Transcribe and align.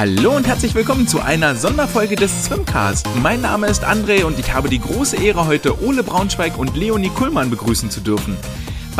Hallo 0.00 0.34
und 0.34 0.46
herzlich 0.46 0.74
willkommen 0.74 1.06
zu 1.06 1.20
einer 1.20 1.54
Sonderfolge 1.54 2.16
des 2.16 2.46
Swimcast. 2.46 3.06
Mein 3.22 3.42
Name 3.42 3.66
ist 3.66 3.84
André 3.84 4.24
und 4.24 4.38
ich 4.38 4.54
habe 4.54 4.70
die 4.70 4.78
große 4.78 5.18
Ehre, 5.18 5.46
heute 5.46 5.84
Ole 5.84 6.02
Braunschweig 6.02 6.56
und 6.56 6.74
Leonie 6.74 7.10
Kuhlmann 7.10 7.50
begrüßen 7.50 7.90
zu 7.90 8.00
dürfen. 8.00 8.34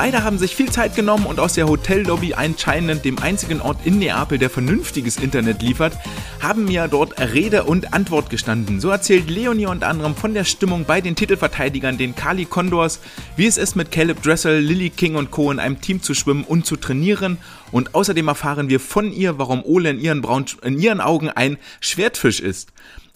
Beide 0.03 0.25
haben 0.25 0.39
sich 0.39 0.57
viel 0.57 0.73
Zeit 0.73 0.97
genommen 0.97 1.27
und 1.27 1.39
aus 1.39 1.53
der 1.53 1.69
Hotellobby 1.69 2.33
anscheinend 2.33 3.05
dem 3.05 3.19
einzigen 3.19 3.61
Ort 3.61 3.85
in 3.85 3.99
Neapel, 3.99 4.39
der 4.39 4.49
vernünftiges 4.49 5.19
Internet 5.19 5.61
liefert, 5.61 5.93
haben 6.41 6.65
mir 6.65 6.89
dort 6.89 7.21
Rede 7.21 7.65
und 7.65 7.93
Antwort 7.93 8.31
gestanden. 8.31 8.81
So 8.81 8.89
erzählt 8.89 9.29
Leonie 9.29 9.67
unter 9.67 9.89
anderem 9.89 10.17
von 10.17 10.33
der 10.33 10.45
Stimmung 10.45 10.87
bei 10.87 11.03
den 11.03 11.17
Titelverteidigern, 11.17 11.99
den 11.99 12.15
Kali 12.15 12.47
Condors, 12.47 13.01
wie 13.37 13.45
es 13.45 13.59
ist 13.59 13.77
mit 13.77 13.91
Caleb 13.91 14.23
Dressel, 14.23 14.59
Lily 14.61 14.89
King 14.89 15.17
und 15.17 15.31
Co. 15.31 15.53
in 15.53 15.59
einem 15.59 15.83
Team 15.83 16.01
zu 16.01 16.15
schwimmen 16.15 16.45
und 16.45 16.65
zu 16.65 16.77
trainieren. 16.77 17.37
Und 17.71 17.95
außerdem 17.95 18.27
erfahren 18.27 18.71
wir 18.71 18.81
von 18.81 19.13
ihr, 19.13 19.39
warum 19.39 19.63
Ole 19.63 19.91
in 19.91 20.01
ihren, 20.01 20.23
Braun 20.23 20.47
in 20.63 20.79
ihren 20.79 21.03
Augen 21.03 21.29
ein 21.29 21.59
Schwertfisch 21.81 22.41
ist. 22.41 22.73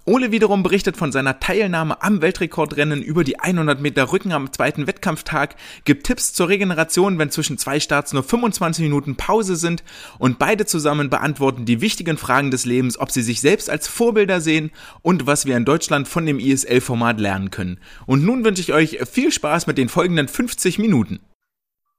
Ole 0.07 0.33
wiederum 0.33 0.63
berichtet 0.63 0.99
von 0.99 1.13
seiner 1.13 1.41
Teilnahme 1.41 2.03
am 2.03 2.21
Weltrekordrennen 2.21 3.01
über 3.01 3.25
die 3.25 3.41
100 3.41 3.81
Meter 3.81 4.12
Rücken 4.12 4.33
am 4.33 4.53
zweiten 4.53 4.87
Wettkampftag, 4.87 5.57
gibt 5.87 6.05
Tipps 6.07 6.35
zur 6.35 6.51
Regeneration, 6.51 7.19
wenn 7.19 7.31
zwischen 7.31 7.57
zwei 7.57 7.81
Starts 7.81 8.12
nur 8.12 8.23
25 8.23 8.83
Minuten 8.83 9.17
Pause 9.17 9.57
sind 9.57 9.83
und 10.19 10.39
beide 10.39 10.67
zusammen 10.67 11.09
beantworten 11.09 11.65
die 11.65 11.81
wichtigen 11.81 12.19
Fragen 12.19 12.51
des 12.51 12.67
Lebens, 12.67 12.98
ob 12.98 13.11
sie 13.11 13.23
sich 13.23 13.41
selbst 13.41 13.71
als 13.71 13.89
Vorbilder 13.89 14.43
sehen 14.43 14.73
und 15.01 15.27
was 15.27 15.47
wir 15.47 15.57
in 15.57 15.65
Deutschland 15.65 16.07
von 16.07 16.27
dem 16.27 16.39
ISL-Format 16.39 17.19
lernen 17.19 17.51
können. 17.51 17.81
Und 18.05 18.27
nun 18.27 18.45
wünsche 18.45 18.61
ich 18.61 18.75
euch 18.75 18.98
viel 19.11 19.33
Spaß 19.33 19.67
mit 19.67 19.79
den 19.79 19.89
folgenden 19.89 20.29
50 20.29 20.79
Minuten. 20.79 21.21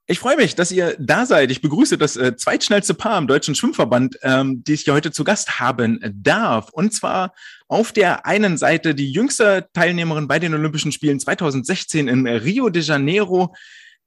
Ich 0.08 0.20
freue 0.20 0.38
mich, 0.38 0.54
dass 0.54 0.72
ihr 0.72 0.96
da 1.00 1.26
seid. 1.26 1.50
Ich 1.50 1.62
begrüße 1.62 1.98
das 1.98 2.16
äh, 2.16 2.36
zweitschnellste 2.36 2.94
Paar 2.94 3.18
im 3.18 3.26
Deutschen 3.26 3.56
Schwimmverband, 3.56 4.20
ähm, 4.22 4.64
die 4.64 4.74
ich 4.74 4.82
hier 4.82 4.94
heute 4.94 5.12
zu 5.12 5.24
Gast 5.24 5.60
haben 5.60 6.00
darf. 6.14 6.70
Und 6.70 6.94
zwar 6.94 7.34
auf 7.68 7.92
der 7.92 8.26
einen 8.26 8.58
Seite 8.58 8.94
die 8.96 9.12
jüngste 9.12 9.68
Teilnehmerin 9.74 10.28
bei 10.28 10.40
den 10.40 10.54
Olympischen 10.54 10.92
Spielen 10.92 11.20
2016 11.20 12.08
in 12.08 12.28
Rio 12.28 12.70
de 12.70 12.82
Janeiro, 12.82 13.56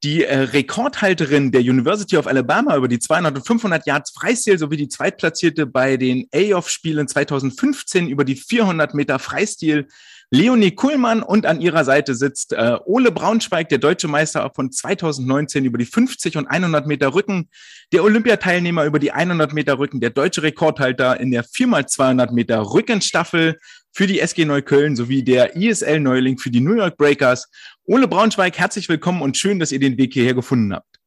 die 0.05 0.25
äh, 0.25 0.39
Rekordhalterin 0.39 1.51
der 1.51 1.63
University 1.63 2.17
of 2.17 2.29
Alabama 2.29 2.77
über 2.77 2.87
die 2.87 3.01
200 3.01 3.37
und 3.37 3.47
500 3.47 3.87
Yards 3.87 4.13
Freistil 4.13 4.59
sowie 4.59 4.77
die 4.77 4.89
Zweitplatzierte 4.89 5.67
bei 5.67 5.97
den 5.97 6.29
A-Off-Spielen 6.33 7.09
2015 7.09 8.09
über 8.09 8.25
die 8.25 8.37
400 8.37 8.95
Meter 8.95 9.19
Freistil 9.19 9.89
Leonie 10.31 10.73
Kuhlmann 10.73 11.23
und 11.23 11.47
an 11.47 11.61
ihrer 11.61 11.85
Seite 11.85 12.15
sitzt 12.15 12.53
äh, 12.53 12.77
Ole 12.85 13.11
Braunschweig, 13.11 13.71
der 13.71 13.79
deutsche 13.79 14.09
Meister 14.09 14.51
von 14.55 14.71
2019 14.71 15.65
über 15.65 15.79
die 15.79 15.87
50 15.87 16.37
und 16.37 16.47
100 16.47 16.87
Meter 16.87 17.15
Rücken, 17.15 17.49
der 17.93 18.05
Olympiateilnehmer 18.05 18.85
über 18.85 18.99
die 18.99 19.13
100 19.13 19.55
Meter 19.55 19.79
Rücken, 19.79 20.01
der 20.01 20.11
deutsche 20.11 20.43
Rekordhalter 20.43 21.19
in 21.19 21.31
der 21.31 21.45
4x200 21.45 22.33
Meter 22.33 22.61
Rückenstaffel 22.61 23.59
für 23.95 24.07
die 24.07 24.21
SG 24.21 24.45
Neukölln 24.45 24.97
sowie 24.97 25.23
der 25.23 25.57
ISL-Neuling 25.57 26.37
für 26.37 26.51
die 26.51 26.61
New 26.61 26.75
York 26.75 26.99
Breakers. 26.99 27.51
Ole 27.85 28.07
Braunschweig, 28.07 28.59
herzlich 28.59 28.89
willkommen 28.91 29.23
und 29.23 29.39
schön, 29.39 29.59
dass 29.59 29.73
ihr 29.73 29.81
den 29.81 29.97
Weg 29.97 30.13
hierher 30.13 30.35
gefunden 30.35 30.75
habt. 30.75 30.99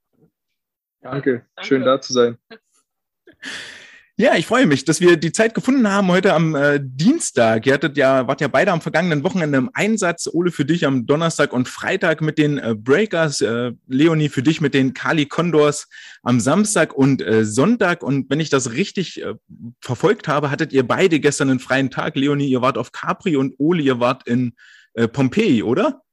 Danke, 1.01 1.45
Danke. 1.55 1.67
schön 1.67 1.83
da 1.83 2.01
zu 2.01 2.13
sein. 2.13 2.37
Ja, 4.21 4.35
ich 4.35 4.45
freue 4.45 4.67
mich, 4.67 4.85
dass 4.85 5.01
wir 5.01 5.17
die 5.17 5.31
Zeit 5.31 5.55
gefunden 5.55 5.91
haben 5.91 6.07
heute 6.09 6.35
am 6.35 6.53
äh, 6.53 6.79
Dienstag. 6.79 7.65
Ihr 7.65 7.73
hattet 7.73 7.97
ja, 7.97 8.27
wart 8.27 8.39
ja 8.39 8.49
beide 8.49 8.71
am 8.71 8.79
vergangenen 8.79 9.23
Wochenende 9.23 9.57
im 9.57 9.71
Einsatz. 9.73 10.29
Ole 10.31 10.51
für 10.51 10.63
dich 10.63 10.85
am 10.85 11.07
Donnerstag 11.07 11.51
und 11.51 11.67
Freitag 11.67 12.21
mit 12.21 12.37
den 12.37 12.59
äh, 12.59 12.75
Breakers, 12.77 13.41
äh, 13.41 13.71
Leonie 13.87 14.29
für 14.29 14.43
dich 14.43 14.61
mit 14.61 14.75
den 14.75 14.93
Kali 14.93 15.25
Condors 15.25 15.89
am 16.21 16.39
Samstag 16.39 16.93
und 16.93 17.23
äh, 17.23 17.43
Sonntag. 17.45 18.03
Und 18.03 18.29
wenn 18.29 18.39
ich 18.39 18.51
das 18.51 18.73
richtig 18.73 19.23
äh, 19.23 19.33
verfolgt 19.81 20.27
habe, 20.27 20.51
hattet 20.51 20.71
ihr 20.71 20.87
beide 20.87 21.19
gestern 21.19 21.49
einen 21.49 21.59
freien 21.59 21.89
Tag. 21.89 22.15
Leonie, 22.15 22.47
ihr 22.47 22.61
wart 22.61 22.77
auf 22.77 22.91
Capri 22.91 23.37
und 23.37 23.55
Ole, 23.57 23.81
ihr 23.81 23.99
wart 23.99 24.27
in 24.27 24.53
äh, 24.93 25.07
Pompeji, 25.07 25.63
oder? 25.63 26.03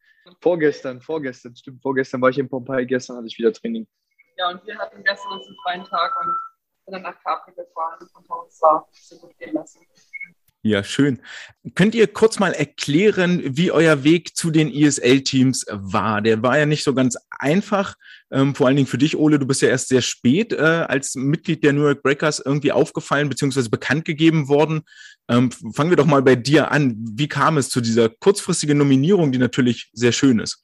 Vorgestern, 0.41 1.03
vorgestern, 1.03 1.55
stimmt. 1.55 1.83
Vorgestern 1.83 2.23
war 2.23 2.31
ich 2.31 2.39
in 2.39 2.49
Pompeji, 2.49 2.87
gestern 2.87 3.19
hatte 3.19 3.27
ich 3.27 3.37
wieder 3.37 3.53
Training. 3.53 3.87
Ja, 4.39 4.49
und 4.49 4.67
wir 4.67 4.79
hatten 4.79 5.05
gestern 5.05 5.33
einen 5.33 5.57
freien 5.63 5.85
Tag 5.85 6.15
und 6.25 6.33
bin 6.89 7.03
dann 7.03 7.03
nach 7.03 7.23
Capri 7.23 7.53
gefahren 7.53 7.99
und 8.15 8.29
haben 8.29 8.45
uns 8.45 8.59
da 8.59 8.87
so 8.93 9.17
gut 9.19 9.37
gehen 9.39 9.55
lassen. 9.55 9.81
Ja, 10.63 10.83
schön. 10.83 11.21
Könnt 11.77 11.95
ihr 11.95 12.09
kurz 12.09 12.41
mal 12.41 12.53
erklären, 12.53 13.43
wie 13.45 13.71
euer 13.71 14.03
Weg 14.03 14.37
zu 14.37 14.51
den 14.51 14.69
ISL-Teams 14.71 15.67
war? 15.71 16.21
Der 16.21 16.43
war 16.43 16.59
ja 16.59 16.67
nicht 16.67 16.83
so 16.83 16.95
ganz 16.95 17.17
einfach. 17.31 17.95
Ähm, 18.33 18.57
vor 18.57 18.67
allen 18.67 18.75
Dingen 18.75 18.89
für 18.89 18.99
dich, 18.99 19.17
Ole, 19.17 19.39
du 19.39 19.47
bist 19.47 19.63
ja 19.63 19.69
erst 19.69 19.89
sehr 19.89 20.03
spät 20.03 20.53
äh, 20.53 20.57
als 20.57 21.15
Mitglied 21.15 21.63
der 21.63 21.73
New 21.73 21.85
York 21.85 22.03
Breakers 22.03 22.41
irgendwie 22.45 22.73
aufgefallen 22.73 23.29
bzw. 23.29 23.69
bekannt 23.69 24.05
gegeben 24.05 24.49
worden. 24.49 24.83
Ähm, 25.29 25.53
fangen 25.53 25.91
wir 25.91 25.97
doch 25.97 26.07
mal 26.07 26.23
bei 26.23 26.35
dir 26.35 26.73
an. 26.73 26.97
Wie 26.99 27.29
kam 27.29 27.57
es 27.57 27.69
zu 27.69 27.81
dieser 27.81 28.09
kurzfristigen 28.09 28.79
Nominierung, 28.79 29.31
die 29.31 29.39
natürlich 29.39 29.91
sehr 29.93 30.13
schön 30.13 30.41
ist? 30.41 30.63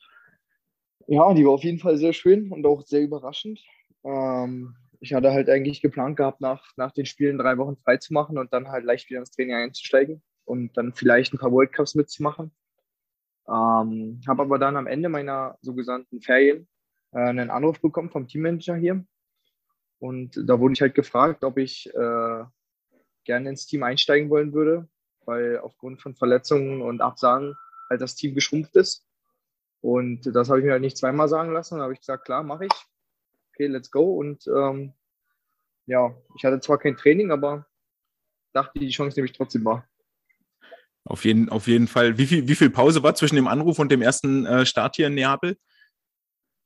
Ja, 1.06 1.32
die 1.34 1.44
war 1.44 1.52
auf 1.52 1.64
jeden 1.64 1.78
Fall 1.78 1.98
sehr 1.98 2.12
schön 2.12 2.50
und 2.50 2.66
auch 2.66 2.82
sehr 2.84 3.02
überraschend. 3.02 3.60
Ähm, 4.04 4.74
ich 5.04 5.12
hatte 5.12 5.32
halt 5.32 5.50
eigentlich 5.50 5.82
geplant 5.82 6.16
gehabt, 6.16 6.40
nach, 6.40 6.64
nach 6.76 6.90
den 6.90 7.04
Spielen 7.04 7.36
drei 7.36 7.58
Wochen 7.58 7.76
frei 7.76 7.98
zu 7.98 8.14
machen 8.14 8.38
und 8.38 8.54
dann 8.54 8.68
halt 8.68 8.86
leicht 8.86 9.10
wieder 9.10 9.20
ins 9.20 9.32
Training 9.32 9.54
einzusteigen 9.54 10.22
und 10.46 10.74
dann 10.78 10.94
vielleicht 10.94 11.34
ein 11.34 11.38
paar 11.38 11.52
World 11.52 11.72
Cups 11.72 11.94
mitzumachen. 11.94 12.52
Ähm, 13.46 14.22
habe 14.26 14.42
aber 14.42 14.58
dann 14.58 14.78
am 14.78 14.86
Ende 14.86 15.10
meiner 15.10 15.58
sogenannten 15.60 16.22
Ferien 16.22 16.66
äh, 17.12 17.18
einen 17.18 17.50
Anruf 17.50 17.82
bekommen 17.82 18.10
vom 18.10 18.26
Teammanager 18.26 18.76
hier. 18.76 19.04
Und 19.98 20.42
da 20.48 20.58
wurde 20.58 20.72
ich 20.72 20.80
halt 20.80 20.94
gefragt, 20.94 21.44
ob 21.44 21.58
ich 21.58 21.86
äh, 21.94 22.44
gerne 23.24 23.50
ins 23.50 23.66
Team 23.66 23.82
einsteigen 23.82 24.30
wollen 24.30 24.54
würde, 24.54 24.88
weil 25.26 25.58
aufgrund 25.58 26.00
von 26.00 26.14
Verletzungen 26.14 26.80
und 26.80 27.02
Absagen 27.02 27.54
halt 27.90 28.00
das 28.00 28.14
Team 28.14 28.34
geschrumpft 28.34 28.74
ist. 28.76 29.06
Und 29.82 30.34
das 30.34 30.48
habe 30.48 30.60
ich 30.60 30.64
mir 30.64 30.72
halt 30.72 30.80
nicht 30.80 30.96
zweimal 30.96 31.28
sagen 31.28 31.52
lassen. 31.52 31.76
Da 31.76 31.82
habe 31.82 31.92
ich 31.92 32.00
gesagt, 32.00 32.24
klar, 32.24 32.42
mache 32.42 32.64
ich 32.64 32.86
okay, 33.54 33.66
let's 33.66 33.90
go. 33.90 34.16
Und 34.16 34.46
ähm, 34.46 34.92
ja, 35.86 36.14
ich 36.36 36.44
hatte 36.44 36.60
zwar 36.60 36.78
kein 36.78 36.96
Training, 36.96 37.30
aber 37.30 37.66
dachte, 38.52 38.78
die 38.78 38.90
Chance 38.90 39.16
nehme 39.16 39.26
ich 39.26 39.36
trotzdem 39.36 39.64
wahr. 39.64 39.88
Auf 41.04 41.24
jeden, 41.24 41.48
auf 41.50 41.66
jeden 41.66 41.86
Fall. 41.86 42.16
Wie 42.16 42.26
viel, 42.26 42.48
wie 42.48 42.54
viel 42.54 42.70
Pause 42.70 43.02
war 43.02 43.14
zwischen 43.14 43.36
dem 43.36 43.48
Anruf 43.48 43.78
und 43.78 43.92
dem 43.92 44.00
ersten 44.02 44.46
äh, 44.46 44.64
Start 44.64 44.96
hier 44.96 45.08
in 45.08 45.14
Neapel? 45.14 45.58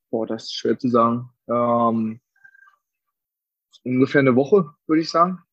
Boah, 0.09 0.25
das 0.25 0.43
ist 0.45 0.55
schwer 0.55 0.79
zu 0.79 0.87
sagen. 0.89 1.29
Ähm, 1.47 2.21
ungefähr 3.83 4.19
eine 4.19 4.35
Woche, 4.35 4.73
würde 4.87 5.01
ich 5.01 5.09
sagen. 5.09 5.43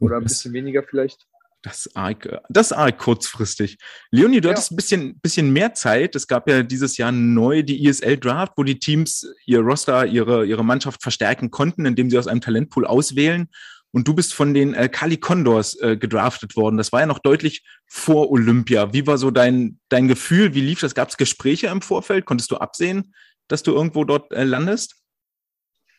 Oder 0.00 0.16
ein 0.16 0.24
bisschen 0.24 0.52
weniger 0.52 0.82
vielleicht. 0.82 1.26
Das 1.62 1.90
arg, 1.96 2.28
das 2.48 2.72
arg 2.72 2.98
kurzfristig. 2.98 3.78
Leonie, 4.10 4.40
du 4.40 4.48
ja. 4.48 4.54
hattest 4.54 4.70
ein 4.70 4.76
bisschen, 4.76 5.18
bisschen 5.18 5.52
mehr 5.52 5.74
Zeit. 5.74 6.14
Es 6.14 6.28
gab 6.28 6.48
ja 6.48 6.62
dieses 6.62 6.96
Jahr 6.96 7.10
neu 7.10 7.62
die 7.62 7.86
ESL 7.86 8.18
Draft, 8.18 8.52
wo 8.56 8.62
die 8.62 8.78
Teams 8.78 9.26
ihr 9.46 9.60
Roster, 9.60 10.06
ihre, 10.06 10.46
ihre 10.46 10.64
Mannschaft 10.64 11.02
verstärken 11.02 11.50
konnten, 11.50 11.84
indem 11.84 12.08
sie 12.08 12.18
aus 12.18 12.28
einem 12.28 12.40
Talentpool 12.40 12.86
auswählen. 12.86 13.48
Und 13.92 14.06
du 14.06 14.14
bist 14.14 14.34
von 14.34 14.52
den 14.52 14.74
äh, 14.74 14.88
Cali 14.88 15.16
Condors 15.16 15.74
äh, 15.80 15.96
gedraftet 15.96 16.54
worden. 16.54 16.76
Das 16.76 16.92
war 16.92 17.00
ja 17.00 17.06
noch 17.06 17.18
deutlich 17.18 17.64
vor 17.86 18.30
Olympia. 18.30 18.92
Wie 18.92 19.06
war 19.06 19.16
so 19.16 19.30
dein, 19.30 19.80
dein 19.88 20.06
Gefühl? 20.06 20.54
Wie 20.54 20.60
lief 20.60 20.80
das? 20.80 20.94
Gab 20.94 21.08
es 21.08 21.16
Gespräche 21.16 21.68
im 21.68 21.80
Vorfeld? 21.80 22.26
Konntest 22.26 22.50
du 22.50 22.58
absehen, 22.58 23.14
dass 23.48 23.62
du 23.62 23.72
irgendwo 23.72 24.04
dort 24.04 24.32
äh, 24.32 24.44
landest? 24.44 24.96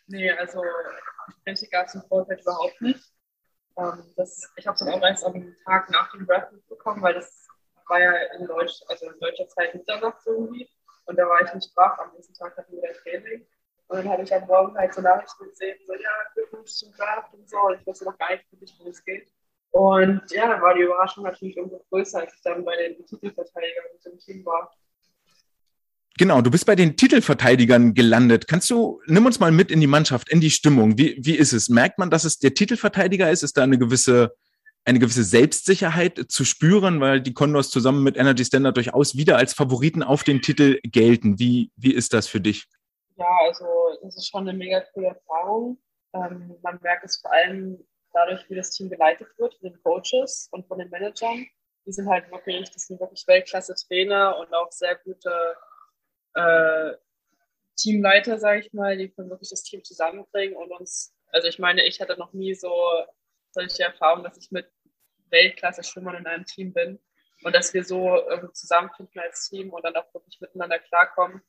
Nee, 0.06 0.32
also 0.32 0.62
Gespräche 1.26 1.68
gab 1.72 1.88
es 1.88 1.96
im 1.96 2.04
Vorfeld 2.08 2.42
überhaupt 2.42 2.82
nicht. 2.82 3.00
Ähm, 3.78 4.04
das, 4.16 4.52
ich 4.56 4.68
habe 4.68 4.76
es 4.76 4.80
dann 4.80 4.94
auch 4.94 5.02
erst 5.02 5.26
am 5.26 5.56
Tag 5.66 5.90
nach 5.90 6.12
dem 6.12 6.26
Draft 6.26 6.52
mitbekommen, 6.52 7.02
weil 7.02 7.14
das 7.14 7.48
war 7.88 8.00
ja 8.00 8.12
in, 8.38 8.48
Deutsch, 8.48 8.82
also 8.88 9.10
in 9.10 9.20
deutscher 9.20 9.48
Zeit 9.48 9.76
Mitternacht 9.76 10.22
irgendwie. 10.26 10.70
Und 11.06 11.18
da 11.18 11.28
war 11.28 11.42
ich 11.42 11.54
nicht 11.54 11.76
wach. 11.76 11.98
Am 12.00 12.12
nächsten 12.14 12.34
Tag 12.34 12.58
hatten 12.58 12.74
wir 12.74 12.82
dann 12.82 12.96
Training. 12.96 13.48
Und 13.88 13.98
dann 13.98 14.10
habe 14.10 14.24
ich 14.24 14.34
am 14.34 14.46
Morgen 14.48 14.78
halt 14.78 14.94
so 14.94 15.02
Nachrichten 15.02 15.46
gesehen, 15.46 15.80
so, 15.86 15.94
ja, 15.94 16.10
Glückwunsch 16.34 16.72
zum 16.72 16.92
Draft 16.94 17.34
und 17.34 17.50
so. 17.50 17.58
Und 17.58 17.80
ich 17.80 17.88
wusste 17.88 18.06
noch 18.06 18.18
gar 18.18 18.32
nicht 18.32 18.52
wirklich, 18.52 18.76
worum 18.78 18.92
es 18.92 19.04
geht. 19.04 19.32
Und 19.72 20.24
ja, 20.32 20.48
dann 20.48 20.62
war 20.62 20.74
die 20.74 20.82
Überraschung 20.82 21.24
natürlich 21.24 21.58
umso 21.58 21.80
größer, 21.90 22.22
als 22.22 22.34
ich 22.34 22.42
dann 22.42 22.66
bei 22.66 22.76
den 22.76 23.06
Titelverteidigern 23.06 23.86
mit 23.94 24.06
dem 24.06 24.18
Team 24.18 24.46
war. 24.46 24.74
Genau, 26.18 26.42
du 26.42 26.50
bist 26.50 26.66
bei 26.66 26.76
den 26.76 26.98
Titelverteidigern 26.98 27.94
gelandet. 27.94 28.48
Kannst 28.48 28.72
du, 28.72 29.02
nimm 29.06 29.28
uns 29.28 29.40
mal 29.40 29.52
mit 29.52 29.70
in 29.70 29.80
die 29.80 29.88
Mannschaft, 29.88 30.30
in 30.30 30.42
die 30.42 30.50
Stimmung. 30.50 30.98
Wie, 30.98 31.16
wie 31.24 31.36
ist 31.36 31.54
es? 31.54 31.70
Merkt 31.70 32.00
man, 32.00 32.10
dass 32.10 32.24
es 32.24 32.40
der 32.40 32.56
Titelverteidiger 32.56 33.30
ist? 33.30 33.44
Ist 33.44 33.56
da 33.56 33.64
eine 33.64 33.78
gewisse, 33.78 34.36
eine 34.84 34.98
gewisse 34.98 35.24
Selbstsicherheit 35.24 36.26
zu 36.30 36.44
spüren, 36.44 37.00
weil 37.02 37.22
die 37.22 37.36
Condors 37.36 37.70
zusammen 37.70 38.02
mit 38.02 38.18
Energy 38.18 38.44
Standard 38.44 38.78
durchaus 38.78 39.16
wieder 39.16 39.38
als 39.38 39.54
Favoriten 39.54 40.02
auf 40.02 40.24
den 40.24 40.42
Titel 40.42 40.80
gelten? 40.82 41.38
Wie, 41.38 41.72
wie 41.76 41.94
ist 41.94 42.14
das 42.14 42.28
für 42.28 42.42
dich? 42.42 42.66
Ja, 43.18 43.30
also 43.48 43.66
das 44.02 44.18
ist 44.18 44.28
schon 44.28 44.48
eine 44.48 44.58
mega 44.58 44.82
coole 44.94 45.08
Erfahrung. 45.08 45.78
Ähm, 46.14 46.56
man 46.64 46.80
merkt 46.82 47.06
es 47.06 47.18
vor 47.18 47.32
allem 47.32 47.78
dadurch, 48.12 48.50
wie 48.50 48.56
das 48.56 48.72
Team 48.72 48.90
geleitet 48.90 49.28
wird, 49.38 49.54
von 49.60 49.70
den 49.70 49.84
Coaches 49.84 50.48
und 50.52 50.68
von 50.68 50.80
den 50.80 50.90
Managern. 50.90 51.46
Die 51.86 51.92
sind 51.92 52.10
halt 52.10 52.32
wirklich, 52.32 52.72
das 52.72 52.88
sind 52.88 53.00
wirklich 53.00 53.24
Weltklasse-Trainer 53.28 54.40
und 54.40 54.52
auch 54.54 54.72
sehr 54.72 54.96
gute 54.96 55.32
äh, 56.38 56.96
Teamleiter, 57.76 58.40
sage 58.40 58.62
ich 58.62 58.74
mal, 58.74 58.98
die 58.98 59.10
können 59.10 59.30
wirklich 59.30 59.50
das 59.50 59.64
Team 59.64 59.84
zusammenbringen 59.84 60.56
und 60.56 60.72
uns, 60.72 61.14
also 61.32 61.48
ich 61.48 61.60
meine, 61.60 61.86
ich 61.86 62.00
hatte 62.00 62.18
noch 62.18 62.34
nie 62.34 62.54
so 62.54 62.72
solche 63.52 63.84
Erfahrungen, 63.84 64.24
dass 64.24 64.38
ich 64.38 64.52
mit 64.52 64.72
Weltklasse-Schwimmern 65.30 66.16
in 66.16 66.28
einem 66.28 66.46
Team 66.46 66.74
bin 66.74 67.00
und 67.44 67.56
dass 67.56 67.74
wir 67.74 67.84
so 67.84 68.20
zusammenfinden 68.54 69.20
als 69.20 69.50
Team 69.50 69.72
und 69.72 69.84
dann 69.84 69.96
auch 69.96 70.12
wirklich 70.14 70.40
miteinander 70.40 70.80
klarkommen. 70.80 71.42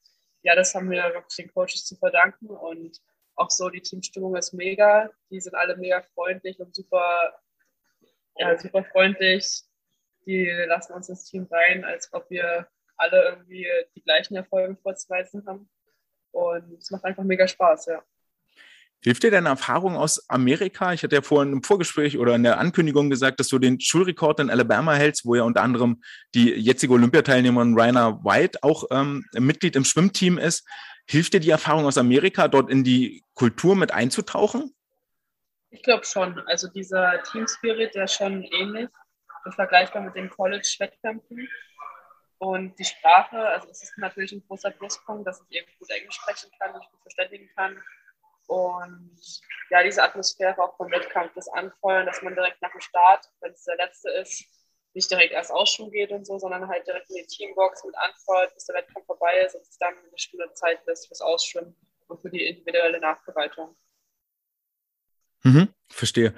Ja, 0.43 0.55
das 0.55 0.75
haben 0.75 0.91
wir 0.91 1.03
wirklich 1.15 1.37
den 1.37 1.53
Coaches 1.53 1.87
zu 1.87 1.97
verdanken 1.97 2.49
und 2.49 3.01
auch 3.37 3.51
so 3.51 3.69
die 3.69 3.81
Teamstimmung 3.81 4.37
ist 4.37 4.53
mega. 4.53 5.11
Die 5.31 5.41
sind 5.41 5.55
alle 5.55 5.77
mega 5.77 6.03
freundlich 6.15 6.59
und 6.61 6.75
super, 6.75 7.41
ja, 8.37 8.59
super 8.59 8.85
freundlich. 8.85 9.63
Die 10.27 10.47
lassen 10.67 10.93
uns 10.93 11.09
ins 11.09 11.25
Team 11.25 11.47
rein, 11.51 11.85
als 11.85 12.13
ob 12.13 12.29
wir 12.31 12.69
alle 12.99 13.25
irgendwie 13.31 13.67
die 13.95 14.03
gleichen 14.03 14.37
Erfolge 14.37 14.77
vorzuweisen 14.83 15.45
haben. 15.47 15.69
Und 16.33 16.79
es 16.79 16.91
macht 16.91 17.05
einfach 17.05 17.25
mega 17.25 17.49
Spaß, 17.49 17.87
ja. 17.87 18.03
Hilft 19.01 19.23
dir 19.23 19.31
deine 19.31 19.51
Erfahrung 19.51 19.97
aus 19.97 20.29
Amerika? 20.29 20.93
Ich 20.93 21.05
hatte 21.05 21.15
ja 21.15 21.23
vorhin 21.23 21.53
im 21.53 21.63
Vorgespräch 21.63 22.19
oder 22.19 22.35
in 22.35 22.43
der 22.43 22.59
Ankündigung 22.59 23.11
gesagt, 23.11 23.39
dass 23.39 23.47
du 23.47 23.61
den 23.61 23.81
Schulrekord 23.81 24.41
in 24.41 24.51
Alabama 24.51 24.95
hältst, 24.95 25.25
wo 25.25 25.37
ja 25.37 25.45
unter 25.45 25.63
anderem 25.63 26.03
die 26.35 26.51
jetzige 26.51 26.95
Olympiateilnehmerin 26.95 27.79
Rainer 27.79 28.25
White 28.25 28.59
auch 28.63 28.85
ähm, 28.91 29.25
Mitglied 29.35 29.77
im 29.77 29.85
Schwimmteam 29.85 30.37
ist. 30.37 30.67
Hilft 31.07 31.33
dir 31.33 31.41
die 31.41 31.51
Erfahrung 31.51 31.87
aus 31.87 31.97
Amerika, 31.97 32.49
dort 32.49 32.71
in 32.71 32.83
die 32.83 33.23
Kultur 33.35 33.77
mit 33.77 33.93
einzutauchen? 33.93 34.75
Ich 35.71 35.83
glaube 35.85 36.05
schon. 36.05 36.41
Also 36.47 36.67
dieser 36.67 37.23
Team 37.23 37.47
Spirit, 37.47 37.95
der 37.95 38.05
ist 38.05 38.15
schon 38.15 38.43
ähnlich. 38.43 38.89
Vergleichbar 39.55 40.03
mit 40.03 40.17
den 40.17 40.29
College-Wettkämpfen. 40.29 41.49
Und 42.39 42.79
die 42.79 42.85
Sprache, 42.85 43.37
also 43.37 43.69
es 43.69 43.83
ist 43.83 43.99
natürlich 43.99 44.33
ein 44.33 44.45
großer 44.47 44.71
Pluspunkt, 44.71 45.27
dass 45.27 45.43
ich 45.49 45.59
eben 45.59 45.67
gut 45.79 45.91
Englisch 45.91 46.15
sprechen 46.15 46.51
kann, 46.59 46.73
mich 46.77 46.89
gut 46.91 47.03
verständigen 47.03 47.51
kann. 47.57 47.83
Und 48.47 49.43
ja, 49.71 49.83
diese 49.83 50.03
Atmosphäre 50.03 50.59
auch 50.63 50.77
vom 50.77 50.91
Wettkampf, 50.91 51.33
das 51.35 51.49
Anfeuern, 51.49 52.07
dass 52.07 52.23
man 52.23 52.35
direkt 52.35 52.63
nach 52.63 52.73
dem 52.73 52.81
Start, 52.81 53.29
wenn 53.41 53.53
es 53.53 53.65
der 53.65 53.77
letzte 53.77 54.11
ist, 54.11 54.45
nicht 54.95 55.11
direkt 55.11 55.33
erst 55.33 55.51
ausschwimmen 55.51 55.93
geht 55.93 56.13
und 56.13 56.27
so, 56.27 56.39
sondern 56.39 56.67
halt 56.69 56.87
direkt 56.87 57.11
in 57.11 57.17
die 57.17 57.27
Teambox 57.27 57.85
mit 57.85 57.95
anfeuert, 57.97 58.55
bis 58.55 58.67
der 58.67 58.77
Wettkampf 58.77 59.07
vorbei 59.07 59.41
ist 59.45 59.55
und 59.55 59.63
es 59.63 59.77
dann 59.79 59.95
eine 59.95 60.19
Stunde 60.19 60.53
Zeit 60.55 60.85
lässt 60.87 61.09
fürs 61.09 61.21
Ausschwimmen 61.21 61.77
und 62.07 62.21
für 62.21 62.31
die 62.31 62.47
individuelle 62.47 63.01
Nachbereitung. 63.01 63.77
Mhm, 65.43 65.69
verstehe. 65.91 66.35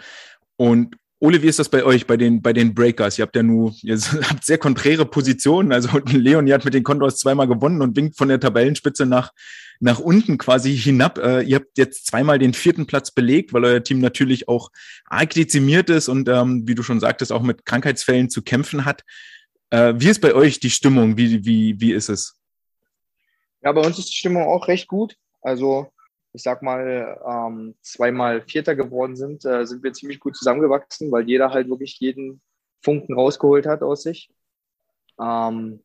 Und 0.57 0.97
Ole, 1.23 1.43
wie 1.43 1.49
ist 1.49 1.59
das 1.59 1.69
bei 1.69 1.85
euch, 1.85 2.07
bei 2.07 2.17
den, 2.17 2.41
bei 2.41 2.55
den 2.55 2.75
Breakers? 2.75 3.19
Ihr 3.19 3.25
habt 3.27 3.37
ja 3.37 3.43
nur, 3.43 3.75
ihr 3.83 3.99
habt 4.29 4.43
sehr 4.43 4.57
konträre 4.57 5.05
Positionen. 5.05 5.71
Also 5.71 5.99
Leon, 6.07 6.51
hat 6.51 6.65
mit 6.65 6.73
den 6.73 6.83
Condors 6.83 7.19
zweimal 7.19 7.47
gewonnen 7.47 7.83
und 7.83 7.95
winkt 7.95 8.17
von 8.17 8.29
der 8.29 8.41
Tabellenspitze 8.41 9.05
nach, 9.05 9.33
nach 9.81 9.99
unten 9.99 10.39
quasi 10.39 10.75
hinab. 10.75 11.19
Äh, 11.19 11.43
ihr 11.43 11.57
habt 11.57 11.77
jetzt 11.77 12.07
zweimal 12.07 12.39
den 12.39 12.55
vierten 12.55 12.87
Platz 12.87 13.11
belegt, 13.11 13.53
weil 13.53 13.67
euer 13.67 13.83
Team 13.83 14.01
natürlich 14.01 14.49
auch 14.49 14.71
arg 15.05 15.29
dezimiert 15.31 15.91
ist 15.91 16.09
und, 16.09 16.27
ähm, 16.31 16.67
wie 16.67 16.75
du 16.75 16.83
schon 16.83 17.01
sagtest, 17.01 17.33
auch 17.33 17.43
mit 17.43 17.67
Krankheitsfällen 17.67 18.31
zu 18.31 18.41
kämpfen 18.41 18.87
hat. 18.87 19.03
Äh, 19.69 19.93
wie 19.99 20.09
ist 20.09 20.23
bei 20.23 20.35
euch 20.35 20.59
die 20.59 20.71
Stimmung? 20.71 21.19
Wie, 21.19 21.45
wie, 21.45 21.79
wie 21.79 21.93
ist 21.93 22.09
es? 22.09 22.41
Ja, 23.63 23.73
bei 23.73 23.83
uns 23.83 23.99
ist 23.99 24.09
die 24.09 24.17
Stimmung 24.17 24.45
auch 24.45 24.69
recht 24.69 24.89
gut. 24.89 25.17
Also 25.43 25.93
ich 26.33 26.43
sag 26.43 26.63
mal, 26.63 27.21
ähm, 27.27 27.75
zweimal 27.83 28.43
Vierter 28.43 28.77
geworden 28.77 29.17
sind, 29.17 29.45
äh, 29.45 29.67
sind 29.67 29.83
wir 29.83 29.93
ziemlich 29.93 30.21
gut 30.21 30.37
zusammengewachsen, 30.37 31.11
weil 31.11 31.29
jeder 31.29 31.51
halt 31.51 31.69
wirklich 31.69 31.99
jeden 31.99 32.41
Funken 32.83 33.15
rausgeholt 33.15 33.67
hat 33.67 33.83
aus 33.83 34.03
sich. 34.03 34.31
Ähm, 35.21 35.83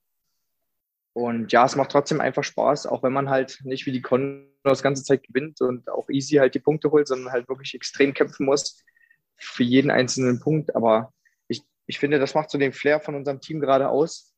und 1.13 1.51
ja, 1.51 1.65
es 1.65 1.75
macht 1.75 1.91
trotzdem 1.91 2.21
einfach 2.21 2.43
Spaß, 2.43 2.87
auch 2.87 3.01
wenn 3.01 3.13
man 3.13 3.29
halt 3.29 3.59
nicht 3.63 3.85
wie 3.85 3.91
die 3.91 4.01
Con 4.01 4.49
das 4.63 4.83
ganze 4.83 5.03
Zeit 5.03 5.23
gewinnt 5.23 5.61
und 5.61 5.89
auch 5.89 6.09
easy 6.09 6.35
halt 6.35 6.55
die 6.55 6.59
Punkte 6.59 6.91
holt, 6.91 7.07
sondern 7.07 7.31
halt 7.31 7.47
wirklich 7.47 7.73
extrem 7.73 8.13
kämpfen 8.13 8.45
muss 8.45 8.83
für 9.37 9.63
jeden 9.63 9.91
einzelnen 9.91 10.39
Punkt. 10.39 10.75
Aber 10.75 11.13
ich, 11.47 11.61
ich 11.85 11.99
finde, 11.99 12.19
das 12.19 12.33
macht 12.35 12.49
so 12.49 12.57
den 12.57 12.73
Flair 12.73 12.99
von 12.99 13.15
unserem 13.15 13.41
Team 13.41 13.59
gerade 13.59 13.89
aus. 13.89 14.33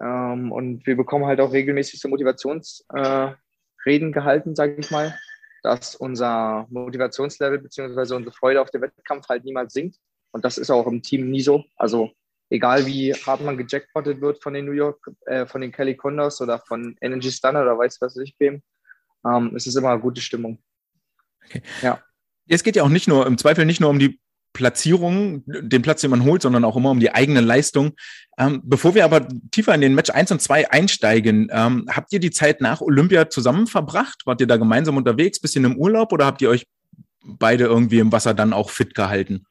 Ähm, 0.00 0.52
und 0.52 0.86
wir 0.86 0.96
bekommen 0.96 1.26
halt 1.26 1.40
auch 1.40 1.52
regelmäßig 1.52 2.00
so 2.00 2.08
Motivationsreden 2.08 3.38
äh, 3.86 4.12
gehalten, 4.12 4.54
sage 4.54 4.76
ich 4.78 4.90
mal 4.90 5.18
dass 5.62 5.94
unser 5.94 6.66
Motivationslevel 6.70 7.58
bzw. 7.58 8.14
unsere 8.14 8.32
Freude 8.32 8.60
auf 8.60 8.70
den 8.70 8.82
Wettkampf 8.82 9.28
halt 9.28 9.44
niemals 9.44 9.72
sinkt. 9.72 9.96
Und 10.30 10.44
das 10.44 10.58
ist 10.58 10.70
auch 10.70 10.86
im 10.86 11.02
Team 11.02 11.30
nie 11.30 11.40
so. 11.40 11.64
Also 11.76 12.10
egal 12.50 12.86
wie 12.86 13.14
hart 13.14 13.40
man 13.40 13.56
gejackpottet 13.56 14.20
wird 14.20 14.42
von 14.42 14.54
den 14.54 14.66
New 14.66 14.72
York, 14.72 15.10
äh, 15.26 15.46
von 15.46 15.60
den 15.60 15.72
Kelly 15.72 15.96
Condors 15.96 16.40
oder 16.40 16.58
von 16.58 16.96
Energy 17.00 17.30
Stunner 17.30 17.62
oder 17.62 17.78
weiß 17.78 18.00
was 18.00 18.16
ich 18.16 18.34
wem, 18.38 18.62
ähm, 19.26 19.52
es 19.54 19.66
ist 19.66 19.76
immer 19.76 19.90
eine 19.90 20.00
gute 20.00 20.20
Stimmung. 20.20 20.58
Okay. 21.44 21.62
Ja. 21.82 22.02
Es 22.48 22.62
geht 22.62 22.76
ja 22.76 22.82
auch 22.82 22.88
nicht 22.88 23.08
nur, 23.08 23.26
im 23.26 23.36
Zweifel 23.36 23.64
nicht 23.66 23.80
nur 23.80 23.90
um 23.90 23.98
die 23.98 24.20
Platzierung, 24.58 25.44
den 25.46 25.82
Platz, 25.82 26.00
den 26.00 26.10
man 26.10 26.24
holt, 26.24 26.42
sondern 26.42 26.64
auch 26.64 26.74
immer 26.74 26.90
um 26.90 26.98
die 26.98 27.14
eigene 27.14 27.40
Leistung. 27.40 27.92
Ähm, 28.36 28.60
bevor 28.64 28.96
wir 28.96 29.04
aber 29.04 29.28
tiefer 29.52 29.72
in 29.72 29.80
den 29.80 29.94
Match 29.94 30.10
1 30.10 30.32
und 30.32 30.42
2 30.42 30.72
einsteigen, 30.72 31.48
ähm, 31.52 31.86
habt 31.88 32.12
ihr 32.12 32.18
die 32.18 32.32
Zeit 32.32 32.60
nach 32.60 32.80
Olympia 32.80 33.30
zusammen 33.30 33.68
verbracht? 33.68 34.22
Wart 34.26 34.40
ihr 34.40 34.48
da 34.48 34.56
gemeinsam 34.56 34.96
unterwegs, 34.96 35.40
bisschen 35.40 35.64
im 35.64 35.76
Urlaub 35.76 36.12
oder 36.12 36.26
habt 36.26 36.42
ihr 36.42 36.50
euch 36.50 36.66
beide 37.22 37.66
irgendwie 37.66 38.00
im 38.00 38.10
Wasser 38.10 38.34
dann 38.34 38.52
auch 38.52 38.70
fit 38.70 38.96
gehalten? 38.96 39.46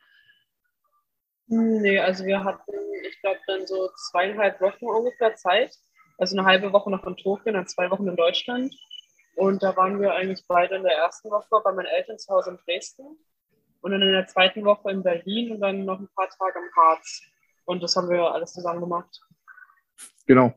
Nee, 1.48 2.00
also 2.00 2.26
wir 2.26 2.44
hatten, 2.44 2.74
ich 3.10 3.22
glaube, 3.22 3.40
dann 3.48 3.66
so 3.66 3.90
zweieinhalb 4.12 4.60
Wochen 4.60 4.88
ungefähr 4.88 5.36
Zeit. 5.36 5.74
Also 6.18 6.38
eine 6.38 6.46
halbe 6.46 6.74
Woche 6.74 6.92
noch 6.92 7.08
in 7.08 7.16
Tokio, 7.16 7.54
dann 7.54 7.68
zwei 7.68 7.90
Wochen 7.92 8.10
in 8.10 8.18
Deutschland. 8.18 8.76
Und 9.38 9.64
da 9.64 9.74
waren 9.78 10.02
wir 10.02 10.14
eigentlich 10.16 10.44
beide 10.50 10.76
in 10.76 10.84
der 10.84 10.98
ersten 10.98 11.30
Woche 11.30 11.48
bei 11.64 11.72
meinen 11.72 11.86
Eltern 11.86 12.20
zu 12.20 12.34
Hause 12.34 12.50
in 12.50 12.58
Dresden 12.66 13.18
und 13.82 13.92
dann 13.92 14.02
in 14.02 14.12
der 14.12 14.28
zweiten 14.28 14.64
Woche 14.66 14.92
in 14.92 15.04
Berlin 15.04 15.52
und 15.52 15.62
dann 15.62 15.86
noch 15.86 16.00
ein 16.00 16.10
paar 16.16 16.30
Tage 16.30 16.60
im 16.60 16.76
Harz. 16.76 17.22
Und 17.66 17.84
das 17.84 17.96
haben 17.96 18.10
wir 18.10 18.32
alles 18.32 18.54
zusammen 18.54 18.82
gemacht. 18.82 19.22
Genau. 20.26 20.54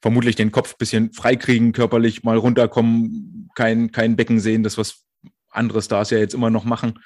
Vermutlich 0.00 0.36
den 0.36 0.52
Kopf 0.52 0.74
ein 0.74 0.78
bisschen 0.78 1.12
freikriegen, 1.12 1.72
körperlich 1.72 2.24
mal 2.24 2.36
runterkommen, 2.36 3.50
kein, 3.54 3.90
kein 3.90 4.16
Becken 4.16 4.40
sehen, 4.40 4.62
das 4.62 4.76
was 4.76 5.04
andere 5.50 5.80
Stars 5.82 6.10
ja 6.10 6.18
jetzt 6.18 6.34
immer 6.34 6.50
noch 6.50 6.64
machen. 6.64 6.98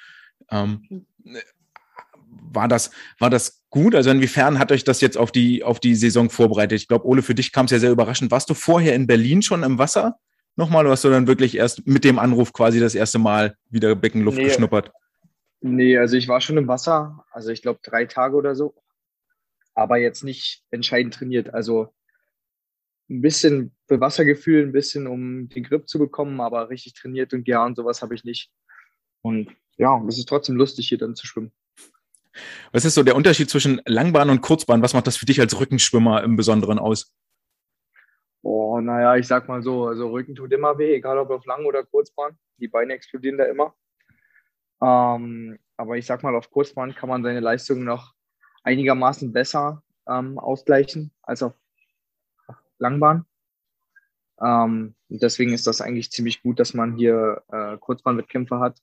Ähm, 0.51 1.05
war 2.51 2.67
das, 2.67 2.91
war 3.19 3.29
das 3.29 3.63
gut? 3.69 3.95
Also 3.95 4.09
inwiefern 4.09 4.59
hat 4.59 4.71
euch 4.71 4.83
das 4.83 5.01
jetzt 5.01 5.17
auf 5.17 5.31
die, 5.31 5.63
auf 5.63 5.79
die 5.79 5.95
Saison 5.95 6.29
vorbereitet? 6.29 6.79
Ich 6.79 6.87
glaube, 6.87 7.05
Ole, 7.05 7.21
für 7.21 7.35
dich 7.35 7.51
kam 7.51 7.65
es 7.65 7.71
ja 7.71 7.79
sehr 7.79 7.91
überraschend. 7.91 8.31
Warst 8.31 8.49
du 8.49 8.53
vorher 8.53 8.95
in 8.95 9.07
Berlin 9.07 9.41
schon 9.41 9.63
im 9.63 9.77
Wasser 9.77 10.17
nochmal 10.55 10.85
oder 10.85 10.91
hast 10.91 11.03
du 11.03 11.09
dann 11.09 11.27
wirklich 11.27 11.55
erst 11.55 11.87
mit 11.87 12.03
dem 12.03 12.19
Anruf 12.19 12.51
quasi 12.53 12.79
das 12.79 12.95
erste 12.95 13.19
Mal 13.19 13.55
wieder 13.69 13.95
Beckenluft 13.95 14.37
nee, 14.37 14.45
geschnuppert? 14.45 14.91
Nee, 15.61 15.97
also 15.97 16.15
ich 16.15 16.27
war 16.27 16.39
schon 16.41 16.57
im 16.57 16.67
Wasser, 16.67 17.25
also 17.31 17.49
ich 17.49 17.61
glaube 17.61 17.79
drei 17.83 18.05
Tage 18.05 18.35
oder 18.35 18.55
so, 18.55 18.75
aber 19.73 19.97
jetzt 19.97 20.23
nicht 20.23 20.63
entscheidend 20.71 21.13
trainiert. 21.13 21.53
Also 21.53 21.93
ein 23.09 23.21
bisschen 23.21 23.75
für 23.87 23.99
Wassergefühl, 23.99 24.63
ein 24.63 24.71
bisschen 24.71 25.07
um 25.07 25.49
den 25.49 25.63
Grip 25.63 25.89
zu 25.89 25.99
bekommen, 25.99 26.39
aber 26.39 26.69
richtig 26.69 26.93
trainiert 26.93 27.33
und 27.33 27.43
gern 27.43 27.75
sowas 27.75 28.01
habe 28.01 28.15
ich 28.15 28.23
nicht. 28.23 28.51
Und 29.21 29.49
ja, 29.77 30.01
es 30.07 30.17
ist 30.17 30.29
trotzdem 30.29 30.55
lustig, 30.55 30.87
hier 30.87 30.97
dann 30.97 31.15
zu 31.15 31.27
schwimmen. 31.27 31.51
Was 32.71 32.85
ist 32.85 32.95
so 32.95 33.03
der 33.03 33.15
Unterschied 33.15 33.49
zwischen 33.49 33.81
Langbahn 33.85 34.29
und 34.29 34.41
Kurzbahn? 34.41 34.81
Was 34.81 34.93
macht 34.93 35.07
das 35.07 35.17
für 35.17 35.25
dich 35.25 35.39
als 35.41 35.59
Rückenschwimmer 35.59 36.23
im 36.23 36.35
Besonderen 36.35 36.79
aus? 36.79 37.11
Oh, 38.41 38.79
naja, 38.79 39.17
ich 39.17 39.27
sag 39.27 39.49
mal 39.49 39.61
so, 39.61 39.87
also 39.87 40.09
Rücken 40.09 40.35
tut 40.35 40.53
immer 40.53 40.77
weh, 40.77 40.95
egal 40.95 41.17
ob 41.17 41.31
auf 41.31 41.45
Lang- 41.45 41.65
oder 41.65 41.83
Kurzbahn. 41.83 42.37
Die 42.57 42.69
Beine 42.69 42.93
explodieren 42.93 43.37
da 43.37 43.45
immer. 43.45 43.75
Ähm, 44.81 45.59
aber 45.77 45.97
ich 45.97 46.05
sag 46.05 46.23
mal, 46.23 46.35
auf 46.35 46.51
Kurzbahn 46.51 46.95
kann 46.95 47.09
man 47.09 47.23
seine 47.23 47.39
Leistung 47.39 47.83
noch 47.83 48.13
einigermaßen 48.63 49.31
besser 49.31 49.83
ähm, 50.07 50.37
ausgleichen 50.39 51.11
als 51.21 51.43
auf 51.43 51.53
Langbahn. 52.77 53.25
Ähm, 54.41 54.95
deswegen 55.09 55.53
ist 55.53 55.67
das 55.67 55.81
eigentlich 55.81 56.11
ziemlich 56.11 56.41
gut, 56.41 56.59
dass 56.59 56.73
man 56.73 56.95
hier 56.95 57.43
äh, 57.51 57.77
Kurzbahnwettkämpfe 57.77 58.59
hat, 58.59 58.79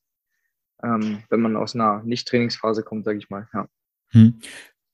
ähm, 0.82 1.22
wenn 1.30 1.40
man 1.40 1.56
aus 1.56 1.74
einer 1.74 2.02
Nicht-Trainingsphase 2.02 2.82
kommt, 2.82 3.04
sage 3.04 3.18
ich 3.18 3.30
mal. 3.30 3.48
Ja. 3.54 3.68
Hm. 4.10 4.38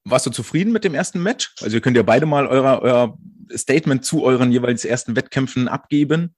Warst 0.04 0.26
du 0.26 0.30
zufrieden 0.30 0.72
mit 0.72 0.84
dem 0.84 0.94
ersten 0.94 1.22
Match? 1.22 1.54
Also 1.60 1.76
ihr 1.76 1.80
könnt 1.80 1.96
ja 1.96 2.02
beide 2.02 2.26
mal 2.26 2.46
euer, 2.46 2.80
euer 2.82 3.18
Statement 3.56 4.04
zu 4.04 4.24
euren 4.24 4.50
jeweils 4.50 4.84
ersten 4.84 5.14
Wettkämpfen 5.14 5.68
abgeben. 5.68 6.34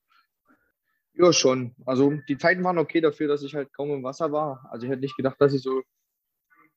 Ja, 1.16 1.32
schon. 1.32 1.74
Also 1.86 2.12
die 2.28 2.38
Zeiten 2.38 2.64
waren 2.64 2.78
okay 2.78 3.00
dafür, 3.00 3.28
dass 3.28 3.42
ich 3.42 3.54
halt 3.54 3.72
kaum 3.72 3.90
im 3.92 4.02
Wasser 4.02 4.32
war. 4.32 4.66
Also 4.70 4.86
ich 4.86 4.90
hätte 4.90 5.02
nicht 5.02 5.16
gedacht, 5.16 5.40
dass 5.40 5.54
ich 5.54 5.62
so 5.62 5.82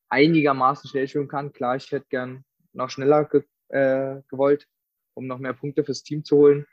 einigermaßen 0.09 0.89
schnell 0.89 1.07
schwimmen 1.07 1.27
kann. 1.27 1.51
Klar, 1.51 1.75
ich 1.75 1.91
hätte 1.91 2.05
gern 2.09 2.45
noch 2.73 2.89
schneller 2.89 3.25
ge 3.25 3.43
äh, 3.69 4.21
gewollt, 4.29 4.67
um 5.15 5.27
noch 5.27 5.39
mehr 5.39 5.53
Punkte 5.53 5.83
fürs 5.83 6.03
Team 6.03 6.23
zu 6.23 6.37
holen. 6.37 6.67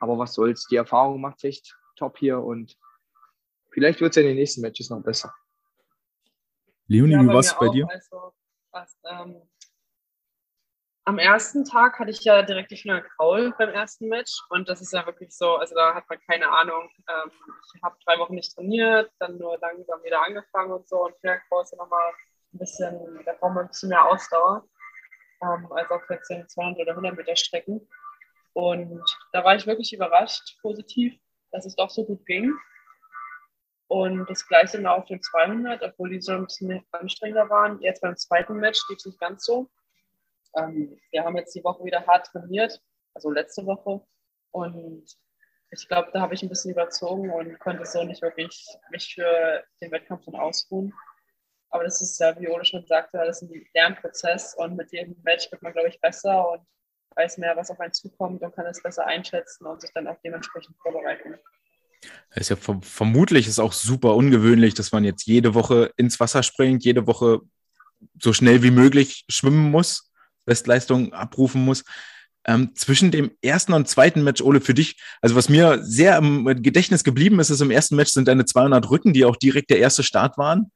Aber 0.00 0.18
was 0.18 0.34
soll's, 0.34 0.66
die 0.66 0.76
Erfahrung 0.76 1.20
macht 1.20 1.44
echt 1.44 1.76
top 1.96 2.18
hier 2.18 2.40
und 2.40 2.76
vielleicht 3.70 4.00
wird 4.00 4.10
es 4.10 4.16
ja 4.16 4.22
in 4.22 4.28
den 4.28 4.36
nächsten 4.36 4.60
Matches 4.60 4.90
noch 4.90 5.02
besser. 5.02 5.32
Leonie, 6.86 7.12
ja, 7.12 7.22
wie 7.22 7.28
war 7.28 7.38
es 7.38 7.56
bei 7.56 7.68
dir? 7.68 7.88
Also, 7.88 8.34
was, 8.72 8.98
ähm, 9.04 9.42
am 11.04 11.18
ersten 11.18 11.64
Tag 11.64 11.98
hatte 11.98 12.10
ich 12.10 12.22
ja 12.24 12.42
direkt 12.42 12.70
die 12.70 12.76
Final 12.76 13.02
Kraul 13.02 13.52
beim 13.58 13.70
ersten 13.70 14.08
Match 14.08 14.40
und 14.50 14.68
das 14.68 14.80
ist 14.80 14.92
ja 14.92 15.04
wirklich 15.06 15.36
so, 15.36 15.56
also 15.56 15.74
da 15.74 15.94
hat 15.94 16.04
man 16.08 16.18
keine 16.28 16.50
Ahnung. 16.50 16.88
Ähm, 17.08 17.30
ich 17.74 17.82
habe 17.82 17.96
drei 18.04 18.18
Wochen 18.18 18.34
nicht 18.34 18.54
trainiert, 18.54 19.10
dann 19.18 19.38
nur 19.38 19.58
langsam 19.58 20.02
wieder 20.02 20.24
angefangen 20.24 20.72
und 20.72 20.88
so 20.88 21.06
und 21.06 21.16
Final 21.20 21.40
Kraul 21.48 21.62
ist 21.62 21.72
ja 21.72 21.78
nochmal 21.78 22.12
ein 22.52 22.58
bisschen, 22.58 23.20
da 23.24 23.32
braucht 23.32 23.54
man 23.54 23.64
ein 23.64 23.68
bisschen 23.68 23.88
mehr 23.88 24.04
Ausdauer 24.04 24.64
ähm, 25.42 25.70
als 25.72 25.90
auf 25.90 26.02
jetzt 26.10 26.28
den 26.28 26.48
200 26.48 26.80
oder 26.80 26.92
100 26.92 27.16
Meter 27.16 27.36
Strecken. 27.36 27.88
Und 28.52 29.02
da 29.32 29.44
war 29.44 29.54
ich 29.54 29.66
wirklich 29.66 29.92
überrascht, 29.92 30.58
positiv, 30.60 31.14
dass 31.52 31.66
es 31.66 31.76
doch 31.76 31.90
so 31.90 32.04
gut 32.04 32.24
ging. 32.26 32.52
Und 33.88 34.28
das 34.30 34.46
gleiche 34.46 34.76
dann 34.76 34.86
auf 34.86 35.06
den 35.06 35.22
200, 35.22 35.82
obwohl 35.82 36.10
die 36.10 36.20
so 36.20 36.32
ein 36.32 36.46
bisschen 36.46 36.84
anstrengender 36.92 37.48
waren. 37.48 37.80
Jetzt 37.80 38.02
beim 38.02 38.16
zweiten 38.16 38.54
Match 38.54 38.80
lief 38.88 38.98
es 38.98 39.06
nicht 39.06 39.20
ganz 39.20 39.44
so. 39.44 39.68
Ähm, 40.56 40.98
wir 41.10 41.24
haben 41.24 41.36
jetzt 41.36 41.54
die 41.54 41.64
Woche 41.64 41.84
wieder 41.84 42.06
hart 42.06 42.26
trainiert, 42.26 42.82
also 43.14 43.30
letzte 43.30 43.64
Woche. 43.66 44.04
Und 44.50 45.04
ich 45.70 45.86
glaube, 45.88 46.10
da 46.12 46.20
habe 46.20 46.34
ich 46.34 46.42
ein 46.42 46.48
bisschen 46.48 46.72
überzogen 46.72 47.30
und 47.30 47.58
konnte 47.60 47.86
so 47.86 48.02
nicht 48.02 48.22
wirklich 48.22 48.66
mich 48.90 49.14
für 49.14 49.64
den 49.80 49.92
Wettkampf 49.92 50.24
dann 50.24 50.34
ausruhen. 50.34 50.92
Aber 51.70 51.84
das 51.84 52.02
ist 52.02 52.18
ja, 52.18 52.38
wie 52.40 52.48
Ole 52.48 52.64
schon 52.64 52.84
sagte, 52.86 53.18
das 53.18 53.42
ist 53.42 53.48
ein 53.48 53.66
Lernprozess 53.74 54.54
und 54.54 54.76
mit 54.76 54.90
jedem 54.92 55.16
Match 55.22 55.50
wird 55.52 55.62
man, 55.62 55.72
glaube 55.72 55.88
ich, 55.88 56.00
besser 56.00 56.50
und 56.50 56.66
weiß 57.14 57.38
mehr, 57.38 57.56
was 57.56 57.70
auf 57.70 57.78
einen 57.78 57.92
zukommt 57.92 58.42
und 58.42 58.54
kann 58.54 58.66
es 58.66 58.82
besser 58.82 59.06
einschätzen 59.06 59.66
und 59.66 59.80
sich 59.80 59.90
dann 59.92 60.08
auch 60.08 60.16
dementsprechend 60.24 60.76
vorbereiten. 60.82 61.36
Das 62.30 62.42
ist 62.42 62.48
ja 62.48 62.56
ver 62.56 62.80
vermutlich 62.82 63.46
ist 63.46 63.58
auch 63.58 63.72
super 63.72 64.14
ungewöhnlich, 64.14 64.74
dass 64.74 64.90
man 64.90 65.04
jetzt 65.04 65.26
jede 65.26 65.54
Woche 65.54 65.92
ins 65.96 66.18
Wasser 66.18 66.42
springt, 66.42 66.84
jede 66.84 67.06
Woche 67.06 67.40
so 68.20 68.32
schnell 68.32 68.62
wie 68.62 68.70
möglich 68.70 69.24
schwimmen 69.28 69.70
muss, 69.70 70.09
Bestleistung 70.44 71.12
abrufen 71.12 71.64
muss. 71.64 71.84
Ähm, 72.46 72.70
zwischen 72.74 73.10
dem 73.10 73.32
ersten 73.42 73.74
und 73.74 73.86
zweiten 73.86 74.24
Match, 74.24 74.40
Ole, 74.40 74.60
für 74.62 74.72
dich, 74.72 74.96
also 75.20 75.36
was 75.36 75.50
mir 75.50 75.82
sehr 75.82 76.16
im 76.16 76.46
Gedächtnis 76.62 77.04
geblieben 77.04 77.38
ist, 77.38 77.50
ist 77.50 77.60
im 77.60 77.70
ersten 77.70 77.96
Match 77.96 78.12
sind 78.12 78.28
deine 78.28 78.46
200 78.46 78.88
Rücken, 78.90 79.12
die 79.12 79.26
auch 79.26 79.36
direkt 79.36 79.68
der 79.70 79.78
erste 79.78 80.02
Start 80.02 80.38
waren, 80.38 80.72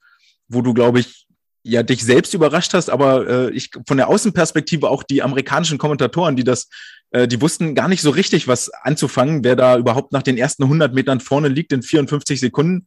wo 0.47 0.61
du, 0.61 0.75
glaube 0.75 1.01
ich, 1.01 1.27
ja 1.65 1.83
dich 1.83 2.05
selbst 2.05 2.35
überrascht 2.35 2.75
hast, 2.75 2.91
aber 2.91 3.27
äh, 3.27 3.51
ich 3.51 3.71
von 3.87 3.97
der 3.97 4.09
Außenperspektive 4.09 4.91
auch 4.91 5.03
die 5.03 5.23
amerikanischen 5.23 5.79
Kommentatoren, 5.79 6.37
die 6.37 6.45
das, 6.45 6.69
äh, 7.11 7.27
die 7.27 7.41
wussten 7.41 7.75
gar 7.75 7.89
nicht 7.89 8.03
so 8.03 8.11
richtig, 8.11 8.47
was 8.47 8.69
anzufangen, 8.71 9.43
wer 9.43 9.57
da 9.57 9.79
überhaupt 9.79 10.13
nach 10.13 10.23
den 10.23 10.37
ersten 10.37 10.65
100 10.65 10.93
Metern 10.93 11.21
vorne 11.21 11.49
liegt 11.49 11.73
in 11.73 11.83
54 11.83 12.39
Sekunden, 12.39 12.87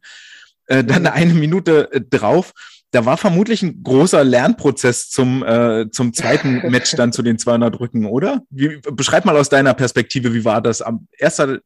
äh, 0.66 0.84
dann 0.84 1.08
eine 1.08 1.34
Minute 1.34 1.90
äh, 1.92 2.00
drauf 2.00 2.52
da 2.90 3.04
war 3.04 3.16
vermutlich 3.16 3.62
ein 3.62 3.82
großer 3.82 4.24
Lernprozess 4.24 5.10
zum, 5.10 5.44
äh, 5.44 5.90
zum 5.90 6.12
zweiten 6.12 6.62
Match 6.70 6.92
dann 6.96 7.12
zu 7.12 7.22
den 7.22 7.38
200 7.38 7.78
Rücken, 7.78 8.06
oder? 8.06 8.42
Wie, 8.50 8.80
beschreib 8.92 9.24
mal 9.24 9.36
aus 9.36 9.48
deiner 9.48 9.74
Perspektive, 9.74 10.32
wie 10.32 10.44
war 10.44 10.62
das? 10.62 10.80
Am 10.80 11.06
erster, 11.18 11.60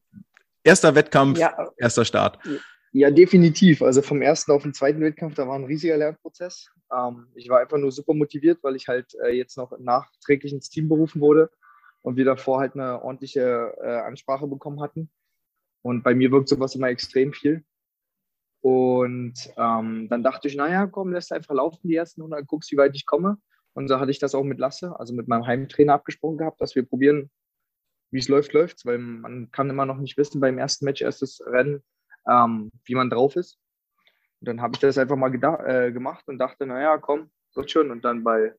erster 0.65 0.95
Wettkampf, 0.95 1.39
ja, 1.39 1.55
erster 1.77 2.05
Start. 2.05 2.39
Ja, 2.93 3.11
definitiv. 3.11 3.83
Also 3.83 4.03
vom 4.03 4.21
ersten 4.21 4.53
auf 4.53 4.65
den 4.65 4.75
zweiten 4.75 5.01
Wettkampf, 5.01 5.35
da 5.35 5.49
war 5.49 5.59
ein 5.59 5.65
riesiger 5.65 5.97
Lernprozess. 5.97 6.69
Ähm, 6.95 7.29
ich 7.35 7.49
war 7.49 7.61
einfach 7.61 7.79
nur 7.79 7.93
super 7.93 8.15
motiviert, 8.15 8.59
weil 8.63 8.77
ich 8.77 8.89
halt 8.89 9.15
äh, 9.25 9.31
jetzt 9.31 9.57
noch 9.57 9.73
nachträglich 9.79 10.53
ins 10.53 10.69
Team 10.69 10.89
berufen 10.89 11.21
wurde 11.21 11.51
und 12.03 12.17
wir 12.17 12.25
davor 12.25 12.61
halt 12.61 12.75
eine 12.75 13.03
ordentliche 13.03 13.75
äh, 13.83 14.01
Ansprache 14.01 14.47
bekommen 14.47 14.83
hatten. 14.83 15.09
Und 15.83 16.03
bei 16.03 16.15
mir 16.15 16.31
wirkt 16.31 16.49
sowas 16.49 16.75
immer 16.75 16.89
extrem 16.89 17.33
viel. 17.33 17.65
Und 18.63 19.35
ähm, 19.57 20.07
dann 20.09 20.23
dachte 20.23 20.47
ich, 20.47 20.55
naja, 20.55 20.87
komm, 20.87 21.13
lässt 21.13 21.33
einfach 21.33 21.55
laufen 21.55 21.89
die 21.89 21.97
ersten 21.97 22.23
100, 22.23 22.47
guckst, 22.47 22.71
wie 22.71 22.77
weit 22.77 22.95
ich 22.95 23.07
komme. 23.07 23.39
Und 23.75 23.89
so 23.89 23.99
hatte 23.99 24.13
ich 24.13 24.21
das 24.21 24.37
auch 24.37 24.45
mit 24.45 24.61
Lasse, 24.61 24.99
also 24.99 25.13
mit 25.13 25.27
meinem 25.27 25.47
Heimtrainer 25.47 25.95
abgesprochen 25.95 26.39
gehabt, 26.39 26.61
dass 26.61 26.77
wir 26.77 26.87
probieren, 26.87 27.31
wie 28.13 28.21
es 28.21 28.29
läuft, 28.29 28.53
läuft 28.53 28.87
weil 28.87 28.99
man 28.99 29.51
kann 29.51 29.69
immer 29.69 29.85
noch 29.85 29.99
nicht 29.99 30.17
wissen 30.17 30.41
beim 30.41 30.59
ersten 30.59 30.85
Match, 30.85 31.03
erstes 31.03 31.43
Rennen, 31.45 31.83
ähm, 32.31 32.71
wie 32.85 32.95
man 32.95 33.11
drauf 33.11 33.35
ist. 33.35 33.59
Und 34.41 34.49
dann 34.49 34.63
habe 34.63 34.75
ich 34.75 34.81
das 34.81 34.97
einfach 34.97 35.17
mal 35.17 35.35
äh, 35.35 35.91
gemacht 35.91 36.29
und 36.29 36.39
dachte, 36.39 36.65
naja, 36.65 36.99
komm, 36.99 37.31
wird 37.55 37.71
schon. 37.71 37.91
Und 37.91 38.05
dann 38.05 38.23
bei, 38.23 38.55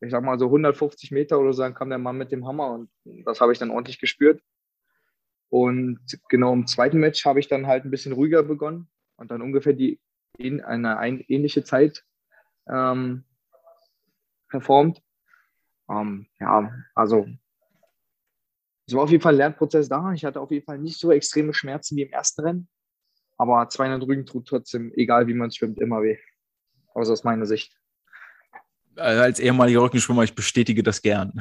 ich 0.00 0.12
sag 0.12 0.22
mal 0.22 0.38
so 0.38 0.46
150 0.46 1.10
Meter 1.10 1.40
oder 1.40 1.52
so, 1.52 1.62
dann 1.62 1.74
kam 1.74 1.88
der 1.88 1.98
Mann 1.98 2.16
mit 2.16 2.30
dem 2.30 2.46
Hammer 2.46 2.70
und 2.70 2.90
das 3.24 3.40
habe 3.40 3.52
ich 3.52 3.58
dann 3.58 3.70
ordentlich 3.70 3.98
gespürt. 3.98 4.40
Und 5.48 6.00
genau 6.28 6.52
im 6.52 6.68
zweiten 6.68 6.98
Match 6.98 7.24
habe 7.24 7.40
ich 7.40 7.48
dann 7.48 7.66
halt 7.66 7.84
ein 7.84 7.90
bisschen 7.90 8.12
ruhiger 8.12 8.44
begonnen 8.44 8.88
und 9.16 9.30
dann 9.30 9.42
ungefähr 9.42 9.72
die 9.72 10.00
in 10.38 10.60
eine 10.60 10.98
ein, 10.98 11.20
ähnliche 11.28 11.64
Zeit 11.64 12.04
ähm, 12.68 13.24
performt. 14.48 15.02
Ähm, 15.88 16.26
ja, 16.40 16.72
also 16.94 17.26
es 18.86 18.94
war 18.94 19.02
auf 19.02 19.10
jeden 19.10 19.22
Fall 19.22 19.34
ein 19.34 19.38
Lernprozess 19.38 19.88
da. 19.88 20.12
Ich 20.12 20.24
hatte 20.24 20.40
auf 20.40 20.50
jeden 20.50 20.64
Fall 20.64 20.78
nicht 20.78 20.98
so 20.98 21.10
extreme 21.10 21.52
Schmerzen 21.52 21.96
wie 21.96 22.02
im 22.02 22.12
ersten 22.12 22.42
Rennen. 22.42 22.68
Aber 23.36 23.68
200 23.68 24.02
Rügen 24.06 24.26
tut 24.26 24.46
trotzdem, 24.46 24.92
egal 24.94 25.26
wie 25.26 25.34
man 25.34 25.50
schwimmt, 25.50 25.80
immer 25.80 26.02
weh. 26.02 26.18
Also 26.94 27.12
aus 27.12 27.24
meiner 27.24 27.46
Sicht. 27.46 27.76
Also 28.94 29.22
als 29.22 29.40
ehemaliger 29.40 29.82
Rückenschwimmer, 29.82 30.22
ich 30.22 30.34
bestätige 30.34 30.82
das 30.82 31.02
gern. 31.02 31.32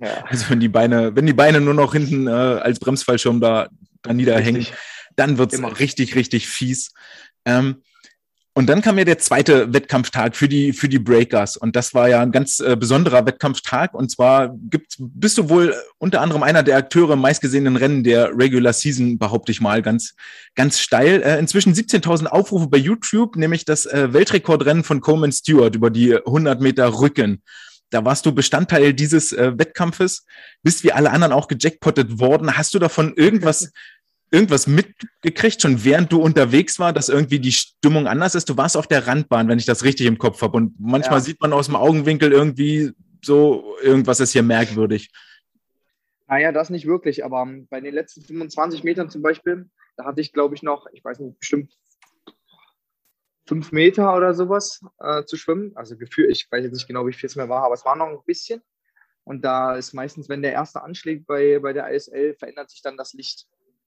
Ja. 0.00 0.24
Also 0.26 0.50
wenn 0.50 0.60
die 0.60 0.68
Beine, 0.68 1.16
wenn 1.16 1.26
die 1.26 1.32
Beine 1.32 1.60
nur 1.60 1.72
noch 1.72 1.94
hinten 1.94 2.26
äh, 2.26 2.30
als 2.30 2.78
Bremsfallschirm 2.78 3.40
da, 3.40 3.70
da 4.02 4.12
niederhängen, 4.12 4.56
Richtig 4.56 4.76
dann 5.16 5.38
wird's 5.38 5.54
Immer. 5.54 5.78
richtig, 5.78 6.14
richtig 6.14 6.48
fies. 6.48 6.92
Ähm, 7.44 7.82
und 8.56 8.68
dann 8.68 8.80
kam 8.80 8.96
ja 8.96 9.04
der 9.04 9.18
zweite 9.18 9.74
Wettkampftag 9.74 10.34
für 10.34 10.48
die, 10.48 10.72
für 10.72 10.88
die 10.88 10.98
Breakers. 10.98 11.58
Und 11.58 11.76
das 11.76 11.92
war 11.92 12.08
ja 12.08 12.22
ein 12.22 12.32
ganz 12.32 12.58
äh, 12.58 12.74
besonderer 12.74 13.26
Wettkampftag. 13.26 13.92
Und 13.92 14.10
zwar 14.10 14.56
gibt's, 14.70 14.96
bist 14.98 15.36
du 15.36 15.50
wohl 15.50 15.74
unter 15.98 16.22
anderem 16.22 16.42
einer 16.42 16.62
der 16.62 16.78
Akteure 16.78 17.12
im 17.12 17.20
meistgesehenen 17.20 17.76
Rennen 17.76 18.02
der 18.02 18.30
Regular 18.34 18.72
Season, 18.72 19.18
behaupte 19.18 19.52
ich 19.52 19.60
mal, 19.60 19.82
ganz, 19.82 20.14
ganz 20.54 20.80
steil. 20.80 21.20
Äh, 21.20 21.38
inzwischen 21.38 21.74
17.000 21.74 22.28
Aufrufe 22.28 22.68
bei 22.68 22.78
YouTube, 22.78 23.36
nämlich 23.36 23.66
das 23.66 23.84
äh, 23.84 24.14
Weltrekordrennen 24.14 24.84
von 24.84 25.02
Coleman 25.02 25.32
Stewart 25.32 25.74
über 25.74 25.90
die 25.90 26.16
100 26.16 26.58
Meter 26.62 26.98
Rücken. 26.98 27.42
Da 27.90 28.06
warst 28.06 28.24
du 28.24 28.32
Bestandteil 28.32 28.94
dieses 28.94 29.32
äh, 29.32 29.52
Wettkampfes, 29.58 30.24
bist 30.62 30.82
wie 30.82 30.92
alle 30.92 31.10
anderen 31.10 31.34
auch 31.34 31.46
gejackpottet 31.46 32.18
worden. 32.18 32.56
Hast 32.56 32.72
du 32.72 32.78
davon 32.78 33.12
irgendwas 33.16 33.70
irgendwas 34.30 34.66
mitgekriegt, 34.66 35.62
schon 35.62 35.84
während 35.84 36.12
du 36.12 36.20
unterwegs 36.20 36.78
war, 36.78 36.92
dass 36.92 37.08
irgendwie 37.08 37.38
die 37.38 37.52
Stimmung 37.52 38.06
anders 38.06 38.34
ist? 38.34 38.48
Du 38.48 38.56
warst 38.56 38.76
auf 38.76 38.86
der 38.86 39.06
Randbahn, 39.06 39.48
wenn 39.48 39.58
ich 39.58 39.66
das 39.66 39.84
richtig 39.84 40.06
im 40.06 40.18
Kopf 40.18 40.42
habe. 40.42 40.56
Und 40.56 40.74
manchmal 40.78 41.18
ja. 41.18 41.24
sieht 41.24 41.40
man 41.40 41.52
aus 41.52 41.66
dem 41.66 41.76
Augenwinkel 41.76 42.32
irgendwie 42.32 42.92
so, 43.24 43.76
irgendwas 43.82 44.20
ist 44.20 44.32
hier 44.32 44.42
merkwürdig. 44.42 45.10
Naja, 46.28 46.50
das 46.50 46.70
nicht 46.70 46.86
wirklich, 46.86 47.24
aber 47.24 47.46
bei 47.70 47.80
den 47.80 47.94
letzten 47.94 48.22
25 48.22 48.82
Metern 48.82 49.10
zum 49.10 49.22
Beispiel, 49.22 49.70
da 49.96 50.04
hatte 50.04 50.20
ich, 50.20 50.32
glaube 50.32 50.54
ich, 50.54 50.62
noch, 50.62 50.86
ich 50.92 51.04
weiß 51.04 51.20
nicht, 51.20 51.38
bestimmt 51.38 51.72
fünf 53.46 53.70
Meter 53.70 54.16
oder 54.16 54.34
sowas 54.34 54.80
äh, 54.98 55.24
zu 55.24 55.36
schwimmen. 55.36 55.72
Also 55.76 55.96
Gefühl, 55.96 56.28
ich 56.30 56.50
weiß 56.50 56.64
jetzt 56.64 56.74
nicht 56.74 56.88
genau, 56.88 57.06
wie 57.06 57.12
viel 57.12 57.28
es 57.28 57.36
mehr 57.36 57.48
war, 57.48 57.62
aber 57.62 57.74
es 57.74 57.84
war 57.84 57.96
noch 57.96 58.08
ein 58.08 58.18
bisschen. 58.26 58.60
Und 59.24 59.44
da 59.44 59.74
ist 59.76 59.92
meistens, 59.92 60.28
wenn 60.28 60.42
der 60.42 60.52
erste 60.52 60.82
anschlägt 60.82 61.26
bei, 61.26 61.58
bei 61.58 61.72
der 61.72 61.92
ISL, 61.92 62.34
verändert 62.34 62.70
sich 62.70 62.82
dann 62.82 62.96
das 62.96 63.12
Licht. 63.12 63.46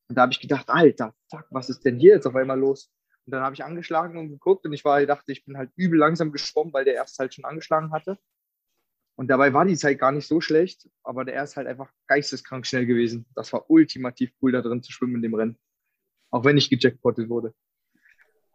Und 0.09 0.15
da 0.15 0.23
habe 0.23 0.33
ich 0.33 0.39
gedacht, 0.39 0.69
Alter, 0.69 1.13
fuck, 1.29 1.45
was 1.51 1.69
ist 1.69 1.85
denn 1.85 1.99
hier 1.99 2.15
jetzt 2.15 2.25
auf 2.25 2.35
einmal 2.35 2.59
los? 2.59 2.91
Und 3.25 3.31
dann 3.31 3.43
habe 3.43 3.53
ich 3.53 3.63
angeschlagen 3.63 4.17
und 4.17 4.29
geguckt 4.29 4.65
und 4.65 4.73
ich 4.73 4.83
war, 4.83 5.05
dachte, 5.05 5.31
ich 5.31 5.45
bin 5.45 5.55
halt 5.55 5.71
übel 5.75 5.99
langsam 5.99 6.31
geschwommen, 6.31 6.73
weil 6.73 6.83
der 6.83 6.95
erst 6.95 7.19
halt 7.19 7.33
schon 7.33 7.45
angeschlagen 7.45 7.91
hatte. 7.91 8.17
Und 9.15 9.27
dabei 9.27 9.53
war 9.53 9.65
die 9.65 9.77
Zeit 9.77 9.99
gar 9.99 10.11
nicht 10.11 10.27
so 10.27 10.41
schlecht, 10.41 10.89
aber 11.03 11.25
der 11.25 11.35
erst 11.35 11.57
halt 11.57 11.67
einfach 11.67 11.91
geisteskrank 12.07 12.65
schnell 12.65 12.87
gewesen. 12.87 13.27
Das 13.35 13.53
war 13.53 13.69
ultimativ 13.69 14.31
cool, 14.41 14.51
da 14.51 14.61
drin 14.61 14.81
zu 14.81 14.91
schwimmen 14.91 15.15
in 15.15 15.21
dem 15.21 15.35
Rennen. 15.35 15.59
Auch 16.31 16.43
wenn 16.43 16.57
ich 16.57 16.69
gejackpottet 16.69 17.29
wurde. 17.29 17.53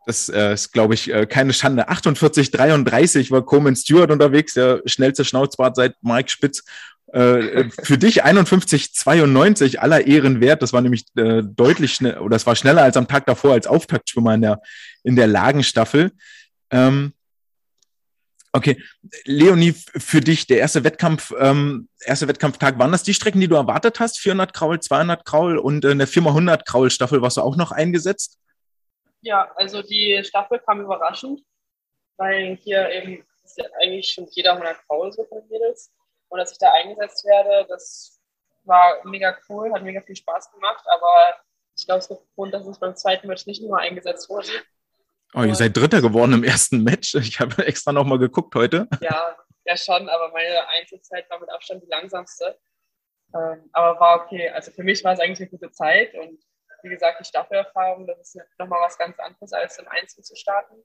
Das 0.07 0.29
äh, 0.29 0.55
ist, 0.55 0.73
glaube 0.73 0.95
ich, 0.95 1.13
äh, 1.13 1.27
keine 1.27 1.53
Schande. 1.53 1.89
48, 1.89 2.51
33 2.51 3.31
war 3.31 3.45
Coleman 3.45 3.77
Stewart 3.77 4.11
unterwegs, 4.11 4.55
der 4.55 4.83
schnellste 4.87 5.25
Schnauzbart 5.25 5.77
seit 5.77 5.95
Mike 6.03 6.31
Spitz. 6.31 6.63
Äh, 7.13 7.71
für 7.83 7.97
dich 7.97 8.25
51,92 8.25 9.79
aller 9.79 10.07
Ehren 10.07 10.41
wert. 10.41 10.63
Das 10.63 10.73
war 10.73 10.81
nämlich 10.81 11.07
äh, 11.17 11.43
deutlich 11.45 11.95
schnell, 11.95 12.19
oder 12.19 12.35
das 12.35 12.47
war 12.47 12.57
schneller 12.57 12.83
als 12.83 12.97
am 12.97 13.07
Tag 13.07 13.27
davor 13.27 13.53
als 13.53 13.67
Auftaktschwimmer 13.67 14.35
in 14.35 14.43
der, 14.43 14.61
in 15.05 15.17
der 15.17 15.29
Lagenstaffel. 15.29 16.11
Ähm, 16.71 17.13
okay, 18.53 18.83
Leonie, 19.25 19.75
für 19.97 20.21
dich 20.21 20.49
der 20.49 20.59
erste 20.59 20.83
Wettkampf, 20.83 21.33
ähm, 21.39 21.89
erste 22.05 22.27
Wettkampftag, 22.27 22.79
waren 22.79 22.93
das 22.93 23.05
die 23.05 23.15
Strecken, 23.15 23.41
die 23.41 23.49
du 23.49 23.55
erwartet 23.55 24.01
hast? 24.01 24.19
400 24.19 24.53
Kraul, 24.53 24.81
200 24.81 25.25
Kraul 25.25 25.57
und 25.57 25.85
in 25.85 25.99
der 25.99 26.09
Firma 26.09 26.31
100 26.31 26.67
Kraul 26.67 26.91
Staffel 26.91 27.23
warst 27.23 27.37
du 27.37 27.43
auch 27.43 27.57
noch 27.57 27.71
eingesetzt? 27.71 28.39
Ja, 29.25 29.51
also 29.57 29.81
die 29.81 30.23
Staffel 30.23 30.59
kam 30.59 30.83
überraschend, 30.83 31.41
weil 32.19 32.57
hier 32.57 32.91
eben 32.91 33.27
eigentlich 33.81 34.13
schon 34.13 34.29
jeder 34.31 34.53
100 34.53 34.87
Kraul 34.87 35.11
so 35.13 35.25
von 35.25 35.47
Mädels 35.49 35.93
und 36.29 36.39
dass 36.39 36.53
ich 36.53 36.59
da 36.59 36.71
eingesetzt 36.73 37.25
werde, 37.25 37.67
das 37.69 38.21
war 38.65 39.01
mega 39.05 39.35
cool, 39.49 39.73
hat 39.73 39.83
mega 39.83 40.03
viel 40.03 40.17
Spaß 40.17 40.53
gemacht, 40.53 40.85
aber 40.89 41.37
ich 41.75 41.87
glaube, 41.87 42.01
es 42.01 42.09
gibt 42.09 42.21
Grund, 42.35 42.53
dass 42.53 42.67
es 42.67 42.79
beim 42.79 42.97
zweiten 42.97 43.27
Match 43.27 43.47
nicht 43.47 43.63
nur 43.63 43.79
eingesetzt 43.79 44.29
wurde. 44.29 44.49
Oh, 45.33 45.43
ihr 45.43 45.55
seid 45.55 45.77
Dritter 45.77 46.03
geworden 46.03 46.35
im 46.35 46.45
ersten 46.45 46.85
Match. 46.85 47.15
Ich 47.15 47.41
habe 47.41 47.67
extra 47.67 47.93
nochmal 47.93 48.19
geguckt 48.19 48.55
heute. 48.55 48.87
Ja, 49.01 49.37
ja 49.65 49.77
schon, 49.77 50.09
aber 50.09 50.31
meine 50.33 50.69
Einzelzeit 50.69 51.29
war 51.31 51.41
mit 51.41 51.51
Abstand 51.51 51.83
die 51.83 51.89
langsamste. 51.89 52.59
Ähm, 53.35 53.69
aber 53.73 53.99
war 53.99 54.21
okay. 54.23 54.51
Also 54.51 54.71
für 54.71 54.85
mich 54.85 55.03
war 55.03 55.15
es 55.15 55.21
eigentlich 55.21 55.41
eine 55.41 55.51
gute 55.51 55.73
Zeit 55.73 56.15
und 56.15 56.39
wie 56.85 56.91
gesagt, 56.91 57.19
die 57.21 57.25
Staffelerfahrung, 57.25 58.07
das 58.07 58.35
ist 58.35 58.39
nochmal 58.59 58.81
was 58.83 58.99
ganz 58.99 59.19
anderes, 59.19 59.53
als 59.53 59.79
im 59.79 59.89
Einzel 59.89 60.23
zu 60.23 60.37
starten. 60.37 60.85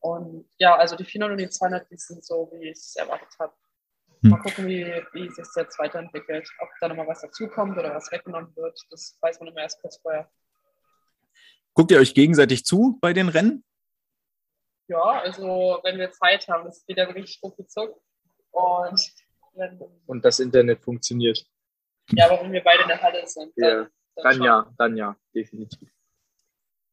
Und 0.00 0.48
ja, 0.58 0.76
also 0.76 0.96
die 0.96 1.04
400 1.04 1.32
und 1.32 1.38
die 1.38 1.48
200, 1.48 1.90
die 1.90 1.96
sind 1.96 2.24
so, 2.24 2.50
wie 2.52 2.70
ich 2.70 2.78
es 2.78 2.96
erwartet 2.96 3.28
habe. 3.38 3.54
Hm. 4.22 4.30
Mal 4.30 4.42
gucken, 4.42 4.66
wie, 4.66 4.84
wie 5.12 5.28
sich 5.28 5.36
das 5.36 5.54
jetzt 5.54 5.78
weiterentwickelt. 5.78 6.48
Ob 6.58 6.68
da 6.80 6.88
nochmal 6.88 7.06
was 7.06 7.20
dazukommt 7.20 7.78
oder 7.78 7.94
was 7.94 8.10
weggenommen 8.10 8.54
wird, 8.56 8.78
das 8.90 9.16
weiß 9.20 9.40
man 9.40 9.48
immer 9.48 9.62
erst 9.62 9.80
kurz 9.80 9.98
vorher. 9.98 10.30
Guckt 11.74 11.90
ihr 11.90 11.98
euch 11.98 12.14
gegenseitig 12.14 12.64
zu 12.64 12.98
bei 13.00 13.12
den 13.12 13.28
Rennen? 13.28 13.64
Ja, 14.88 15.02
also 15.02 15.80
wenn 15.82 15.98
wir 15.98 16.10
Zeit 16.12 16.46
haben, 16.48 16.64
das 16.64 16.84
geht 16.86 16.98
ja 16.98 17.06
wirklich 17.06 17.40
ruckzuck. 17.42 18.00
Und, 18.50 19.12
wenn, 19.54 19.80
und 20.06 20.24
das 20.24 20.40
Internet 20.40 20.82
funktioniert. 20.82 21.44
Ja, 22.12 22.26
aber 22.26 22.42
wenn 22.42 22.52
wir 22.52 22.62
beide 22.62 22.82
in 22.82 22.88
der 22.88 23.02
Halle 23.02 23.26
sind, 23.26 23.52
dann, 23.56 23.82
ja. 23.84 23.88
Dann, 24.16 24.38
dann 24.38 24.42
ja, 24.42 24.74
dann 24.78 24.96
ja, 24.96 25.16
definitiv. 25.34 25.88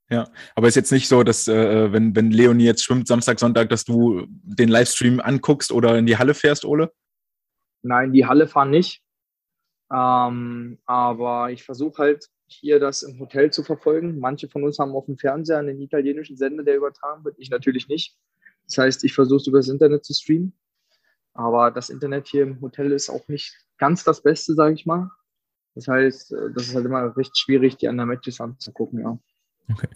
Ja, 0.10 0.30
aber 0.56 0.68
ist 0.68 0.76
jetzt 0.76 0.92
nicht 0.92 1.08
so, 1.08 1.24
dass 1.24 1.48
äh, 1.48 1.94
wenn, 1.94 2.14
wenn 2.16 2.32
Leonie 2.32 2.66
jetzt 2.66 2.84
schwimmt 2.84 3.08
Samstag, 3.08 3.40
Sonntag, 3.40 3.70
dass 3.70 3.86
du 3.86 4.26
den 4.28 4.68
Livestream 4.68 5.22
anguckst 5.22 5.72
oder 5.72 5.98
in 5.98 6.06
die 6.06 6.18
Halle 6.18 6.34
fährst, 6.34 6.66
Ole? 6.66 6.92
Nein, 7.82 8.12
die 8.12 8.26
Halle 8.26 8.48
fahren 8.48 8.72
nicht. 8.72 9.02
Ähm, 9.92 10.80
aber 10.86 11.52
ich 11.52 11.64
versuche 11.64 12.04
halt 12.04 12.28
hier 12.48 12.80
das 12.80 13.04
im 13.04 13.20
Hotel 13.20 13.52
zu 13.52 13.64
verfolgen. 13.64 14.20
Manche 14.20 14.50
von 14.50 14.64
uns 14.66 14.80
haben 14.80 14.96
auf 14.96 15.06
dem 15.06 15.18
Fernseher 15.18 15.60
einen 15.60 15.80
italienischen 15.80 16.36
Sender, 16.36 16.64
der 16.64 16.76
übertragen 16.76 17.24
wird. 17.24 17.36
Ich 17.40 17.50
natürlich 17.50 17.88
nicht. 17.88 18.18
Das 18.66 18.78
heißt, 18.78 19.04
ich 19.06 19.14
versuche 19.14 19.38
es 19.38 19.48
über 19.48 19.60
das 19.60 19.70
Internet 19.70 20.04
zu 20.04 20.14
streamen. 20.14 20.54
Aber 21.34 21.72
das 21.72 21.90
Internet 21.90 22.28
hier 22.28 22.44
im 22.44 22.60
Hotel 22.60 22.92
ist 22.92 23.10
auch 23.10 23.28
nicht 23.30 23.56
ganz 23.78 24.04
das 24.04 24.22
Beste, 24.22 24.54
sage 24.54 24.74
ich 24.74 24.86
mal. 24.86 25.10
Das 25.76 25.88
heißt, 25.88 26.34
äh, 26.34 26.52
das 26.54 26.68
ist 26.68 26.76
halt 26.76 26.86
immer 26.86 27.16
recht 27.16 27.38
schwierig, 27.38 27.78
die 27.78 27.88
anderen 27.88 28.10
Matches 28.10 28.42
anzugucken, 28.42 29.00
ja. 29.00 29.18
Okay. 29.72 29.88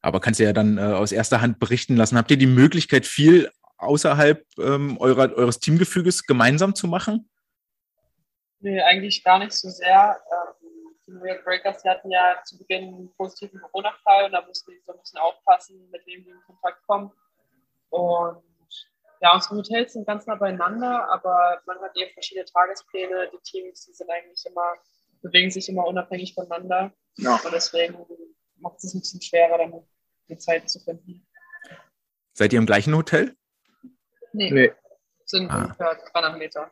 Aber 0.00 0.20
kannst 0.20 0.40
du 0.40 0.44
ja 0.44 0.52
dann 0.52 0.78
äh, 0.78 0.82
aus 0.82 1.12
erster 1.12 1.40
Hand 1.40 1.58
berichten 1.60 1.96
lassen. 1.96 2.16
Habt 2.18 2.30
ihr 2.30 2.36
die 2.36 2.46
Möglichkeit, 2.46 3.06
viel 3.06 3.50
außerhalb 3.76 4.44
ähm, 4.58 4.96
eurer, 4.98 5.32
eures 5.34 5.60
Teamgefüges 5.60 6.24
gemeinsam 6.24 6.74
zu 6.74 6.86
machen? 6.88 7.28
Nee, 8.60 8.80
eigentlich 8.80 9.22
gar 9.22 9.38
nicht 9.38 9.52
so 9.52 9.68
sehr. 9.68 10.20
Ähm, 10.30 10.72
die 11.06 11.12
New 11.12 11.24
York 11.24 11.44
Breakers, 11.44 11.82
die 11.82 11.88
hatten 11.88 12.10
ja 12.10 12.40
zu 12.44 12.58
Beginn 12.58 12.94
einen 12.94 13.14
positiven 13.14 13.60
Corona-Fall 13.60 14.26
und 14.26 14.32
da 14.32 14.44
mussten 14.46 14.70
die 14.70 14.80
so 14.86 14.92
ein 14.92 14.98
bisschen 15.00 15.18
aufpassen, 15.18 15.90
mit 15.90 16.06
wem 16.06 16.24
die 16.24 16.30
in 16.30 16.40
Kontakt 16.46 16.80
kommen. 16.86 17.10
Und 17.90 18.42
ja, 19.20 19.34
unsere 19.34 19.56
Hotels 19.56 19.92
sind 19.92 20.06
ganz 20.06 20.26
nah 20.26 20.34
beieinander, 20.34 21.08
aber 21.10 21.60
man 21.66 21.78
hat 21.80 21.96
eben 21.96 22.12
verschiedene 22.12 22.44
Tagespläne. 22.44 23.30
Die 23.32 23.38
Teams, 23.42 23.86
die 23.86 23.92
sind 23.92 24.10
eigentlich 24.10 24.44
immer, 24.46 24.74
bewegen 25.22 25.50
sich 25.50 25.68
immer 25.68 25.86
unabhängig 25.86 26.34
voneinander. 26.34 26.92
Ja. 27.16 27.36
Und 27.36 27.52
deswegen 27.52 27.96
macht 28.56 28.82
es 28.82 28.94
ein 28.94 29.00
bisschen 29.00 29.22
schwerer, 29.22 29.58
dann 29.58 29.72
die 30.28 30.38
Zeit 30.38 30.68
zu 30.68 30.80
finden. 30.80 31.26
Seid 32.34 32.52
ihr 32.52 32.58
im 32.58 32.66
gleichen 32.66 32.94
Hotel? 32.94 33.34
Nee. 34.32 34.50
nee. 34.50 34.72
Sind 35.24 35.50
ah. 35.50 35.62
ungefähr 35.62 35.98
300 36.12 36.38
Meter. 36.38 36.70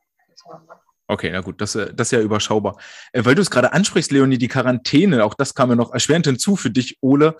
Okay, 1.06 1.30
na 1.32 1.40
gut, 1.40 1.60
das, 1.60 1.74
äh, 1.74 1.92
das 1.92 2.08
ist 2.08 2.12
ja 2.12 2.20
überschaubar. 2.20 2.78
Äh, 3.12 3.24
weil 3.24 3.34
du 3.34 3.42
es 3.42 3.50
gerade 3.50 3.72
ansprichst, 3.72 4.12
Leonie, 4.12 4.38
die 4.38 4.48
Quarantäne, 4.48 5.24
auch 5.24 5.34
das 5.34 5.54
kam 5.54 5.70
ja 5.70 5.76
noch 5.76 5.92
erschwerend 5.92 6.26
hinzu 6.26 6.54
für 6.54 6.70
dich, 6.70 6.98
Ole, 7.00 7.36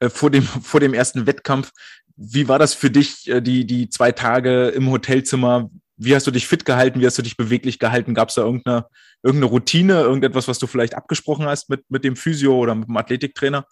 äh, 0.00 0.08
vor 0.08 0.30
dem, 0.30 0.42
vor 0.62 0.80
dem 0.80 0.92
ersten 0.92 1.26
Wettkampf. 1.26 1.70
Wie 2.16 2.48
war 2.48 2.58
das 2.58 2.74
für 2.74 2.90
dich, 2.90 3.24
die, 3.24 3.64
die 3.64 3.88
zwei 3.88 4.12
Tage 4.12 4.68
im 4.68 4.90
Hotelzimmer? 4.90 5.70
Wie 6.04 6.14
hast 6.14 6.26
du 6.26 6.30
dich 6.30 6.46
fit 6.46 6.64
gehalten? 6.64 7.00
Wie 7.00 7.06
hast 7.06 7.18
du 7.18 7.22
dich 7.22 7.36
beweglich 7.36 7.78
gehalten? 7.78 8.14
Gab 8.14 8.28
es 8.28 8.34
da 8.34 8.42
irgendeine, 8.42 8.86
irgendeine 9.22 9.50
Routine, 9.50 10.00
irgendetwas, 10.00 10.48
was 10.48 10.58
du 10.58 10.66
vielleicht 10.66 10.94
abgesprochen 10.94 11.46
hast 11.46 11.70
mit, 11.70 11.88
mit 11.90 12.04
dem 12.04 12.16
Physio 12.16 12.56
oder 12.56 12.74
mit 12.74 12.88
dem 12.88 12.96
Athletiktrainer? 12.96 13.66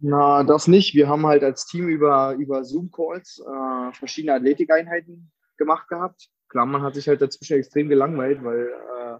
Na, 0.00 0.42
das 0.42 0.66
nicht. 0.68 0.94
Wir 0.94 1.08
haben 1.08 1.26
halt 1.26 1.44
als 1.44 1.66
Team 1.66 1.88
über, 1.88 2.34
über 2.34 2.64
Zoom-Calls 2.64 3.40
äh, 3.40 3.92
verschiedene 3.92 4.34
Athletikeinheiten 4.34 5.30
gemacht 5.56 5.88
gehabt. 5.88 6.28
Klar, 6.48 6.66
man 6.66 6.82
hat 6.82 6.94
sich 6.94 7.08
halt 7.08 7.22
dazwischen 7.22 7.58
extrem 7.58 7.88
gelangweilt, 7.88 8.42
weil 8.42 8.68
äh, 8.68 9.18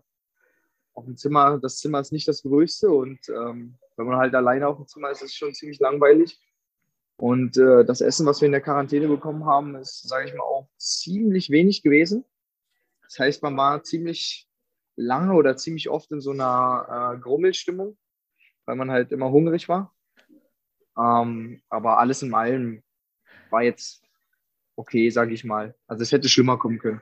auf 0.95 1.05
dem 1.05 1.17
Zimmer, 1.17 1.59
das 1.59 1.79
Zimmer 1.79 2.01
ist 2.01 2.13
nicht 2.13 2.29
das 2.29 2.43
größte 2.43 2.91
und 2.91 3.19
ähm, 3.29 3.77
wenn 3.97 4.07
man 4.07 4.17
halt 4.17 4.35
alleine 4.35 4.69
auf 4.69 4.77
dem 4.77 4.87
Zimmer 4.87 5.11
ist, 5.11 5.23
ist 5.23 5.31
es 5.31 5.37
schon 5.37 5.55
ziemlich 5.55 5.79
langweilig. 5.81 6.39
Und 7.17 7.57
äh, 7.57 7.85
das 7.85 8.01
Essen, 8.01 8.27
was 8.27 8.41
wir 8.41 8.47
in 8.47 8.53
der 8.53 8.61
Quarantäne 8.61 9.09
bekommen 9.09 9.47
haben, 9.47 9.77
ist, 9.77 10.09
sage 10.09 10.29
ich 10.29 10.35
mal, 10.35 10.43
auch 10.43 10.69
ziemlich 10.79 11.51
wenig 11.51 11.83
gewesen. 11.83 12.25
Das 13.03 13.19
heißt, 13.19 13.43
man 13.43 13.57
war 13.57 13.83
ziemlich 13.85 14.49
lange 14.97 15.35
oder 15.35 15.57
ziemlich 15.57 15.89
oft 15.89 16.11
in 16.11 16.21
so 16.21 16.33
einer 16.33 17.15
äh, 17.15 17.21
Grummelstimmung, 17.21 17.97
weil 18.65 18.77
man 18.77 18.91
halt 18.91 19.13
immer 19.13 19.31
hungrig 19.31 19.69
war. 19.69 19.95
Ähm, 20.99 21.63
aber 21.69 21.99
alles 21.99 22.23
in 22.23 22.35
allem 22.35 22.83
war 23.51 23.63
jetzt 23.63 24.03
okay, 24.77 25.11
sage 25.11 25.35
ich 25.35 25.45
mal. 25.45 25.75
Also 25.87 26.03
es 26.03 26.13
hätte 26.13 26.29
schlimmer 26.29 26.59
kommen 26.59 26.79
können. 26.79 27.01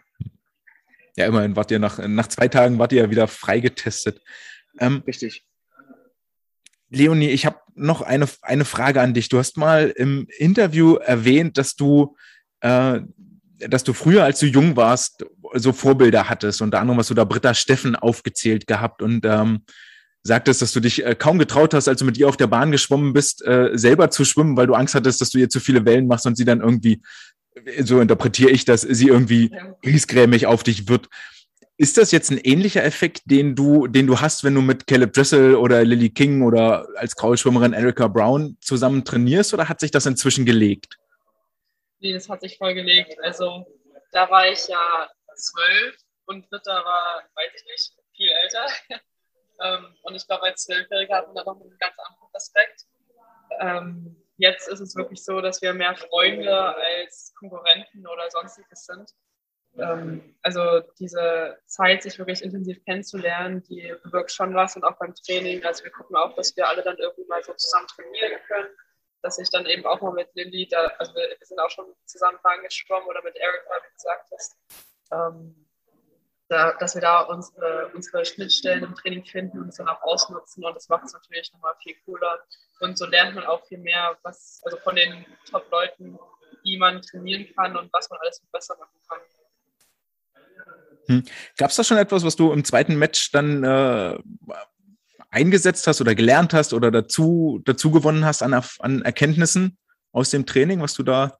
Ja, 1.16 1.26
immerhin 1.26 1.56
wart 1.56 1.70
ihr 1.70 1.78
nach, 1.78 1.98
nach 2.06 2.28
zwei 2.28 2.48
Tagen 2.48 2.78
wart 2.78 2.92
ihr 2.92 3.02
ja 3.02 3.10
wieder 3.10 3.28
freigetestet. 3.28 4.22
Ähm, 4.78 5.02
Richtig. 5.06 5.46
Leonie, 6.92 7.28
ich 7.28 7.46
habe 7.46 7.56
noch 7.74 8.02
eine, 8.02 8.28
eine 8.42 8.64
Frage 8.64 9.00
an 9.00 9.14
dich. 9.14 9.28
Du 9.28 9.38
hast 9.38 9.56
mal 9.56 9.92
im 9.96 10.26
Interview 10.38 10.96
erwähnt, 10.96 11.56
dass 11.56 11.74
du, 11.74 12.16
äh, 12.60 13.00
dass 13.58 13.82
du 13.84 13.94
früher, 13.94 14.24
als 14.24 14.40
du 14.40 14.46
jung 14.46 14.76
warst, 14.76 15.24
so 15.54 15.72
Vorbilder 15.72 16.28
hattest. 16.28 16.60
Unter 16.60 16.80
anderem 16.80 16.98
hast 16.98 17.10
du 17.10 17.14
da 17.14 17.24
Britta 17.24 17.54
Steffen 17.54 17.96
aufgezählt 17.96 18.66
gehabt 18.66 19.00
und 19.02 19.24
ähm, 19.24 19.64
sagtest, 20.22 20.62
dass 20.62 20.72
du 20.72 20.80
dich 20.80 21.04
äh, 21.04 21.14
kaum 21.14 21.38
getraut 21.38 21.72
hast, 21.74 21.88
als 21.88 21.98
du 21.98 22.04
mit 22.04 22.18
ihr 22.18 22.28
auf 22.28 22.36
der 22.36 22.46
Bahn 22.46 22.70
geschwommen 22.70 23.12
bist, 23.12 23.44
äh, 23.44 23.70
selber 23.72 24.10
zu 24.10 24.24
schwimmen, 24.24 24.56
weil 24.56 24.66
du 24.66 24.74
Angst 24.74 24.94
hattest, 24.94 25.20
dass 25.20 25.30
du 25.30 25.38
ihr 25.38 25.48
zu 25.48 25.60
viele 25.60 25.84
Wellen 25.84 26.06
machst 26.06 26.26
und 26.26 26.36
sie 26.36 26.44
dann 26.44 26.60
irgendwie, 26.60 27.00
so 27.80 28.00
interpretiere 28.00 28.50
ich 28.50 28.64
das, 28.64 28.82
sie 28.82 29.08
irgendwie 29.08 29.50
griesgrämig 29.82 30.46
auf 30.46 30.62
dich 30.62 30.88
wird. 30.88 31.08
Ist 31.78 31.98
das 31.98 32.12
jetzt 32.12 32.30
ein 32.30 32.38
ähnlicher 32.38 32.84
Effekt, 32.84 33.22
den 33.24 33.56
du, 33.56 33.86
den 33.86 34.06
du 34.06 34.20
hast, 34.20 34.44
wenn 34.44 34.54
du 34.54 34.60
mit 34.60 34.86
Caleb 34.86 35.12
Dressel 35.12 35.54
oder 35.54 35.84
Lily 35.84 36.10
King 36.10 36.42
oder 36.42 36.86
als 36.96 37.16
Kraulschwimmerin 37.16 37.72
Erika 37.72 38.08
Brown 38.08 38.56
zusammen 38.60 39.04
trainierst 39.04 39.54
oder 39.54 39.68
hat 39.68 39.80
sich 39.80 39.90
das 39.90 40.06
inzwischen 40.06 40.44
gelegt? 40.44 40.98
Nee, 42.00 42.12
das 42.12 42.28
hat 42.28 42.42
sich 42.42 42.58
voll 42.58 42.74
gelegt. 42.74 43.16
Also 43.22 43.66
da 44.12 44.28
war 44.30 44.48
ich 44.48 44.68
ja 44.68 45.08
zwölf 45.34 45.96
und 46.26 46.48
Britta 46.50 46.84
war, 46.84 47.22
weiß 47.34 47.50
ich 47.56 47.64
nicht, 47.64 47.92
viel 48.16 48.28
älter. 48.42 48.66
Ähm, 49.60 49.94
und 50.02 50.16
ich 50.16 50.26
glaube, 50.26 50.44
als 50.44 50.64
Zwölfjähriger 50.64 51.16
hatten 51.16 51.34
wir 51.34 51.44
noch 51.44 51.60
einen 51.60 51.76
ganz 51.78 51.94
anderen 51.98 52.34
Aspekt. 52.34 52.86
Ähm, 53.60 54.16
jetzt 54.36 54.66
ist 54.66 54.80
es 54.80 54.96
wirklich 54.96 55.22
so, 55.22 55.40
dass 55.40 55.62
wir 55.62 55.72
mehr 55.72 55.94
Freunde 55.94 56.74
als 56.74 57.32
Konkurrenten 57.38 58.04
oder 58.06 58.28
sonstiges 58.30 58.86
sind. 58.86 59.10
Ähm, 59.78 60.34
also 60.42 60.80
diese 60.98 61.58
Zeit, 61.66 62.02
sich 62.02 62.18
wirklich 62.18 62.42
intensiv 62.42 62.84
kennenzulernen, 62.84 63.62
die 63.62 63.94
bewirkt 64.02 64.32
schon 64.32 64.54
was 64.54 64.76
und 64.76 64.84
auch 64.84 64.98
beim 64.98 65.14
Training. 65.14 65.64
Also 65.64 65.84
wir 65.84 65.90
gucken 65.92 66.16
auch, 66.16 66.34
dass 66.34 66.56
wir 66.56 66.68
alle 66.68 66.82
dann 66.82 66.98
irgendwie 66.98 67.26
mal 67.28 67.42
so 67.42 67.54
zusammen 67.54 67.86
trainieren 67.88 68.40
können. 68.46 68.68
Dass 69.22 69.38
ich 69.38 69.48
dann 69.50 69.66
eben 69.66 69.86
auch 69.86 70.00
mal 70.00 70.12
mit 70.12 70.28
Lilly, 70.34 70.66
da, 70.68 70.86
also 70.98 71.14
wir, 71.14 71.36
sind 71.40 71.60
auch 71.60 71.70
schon 71.70 71.86
zusammen 72.06 72.38
geschwommen 72.64 73.08
oder 73.08 73.22
mit 73.22 73.36
Erika, 73.36 73.74
wie 73.76 73.88
du 73.88 73.94
gesagt 73.94 74.30
hast. 74.32 74.56
Ähm, 75.12 75.68
da, 76.48 76.72
dass 76.72 76.94
wir 76.94 77.02
da 77.02 77.22
unsere, 77.22 77.90
unsere 77.94 78.24
Schnittstellen 78.26 78.84
im 78.84 78.94
Training 78.94 79.24
finden 79.24 79.60
und 79.60 79.68
es 79.68 79.76
dann 79.76 79.88
auch 79.88 80.02
ausnutzen. 80.02 80.64
Und 80.64 80.74
das 80.74 80.88
macht 80.88 81.04
es 81.04 81.12
natürlich 81.12 81.50
nochmal 81.52 81.74
viel 81.82 81.94
cooler. 82.04 82.44
Und 82.80 82.98
so 82.98 83.06
lernt 83.06 83.34
man 83.34 83.44
auch 83.44 83.64
viel 83.66 83.78
mehr, 83.78 84.18
was, 84.22 84.60
also 84.64 84.76
von 84.78 84.96
den 84.96 85.24
Top-Leuten, 85.50 86.18
wie 86.64 86.76
man 86.76 87.00
trainieren 87.00 87.46
kann 87.54 87.76
und 87.76 87.92
was 87.92 88.10
man 88.10 88.18
alles 88.20 88.42
besser 88.52 88.76
machen 88.76 89.00
kann. 89.08 89.20
Hm. 91.06 91.24
Gab 91.56 91.70
es 91.70 91.76
da 91.76 91.84
schon 91.84 91.98
etwas, 91.98 92.24
was 92.24 92.36
du 92.36 92.52
im 92.52 92.64
zweiten 92.64 92.96
Match 92.96 93.30
dann 93.32 93.64
äh, 93.64 94.18
eingesetzt 95.30 95.86
hast 95.86 96.00
oder 96.00 96.14
gelernt 96.14 96.54
hast 96.54 96.72
oder 96.74 96.90
dazu, 96.90 97.60
dazu 97.64 97.90
gewonnen 97.90 98.24
hast 98.24 98.42
an, 98.42 98.54
an 98.78 99.02
Erkenntnissen 99.02 99.78
aus 100.12 100.30
dem 100.30 100.46
Training, 100.46 100.80
was 100.80 100.94
du 100.94 101.02
da 101.02 101.38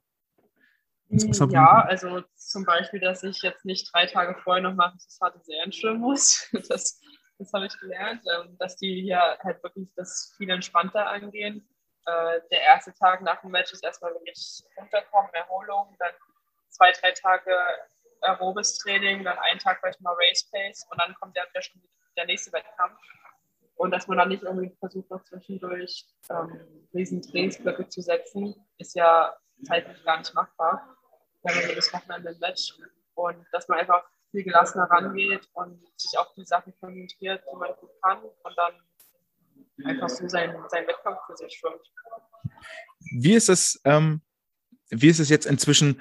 ins 1.09 1.29
Wasser 1.29 1.46
bringen? 1.46 1.62
Ja, 1.62 1.83
also 1.83 2.22
zum 2.35 2.64
Beispiel, 2.64 3.01
dass 3.01 3.22
ich 3.22 3.42
jetzt 3.42 3.64
nicht 3.64 3.90
drei 3.92 4.07
Tage 4.07 4.35
vorher 4.42 4.62
noch 4.62 4.75
mal 4.75 4.92
das 4.94 5.18
harte 5.20 5.40
Serien 5.40 5.72
schwimmen 5.72 6.01
muss. 6.01 6.48
Das, 6.68 7.01
das 7.38 7.53
habe 7.53 7.66
ich 7.66 7.79
gelernt, 7.81 8.22
ähm, 8.35 8.57
dass 8.59 8.77
die 8.77 9.03
hier 9.03 9.20
halt 9.42 9.62
wirklich 9.62 9.88
das 9.96 10.35
viel 10.37 10.48
entspannter 10.51 11.07
angehen. 11.09 11.66
Äh, 12.07 12.40
der 12.51 12.61
erste 12.62 12.94
Tag 12.94 13.22
nach 13.22 13.40
dem 13.40 13.51
Match 13.51 13.72
ist 13.72 13.85
erstmal 13.85 14.12
wirklich 14.12 14.62
runterkommen, 14.79 15.31
Erholung, 15.35 15.94
dann 15.98 16.12
zwei, 16.70 16.92
drei 16.92 17.12
Tage 17.12 17.51
aerobes 18.23 18.79
Training, 18.79 19.25
dann 19.25 19.39
einen 19.39 19.59
Tag 19.59 19.81
vielleicht 19.81 20.01
mal 20.01 20.15
Race 20.15 20.49
Pace 20.51 20.87
und 20.91 21.01
dann 21.01 21.15
kommt 21.15 21.37
ja 21.37 21.43
schon 21.61 21.83
der 22.17 22.27
nächste 22.27 22.53
Wettkampf. 22.53 22.99
Und 23.77 23.91
dass 23.91 24.07
man 24.07 24.19
dann 24.19 24.29
nicht 24.29 24.43
irgendwie 24.43 24.75
versucht, 24.79 25.11
noch 25.11 25.25
zwischendurch 25.25 26.07
ähm, 26.31 26.87
riesen 26.95 27.23
Trainingsblöcke 27.23 27.89
zu 27.89 28.01
setzen, 28.01 28.55
ist 28.79 28.95
ja 28.95 29.35
zeitlich 29.65 30.05
gar 30.05 30.19
nicht 30.19 30.35
machbar 30.35 30.97
wenn 31.43 31.57
man 31.57 31.69
jedes 31.69 31.93
Wochenende 31.93 32.31
ein 32.31 32.39
Match 32.39 32.75
und 33.15 33.47
dass 33.53 33.69
man 33.69 33.79
einfach 33.79 34.05
viel 34.31 34.45
gelassener 34.45 34.85
rangeht 34.85 35.49
und 35.53 35.81
sich 35.97 36.19
auf 36.19 36.33
die 36.35 36.45
Sachen 36.45 36.73
konzentriert, 36.81 37.43
die 37.51 37.57
man 37.57 37.71
gut 37.81 37.91
kann 38.03 38.23
und 38.23 38.57
dann 38.57 38.73
einfach 39.85 40.09
so 40.09 40.29
seinen, 40.29 40.57
seinen 40.69 40.87
Wettkampf 40.87 41.19
für 41.27 41.37
sich 41.37 41.53
schwimmt. 41.55 41.83
Wie 43.21 43.35
ist 43.35 43.49
es, 43.49 43.81
ähm, 43.85 44.23
wie 44.91 45.09
ist 45.09 45.19
es 45.19 45.29
jetzt 45.29 45.47
inzwischen? 45.47 46.01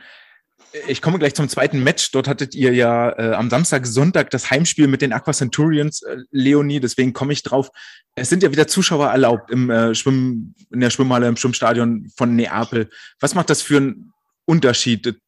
Ich 0.87 1.01
komme 1.01 1.19
gleich 1.19 1.35
zum 1.35 1.49
zweiten 1.49 1.83
Match. 1.83 2.11
Dort 2.11 2.27
hattet 2.27 2.55
ihr 2.55 2.73
ja 2.73 3.11
äh, 3.11 3.33
am 3.33 3.49
Samstag, 3.49 3.85
Sonntag 3.85 4.29
das 4.29 4.49
Heimspiel 4.49 4.87
mit 4.87 5.01
den 5.01 5.11
Aqua 5.11 5.33
Centurions, 5.33 6.01
äh, 6.03 6.17
Leonie. 6.31 6.79
Deswegen 6.79 7.11
komme 7.11 7.33
ich 7.33 7.43
drauf. 7.43 7.69
Es 8.15 8.29
sind 8.29 8.41
ja 8.41 8.51
wieder 8.51 8.67
Zuschauer 8.67 9.07
erlaubt 9.07 9.51
im 9.51 9.69
äh, 9.69 9.93
Schwimmen, 9.93 10.55
in 10.71 10.79
der 10.79 10.89
Schwimmhalle, 10.89 11.27
im 11.27 11.35
Schwimmstadion 11.35 12.09
von 12.15 12.35
Neapel. 12.35 12.89
Was 13.19 13.35
macht 13.35 13.49
das 13.49 13.61
für 13.61 13.77
einen 13.77 14.13
Unterschied? 14.45 15.19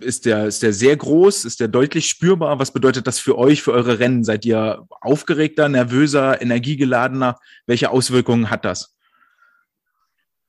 Ist 0.00 0.26
der, 0.26 0.46
ist 0.46 0.62
der 0.62 0.72
sehr 0.72 0.96
groß? 0.96 1.44
Ist 1.44 1.60
der 1.60 1.68
deutlich 1.68 2.08
spürbar? 2.08 2.58
Was 2.58 2.72
bedeutet 2.72 3.06
das 3.06 3.20
für 3.20 3.38
euch, 3.38 3.62
für 3.62 3.72
eure 3.72 4.00
Rennen? 4.00 4.24
Seid 4.24 4.44
ihr 4.44 4.84
aufgeregter, 5.00 5.68
nervöser, 5.68 6.42
energiegeladener? 6.42 7.38
Welche 7.66 7.90
Auswirkungen 7.90 8.50
hat 8.50 8.64
das? 8.64 8.96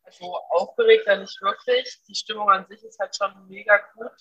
Also 0.04 0.36
aufgeregter 0.50 1.18
nicht 1.18 1.40
wirklich. 1.42 2.00
Die 2.08 2.16
Stimmung 2.16 2.50
an 2.50 2.66
sich 2.68 2.84
ist 2.84 2.98
halt 3.00 3.16
schon 3.16 3.32
mega 3.48 3.80
gut 3.96 4.12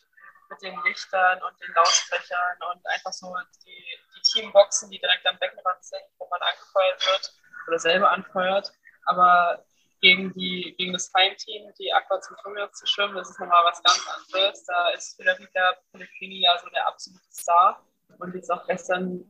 mit 0.51 0.63
den 0.63 0.79
Lichtern 0.85 1.43
und 1.43 1.61
den 1.61 1.75
Lautsprechern 1.75 2.57
und 2.73 2.87
einfach 2.87 3.13
so 3.13 3.35
die, 3.65 3.85
die 4.17 4.23
Teamboxen, 4.23 4.91
die 4.91 4.99
direkt 4.99 5.27
am 5.27 5.39
Beckenrand 5.39 5.85
sind, 5.85 6.03
wo 6.19 6.29
man 6.29 6.41
angefeuert 6.41 7.07
wird 7.07 7.35
oder 7.67 7.79
selber 7.79 8.11
anfeuert. 8.11 8.73
Aber 9.07 9.65
gegen, 10.01 10.33
die, 10.35 10.75
gegen 10.79 10.93
das 10.93 11.11
Heimteam, 11.17 11.73
die 11.79 11.93
Aqua 11.93 12.21
zum 12.21 12.37
Turnier 12.43 12.71
zu 12.73 12.87
schwimmen, 12.87 13.17
das 13.17 13.31
ist 13.31 13.41
nochmal 13.41 13.65
was 13.65 13.83
ganz 13.83 14.07
anderes. 14.07 14.65
Da 14.65 14.91
ist 14.91 15.17
Federica 15.17 15.77
Pellegrini 15.93 16.43
ja 16.43 16.59
so 16.59 16.69
der 16.71 16.87
absolute 16.87 17.25
Star 17.33 17.83
und 18.19 18.35
die 18.35 18.39
ist 18.39 18.51
auch 18.51 18.67
gestern, 18.67 19.25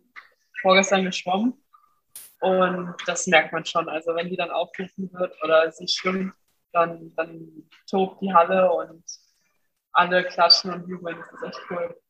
vorgestern 0.60 1.04
geschwommen. 1.04 1.64
Und 2.40 2.94
das 3.06 3.26
merkt 3.26 3.52
man 3.52 3.64
schon. 3.64 3.88
Also 3.88 4.14
wenn 4.14 4.28
die 4.28 4.36
dann 4.36 4.50
aufgerufen 4.50 5.10
wird 5.12 5.34
oder 5.42 5.70
sie 5.72 5.88
schwimmt, 5.88 6.34
dann, 6.72 7.14
dann 7.16 7.68
tobt 7.88 8.20
die 8.20 8.32
Halle 8.32 8.70
und 8.70 9.02
alle 9.98 10.24
klatschen 10.24 10.72
und 10.72 10.88
jubeln. 10.88 11.16
Das 11.18 11.32
ist 11.32 11.42
echt 11.42 11.70
cool. 11.70 12.00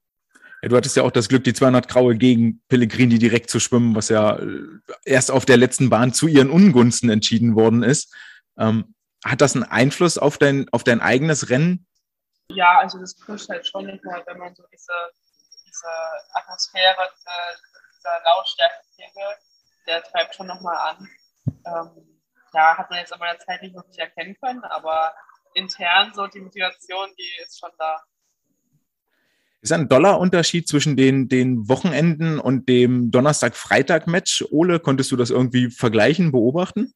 Ja, 0.62 0.68
du 0.68 0.76
hattest 0.76 0.96
ja 0.96 1.02
auch 1.04 1.10
das 1.10 1.28
Glück, 1.28 1.44
die 1.44 1.54
200 1.54 1.88
Graue 1.88 2.16
gegen 2.16 2.62
Pellegrini 2.68 3.18
direkt 3.18 3.48
zu 3.48 3.60
schwimmen, 3.60 3.94
was 3.94 4.08
ja 4.08 4.36
äh, 4.36 4.62
erst 5.04 5.30
auf 5.30 5.46
der 5.46 5.56
letzten 5.56 5.88
Bahn 5.88 6.12
zu 6.12 6.26
ihren 6.26 6.50
Ungunsten 6.50 7.10
entschieden 7.10 7.54
worden 7.56 7.82
ist. 7.82 8.14
Ähm, 8.58 8.94
hat 9.24 9.40
das 9.40 9.54
einen 9.54 9.64
Einfluss 9.64 10.18
auf 10.18 10.36
dein, 10.36 10.68
auf 10.70 10.84
dein 10.84 11.00
eigenes 11.00 11.48
Rennen? 11.48 11.86
Ja, 12.50 12.78
also 12.78 12.98
das 12.98 13.16
pusht 13.16 13.48
halt 13.48 13.66
schon 13.66 13.86
nochmal, 13.86 14.22
wenn 14.26 14.38
man 14.38 14.54
so 14.54 14.64
diese, 14.72 14.92
diese 15.66 15.88
Atmosphäre, 16.32 17.08
diese, 17.16 17.60
dieser 17.96 18.22
Lautstärke, 18.24 18.74
der 19.86 20.02
treibt 20.02 20.34
schon 20.34 20.46
nochmal 20.46 20.76
an. 20.76 21.08
Ähm, 21.46 22.20
ja, 22.52 22.76
hat 22.76 22.90
man 22.90 22.98
jetzt 23.00 23.12
in 23.12 23.18
meiner 23.18 23.38
Zeit 23.38 23.62
nicht 23.62 23.74
wirklich 23.74 23.98
erkennen 23.98 24.36
können, 24.40 24.64
aber 24.64 25.14
intern 25.54 26.12
so 26.14 26.26
die 26.26 26.40
Motivation, 26.40 27.08
die 27.18 27.42
ist 27.42 27.58
schon 27.58 27.70
da. 27.78 27.96
Ist 29.60 29.72
ein 29.72 29.88
Dollarunterschied 29.88 30.68
zwischen 30.68 30.96
den, 30.96 31.28
den 31.28 31.68
Wochenenden 31.68 32.38
und 32.38 32.68
dem 32.68 33.10
Donnerstag-Freitag-Match? 33.10 34.46
Ole, 34.50 34.78
konntest 34.78 35.10
du 35.10 35.16
das 35.16 35.30
irgendwie 35.30 35.70
vergleichen, 35.70 36.30
beobachten? 36.30 36.92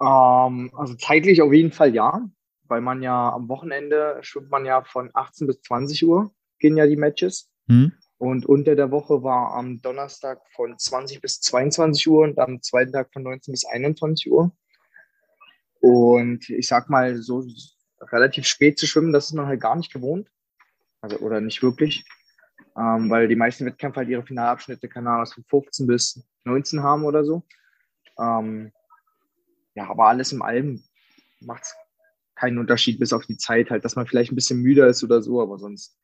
Ähm, 0.00 0.70
also 0.76 0.94
zeitlich 0.94 1.42
auf 1.42 1.52
jeden 1.52 1.72
Fall 1.72 1.94
ja, 1.94 2.22
weil 2.68 2.80
man 2.80 3.02
ja 3.02 3.32
am 3.32 3.48
Wochenende 3.48 4.18
schwimmt 4.22 4.50
man 4.50 4.64
ja 4.64 4.84
von 4.84 5.10
18 5.12 5.48
bis 5.48 5.60
20 5.62 6.06
Uhr, 6.06 6.32
gehen 6.60 6.76
ja 6.76 6.86
die 6.86 6.96
Matches. 6.96 7.50
Hm. 7.66 7.92
Und 8.18 8.46
unter 8.46 8.76
der 8.76 8.90
Woche 8.90 9.22
war 9.22 9.54
am 9.54 9.80
Donnerstag 9.82 10.40
von 10.54 10.78
20 10.78 11.20
bis 11.20 11.40
22 11.40 12.08
Uhr 12.08 12.22
und 12.22 12.38
am 12.38 12.62
zweiten 12.62 12.92
Tag 12.92 13.12
von 13.12 13.22
19 13.22 13.52
bis 13.52 13.64
21 13.64 14.30
Uhr. 14.30 14.52
Und 15.80 16.48
ich 16.50 16.68
sag 16.68 16.90
mal, 16.90 17.16
so 17.22 17.44
relativ 18.00 18.46
spät 18.46 18.78
zu 18.78 18.86
schwimmen, 18.86 19.12
das 19.12 19.26
ist 19.26 19.34
man 19.34 19.46
halt 19.46 19.60
gar 19.60 19.76
nicht 19.76 19.92
gewohnt. 19.92 20.28
Also, 21.00 21.18
oder 21.18 21.40
nicht 21.40 21.62
wirklich. 21.62 22.04
Ähm, 22.76 23.10
weil 23.10 23.28
die 23.28 23.36
meisten 23.36 23.66
Wettkämpfe 23.66 24.00
halt 24.00 24.08
ihre 24.08 24.24
Finalabschnitte, 24.24 24.88
keine 24.88 25.10
Ahnung, 25.10 25.26
von 25.26 25.44
15 25.44 25.86
bis 25.86 26.22
19 26.44 26.82
haben 26.82 27.04
oder 27.04 27.24
so. 27.24 27.42
Ähm, 28.18 28.72
ja, 29.74 29.88
aber 29.88 30.08
alles 30.08 30.32
im 30.32 30.42
Allem 30.42 30.82
macht 31.40 31.64
es 31.64 31.74
keinen 32.34 32.58
Unterschied, 32.58 32.98
bis 32.98 33.12
auf 33.12 33.26
die 33.26 33.36
Zeit 33.36 33.70
halt, 33.70 33.84
dass 33.84 33.96
man 33.96 34.06
vielleicht 34.06 34.32
ein 34.32 34.34
bisschen 34.34 34.60
müder 34.60 34.86
ist 34.86 35.02
oder 35.02 35.22
so, 35.22 35.42
aber 35.42 35.58
sonst 35.58 35.96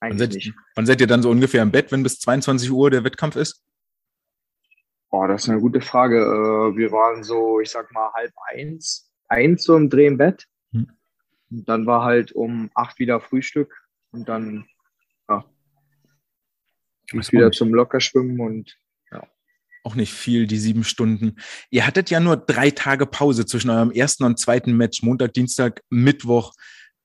eigentlich 0.00 0.12
wann 0.12 0.18
seid, 0.18 0.34
nicht. 0.34 0.54
Wann 0.74 0.86
seid 0.86 1.00
ihr 1.00 1.06
dann 1.06 1.22
so 1.22 1.30
ungefähr 1.30 1.62
im 1.62 1.72
Bett, 1.72 1.90
wenn 1.90 2.02
bis 2.02 2.20
22 2.20 2.70
Uhr 2.70 2.90
der 2.90 3.04
Wettkampf 3.04 3.36
ist? 3.36 3.64
Boah, 5.10 5.28
das 5.28 5.44
ist 5.44 5.50
eine 5.50 5.60
gute 5.60 5.80
Frage. 5.80 6.18
Äh, 6.18 6.76
wir 6.76 6.92
waren 6.92 7.22
so, 7.22 7.60
ich 7.60 7.70
sag 7.70 7.92
mal, 7.92 8.12
halb 8.12 8.32
eins, 8.48 9.10
eins 9.28 9.64
so 9.64 9.76
im 9.76 9.88
Dreh 9.88 10.06
im 10.06 10.18
Bett. 10.18 10.46
Hm. 10.72 10.90
Und 11.50 11.68
dann 11.68 11.86
war 11.86 12.04
halt 12.04 12.32
um 12.32 12.70
acht 12.74 12.98
wieder 12.98 13.20
Frühstück 13.20 13.74
und 14.10 14.28
dann 14.28 14.66
ja, 15.28 15.44
wieder 17.12 17.50
zum 17.52 17.72
Lockerschwimmen 17.72 18.40
und 18.40 18.78
auch 19.88 19.94
nicht 19.94 20.12
viel, 20.12 20.46
die 20.46 20.58
sieben 20.58 20.84
Stunden. 20.84 21.36
Ihr 21.70 21.86
hattet 21.86 22.10
ja 22.10 22.20
nur 22.20 22.36
drei 22.36 22.70
Tage 22.70 23.06
Pause 23.06 23.46
zwischen 23.46 23.70
eurem 23.70 23.90
ersten 23.90 24.24
und 24.24 24.38
zweiten 24.38 24.76
Match, 24.76 25.02
Montag, 25.02 25.32
Dienstag, 25.32 25.82
Mittwoch. 25.88 26.52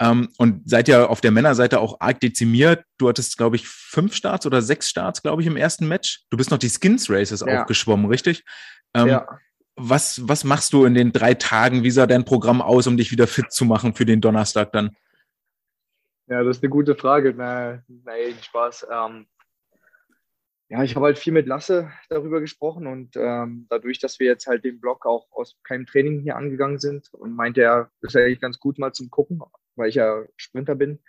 Ähm, 0.04 0.30
und 0.38 0.70
seid 0.70 0.90
ja 0.90 1.06
auf 1.06 1.22
der 1.22 1.32
Männerseite 1.32 1.80
auch 1.80 2.02
arg 2.02 2.20
dezimiert. 2.20 2.84
Du 2.98 3.08
hattest, 3.08 3.38
glaube 3.38 3.56
ich, 3.56 3.68
fünf 3.68 4.14
Starts 4.14 4.46
oder 4.46 4.62
sechs 4.62 4.90
Starts, 4.90 5.22
glaube 5.22 5.42
ich, 5.42 5.48
im 5.48 5.56
ersten 5.56 5.88
Match. 5.88 6.26
Du 6.30 6.36
bist 6.36 6.52
noch 6.52 6.58
die 6.58 6.70
Skins 6.70 7.10
Races 7.10 7.40
ja. 7.40 7.64
auch 7.64 7.68
geschwommen, 7.68 8.08
richtig? 8.08 8.44
Ähm, 8.94 9.08
ja. 9.08 9.40
Was, 9.76 10.28
was 10.28 10.44
machst 10.44 10.74
du 10.74 10.84
in 10.86 10.94
den 10.94 11.14
drei 11.14 11.34
Tagen? 11.36 11.84
Wie 11.84 11.92
sah 11.92 12.06
dein 12.06 12.26
Programm 12.26 12.62
aus, 12.62 12.86
um 12.86 12.98
dich 12.98 13.12
wieder 13.12 13.28
fit 13.28 13.52
zu 13.52 13.64
machen 13.64 13.96
für 13.96 14.06
den 14.06 14.20
Donnerstag 14.20 14.74
dann? 14.74 14.96
Ja, 16.28 16.44
das 16.44 16.58
ist 16.58 16.64
eine 16.64 16.70
gute 16.70 16.96
Frage. 16.96 17.34
Nein, 17.34 17.84
nein 17.88 18.36
Spaß. 18.42 18.88
Ähm, 18.92 19.26
ja, 20.70 20.84
ich 20.84 20.96
habe 20.96 21.06
halt 21.06 21.18
viel 21.18 21.34
mit 21.34 21.48
Lasse 21.48 21.92
darüber 22.10 22.42
gesprochen 22.42 22.88
und 22.88 23.16
ähm, 23.16 23.68
dadurch, 23.70 24.00
dass 24.00 24.20
wir 24.20 24.28
jetzt 24.28 24.48
halt 24.48 24.64
den 24.64 24.82
Blog 24.82 25.06
auch 25.06 25.28
aus 25.32 25.56
keinem 25.64 25.86
Training 25.86 26.20
hier 26.22 26.36
angegangen 26.36 26.80
sind 26.80 27.14
und 27.14 27.36
meinte 27.36 27.62
er, 27.62 27.90
ist 28.02 28.16
eigentlich 28.16 28.42
ganz 28.42 28.60
gut 28.60 28.80
mal 28.80 28.92
zum 28.92 29.10
Gucken, 29.10 29.42
weil 29.76 29.90
ich 29.90 29.96
ja 29.96 30.24
Sprinter 30.38 30.76
bin, 30.76 31.00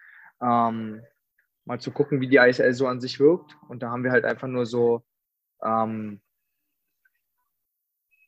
ähm, 0.43 1.03
mal 1.65 1.81
zu 1.81 1.91
gucken, 1.91 2.21
wie 2.21 2.29
die 2.29 2.37
ISL 2.37 2.75
so 2.75 2.87
an 2.87 3.01
sich 3.01 3.21
wirkt. 3.21 3.57
Und 3.69 3.83
da 3.83 3.91
haben 3.91 4.05
wir 4.05 4.13
halt 4.13 4.25
einfach 4.25 4.49
nur 4.49 4.67
so, 4.67 5.05
ähm, 5.63 6.21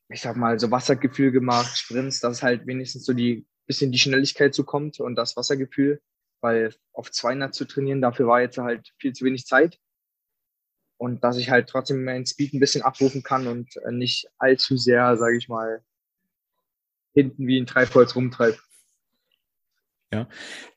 ich 0.09 0.21
sag 0.21 0.37
mal, 0.37 0.59
so 0.59 0.71
Wassergefühl 0.71 1.33
gemacht, 1.33 1.77
Sprints, 1.77 2.21
dass 2.21 2.43
halt 2.43 2.67
wenigstens 2.67 3.05
so 3.05 3.13
die 3.13 3.47
bisschen 3.67 3.93
die 3.93 3.99
Schnelligkeit 3.99 4.55
so 4.55 4.65
kommt 4.65 5.01
und 5.01 5.17
das 5.17 5.37
Wassergefühl, 5.37 6.01
weil 6.41 6.75
auf 6.93 7.11
200 7.11 7.55
zu 7.55 7.65
trainieren, 7.65 8.01
dafür 8.01 8.27
war 8.27 8.41
jetzt 8.41 8.59
halt 8.59 8.93
viel 8.99 9.13
zu 9.13 9.25
wenig 9.25 9.47
Zeit 9.47 9.79
und 10.99 11.25
dass 11.25 11.37
ich 11.37 11.51
halt 11.51 11.69
trotzdem 11.69 12.05
meinen 12.05 12.27
Speed 12.27 12.55
ein 12.55 12.61
bisschen 12.61 12.83
abrufen 12.83 13.23
kann 13.23 13.47
und 13.47 13.77
äh, 13.79 13.93
nicht 13.93 14.29
allzu 14.39 14.77
sehr, 14.77 15.17
sage 15.17 15.37
ich 15.37 15.49
mal, 15.49 15.85
hinten 17.13 17.47
wie 17.47 17.61
ein 17.61 17.67
Treibholz 17.67 18.15
rumtreibt. 18.15 18.61
Ja, 20.13 20.29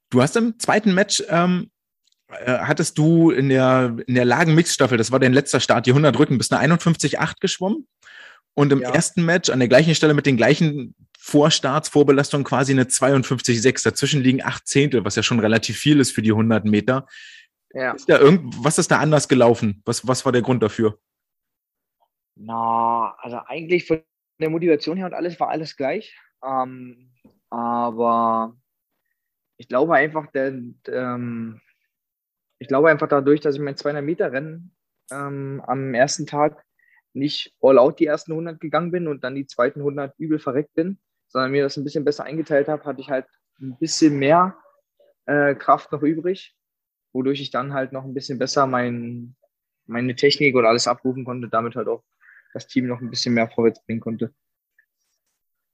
du 0.10 0.22
hast 0.22 0.36
im 0.36 0.58
zweiten 0.60 0.94
Match 0.94 1.24
ähm, 1.30 1.70
äh, 2.28 2.60
hattest 2.60 2.98
du 2.98 3.32
in 3.32 3.50
der 3.50 3.96
in 4.08 4.16
der 4.16 4.26
Lagen-Mix-Staffel, 4.26 4.98
das 4.98 5.12
war 5.12 5.20
dein 5.20 5.34
letzter 5.34 5.60
Start, 5.60 5.86
die 5.86 5.92
100 5.92 6.18
Rücken, 6.18 6.38
bist 6.38 6.54
eine 6.54 6.76
51,8 6.76 7.36
geschwommen 7.40 7.88
und 8.54 8.72
im 8.72 8.82
ja. 8.82 8.90
ersten 8.90 9.24
Match 9.26 9.50
an 9.50 9.60
der 9.60 9.68
gleichen 9.68 9.96
Stelle 9.96 10.14
mit 10.14 10.26
den 10.26 10.38
gleichen 10.38 10.96
Vorstarts, 11.18 11.90
Vorbelastungen 11.90 12.44
quasi 12.44 12.72
eine 12.72 12.86
52,6. 12.86 13.84
Dazwischen 13.84 14.22
liegen 14.22 14.44
acht 14.44 14.68
Zehntel, 14.68 15.06
was 15.06 15.16
ja 15.16 15.24
schon 15.24 15.40
relativ 15.40 15.78
viel 15.78 16.00
ist 16.00 16.12
für 16.12 16.22
die 16.22 16.32
100 16.32 16.66
Meter. 16.66 17.08
Ja. 17.72 17.92
Ist 17.92 18.10
da 18.10 18.18
irgend, 18.20 18.54
was 18.64 18.80
ist 18.80 18.90
da 18.90 19.00
anders 19.00 19.28
gelaufen? 19.28 19.82
Was, 19.86 20.08
was 20.08 20.26
war 20.26 20.32
der 20.32 20.42
Grund 20.42 20.64
dafür? 20.64 21.00
Na, 22.36 23.16
also 23.20 23.40
eigentlich 23.46 23.86
von 23.86 24.02
der 24.40 24.50
Motivation 24.50 24.98
her 24.98 25.06
und 25.06 25.14
alles 25.14 25.40
war 25.40 25.50
alles 25.50 25.76
gleich. 25.76 26.18
Ähm, 26.44 27.12
aber 27.50 28.56
ich 29.60 29.68
glaube 29.68 29.94
einfach, 29.94 30.32
der, 30.32 30.48
ähm, 30.88 31.62
ich 32.58 32.68
glaube 32.68 32.90
einfach 32.90 33.08
dadurch, 33.08 33.42
dass 33.42 33.56
ich 33.56 33.62
mein 33.62 33.78
200 33.78 34.04
Meter 34.04 34.32
Rennen 34.32 34.76
ähm, 35.12 35.62
am 35.68 35.94
ersten 35.94 36.26
Tag 36.26 36.66
nicht 37.14 37.56
all 37.62 37.78
out 37.78 38.00
die 38.00 38.08
ersten 38.08 38.32
100 38.32 38.60
gegangen 38.60 38.92
bin 38.92 39.08
und 39.08 39.24
dann 39.24 39.36
die 39.36 39.46
zweiten 39.46 39.82
100 39.82 40.18
übel 40.18 40.40
verreckt 40.40 40.74
bin, 40.74 40.98
sondern 41.28 41.52
mir 41.52 41.62
das 41.62 41.78
ein 41.78 41.84
bisschen 41.84 42.06
besser 42.06 42.24
eingeteilt 42.24 42.68
habe, 42.68 42.84
hatte 42.86 43.02
ich 43.02 43.10
halt 43.12 43.28
ein 43.62 43.78
bisschen 43.78 44.18
mehr 44.18 44.58
äh, 45.28 45.54
Kraft 45.54 45.92
noch 45.92 46.02
übrig 46.02 46.56
wodurch 47.14 47.42
ich 47.42 47.52
dann 47.52 47.74
halt 47.74 47.92
noch 47.92 48.04
ein 48.04 48.14
bisschen 48.14 48.40
besser 48.40 48.68
mein, 48.68 49.36
meine 49.86 50.16
Technik 50.16 50.56
und 50.56 50.66
alles 50.66 50.88
abrufen 50.88 51.26
konnte, 51.26 51.50
damit 51.50 51.76
halt 51.76 51.88
auch 51.88 52.04
das 52.54 52.68
Team 52.68 52.88
noch 52.88 53.02
ein 53.02 53.10
bisschen 53.10 53.34
mehr 53.34 53.50
vorwärts 53.50 53.84
bringen 53.86 54.00
konnte. 54.00 54.34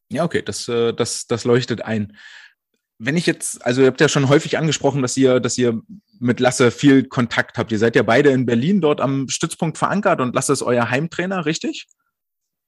Ja, 0.10 0.24
okay, 0.24 0.42
das, 0.42 0.68
äh, 0.68 0.94
das, 0.94 1.28
das 1.28 1.46
leuchtet 1.46 1.82
ein. 1.82 2.18
Wenn 2.98 3.18
ich 3.18 3.26
jetzt, 3.26 3.66
also 3.66 3.82
ihr 3.82 3.88
habt 3.88 4.00
ja 4.00 4.08
schon 4.08 4.30
häufig 4.30 4.58
angesprochen, 4.58 5.02
dass 5.02 5.18
ihr, 5.18 5.40
dass 5.40 5.58
ihr 5.58 5.82
mit 6.20 6.40
Lasse 6.40 6.72
viel 6.72 7.06
Kontakt 7.06 7.58
habt. 7.58 7.72
Ihr 7.72 7.80
seid 7.80 7.96
ja 7.96 8.04
beide 8.04 8.30
in 8.30 8.46
Berlin 8.46 8.82
dort 8.82 9.02
am 9.02 9.28
Stützpunkt 9.28 9.78
verankert 9.78 10.22
und 10.22 10.34
Lasse 10.34 10.54
ist 10.54 10.62
euer 10.62 10.90
Heimtrainer, 10.90 11.46
richtig? 11.46 11.88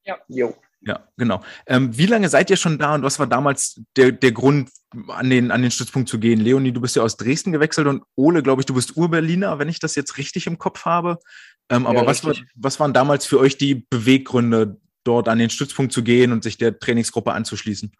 Ja. 0.03 0.17
Jo. 0.27 0.55
Ja, 0.81 1.07
genau. 1.17 1.43
Ähm, 1.65 1.97
wie 1.97 2.05
lange 2.05 2.29
seid 2.29 2.49
ihr 2.49 2.55
schon 2.55 2.77
da 2.77 2.95
und 2.95 3.03
was 3.03 3.19
war 3.19 3.27
damals 3.27 3.81
der, 3.95 4.11
der 4.11 4.31
Grund, 4.31 4.69
an 5.09 5.29
den, 5.29 5.51
an 5.51 5.61
den 5.61 5.71
Stützpunkt 5.71 6.07
zu 6.07 6.19
gehen? 6.19 6.39
Leonie, 6.39 6.71
du 6.71 6.81
bist 6.81 6.95
ja 6.95 7.03
aus 7.03 7.17
Dresden 7.17 7.51
gewechselt 7.51 7.87
und 7.87 8.03
Ole, 8.15 8.43
glaube 8.43 8.61
ich, 8.61 8.67
du 8.67 8.73
bist 8.73 8.95
Ur-Berliner, 8.95 9.59
wenn 9.59 9.69
ich 9.69 9.79
das 9.79 9.95
jetzt 9.95 10.17
richtig 10.17 10.47
im 10.47 10.59
Kopf 10.59 10.85
habe. 10.85 11.19
Ähm, 11.69 11.83
ja, 11.83 11.89
aber 11.89 12.05
was, 12.05 12.23
war, 12.23 12.35
was 12.55 12.79
waren 12.79 12.93
damals 12.93 13.25
für 13.25 13.39
euch 13.39 13.57
die 13.57 13.75
Beweggründe, 13.75 14.77
dort 15.03 15.29
an 15.29 15.39
den 15.39 15.49
Stützpunkt 15.49 15.93
zu 15.93 16.03
gehen 16.03 16.31
und 16.31 16.43
sich 16.43 16.57
der 16.57 16.79
Trainingsgruppe 16.79 17.31
anzuschließen? 17.31 17.91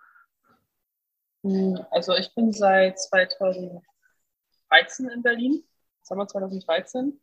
Hm, 1.48 1.80
also 1.92 2.14
ich 2.16 2.36
bin 2.36 2.52
seit 2.52 3.00
2013 3.00 3.82
in 5.10 5.24
Berlin, 5.24 5.64
Sommer 6.02 6.28
2013. 6.28 7.18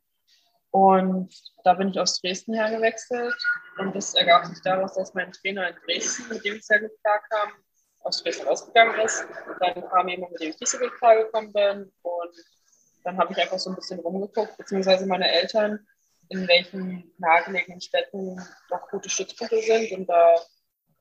Und 0.70 1.30
da 1.62 1.74
bin 1.74 1.90
ich 1.90 2.00
aus 2.00 2.22
Dresden 2.22 2.54
hergewechselt. 2.54 3.34
Und 3.78 3.94
das 3.94 4.14
ergab 4.14 4.46
sich 4.46 4.62
daraus, 4.62 4.94
dass 4.94 5.12
mein 5.12 5.30
Trainer 5.30 5.68
in 5.68 5.76
Dresden, 5.84 6.26
mit 6.30 6.42
dem 6.44 6.56
ich 6.56 6.66
sehr 6.66 6.80
gut 6.80 6.90
klarkam, 7.02 7.52
aus 8.00 8.22
Dresden 8.22 8.48
ausgegangen 8.48 8.98
ist. 9.00 9.26
Und 9.46 9.56
dann 9.60 9.86
kam 9.88 10.08
jemand, 10.08 10.32
mit 10.32 10.40
dem 10.40 10.50
ich 10.50 10.58
nicht 10.58 10.70
so 10.70 10.78
gut 10.78 10.94
klargekommen 10.96 11.52
bin. 11.52 11.92
Und 12.02 12.34
dann 13.04 13.18
habe 13.18 13.30
ich 13.32 13.38
einfach 13.38 13.58
so 13.58 13.70
ein 13.70 13.76
bisschen 13.76 14.00
rumgeguckt, 14.00 14.56
beziehungsweise 14.56 15.04
meine 15.06 15.30
Eltern, 15.30 15.86
in 16.30 16.48
welchen 16.48 17.12
nahegelegenen 17.18 17.82
Städten 17.82 18.36
noch 18.70 18.88
gute 18.90 19.10
Stützpunkte 19.10 19.60
sind. 19.60 19.92
Und 19.92 20.06
da 20.06 20.34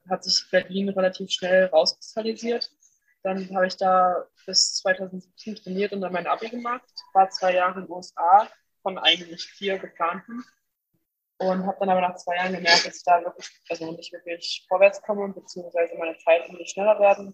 hat 0.10 0.26
sich 0.26 0.46
Berlin 0.52 0.90
relativ 0.90 1.32
schnell 1.32 1.68
rauskristallisiert. 1.68 2.70
Dann 3.24 3.56
habe 3.56 3.68
ich 3.68 3.78
da 3.78 4.28
bis 4.46 4.76
2017 4.76 5.56
trainiert 5.56 5.94
und 5.94 6.02
dann 6.02 6.14
mein 6.14 6.28
Abi 6.28 6.50
gemacht, 6.50 6.84
war 7.14 7.30
zwei 7.30 7.54
Jahre 7.56 7.80
in 7.80 7.86
den 7.86 7.92
USA 7.92 8.48
von 8.82 8.98
eigentlich 8.98 9.46
vier 9.46 9.80
geplanten. 9.80 10.44
Und 11.38 11.66
habe 11.66 11.78
dann 11.80 11.90
aber 11.90 12.02
nach 12.02 12.16
zwei 12.16 12.36
Jahren 12.36 12.54
gemerkt, 12.54 12.86
dass 12.86 12.98
ich 12.98 13.04
da 13.04 13.24
wirklich, 13.24 13.50
also 13.70 13.92
nicht 13.92 14.14
wirklich 14.14 14.66
vorwärts 14.68 15.02
komme, 15.02 15.34
beziehungsweise 15.34 15.96
meine 15.98 16.18
Zeiten 16.20 16.56
nicht 16.56 16.72
schneller 16.72 17.00
werden. 17.00 17.34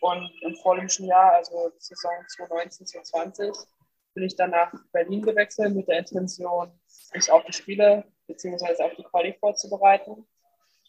Und 0.00 0.30
im 0.42 0.54
vorletzten 0.56 1.06
Jahr, 1.06 1.32
also 1.32 1.72
Saison 1.78 2.12
2019, 2.36 2.86
2020, 2.86 3.66
bin 4.14 4.24
ich 4.24 4.36
dann 4.36 4.50
nach 4.50 4.72
Berlin 4.92 5.22
gewechselt 5.22 5.74
mit 5.74 5.88
der 5.88 6.00
Intention, 6.00 6.78
mich 7.14 7.30
auf 7.30 7.44
die 7.44 7.52
Spiele 7.52 8.04
beziehungsweise 8.26 8.84
auf 8.84 8.94
die 8.96 9.04
Quali 9.04 9.34
vorzubereiten. 9.40 10.26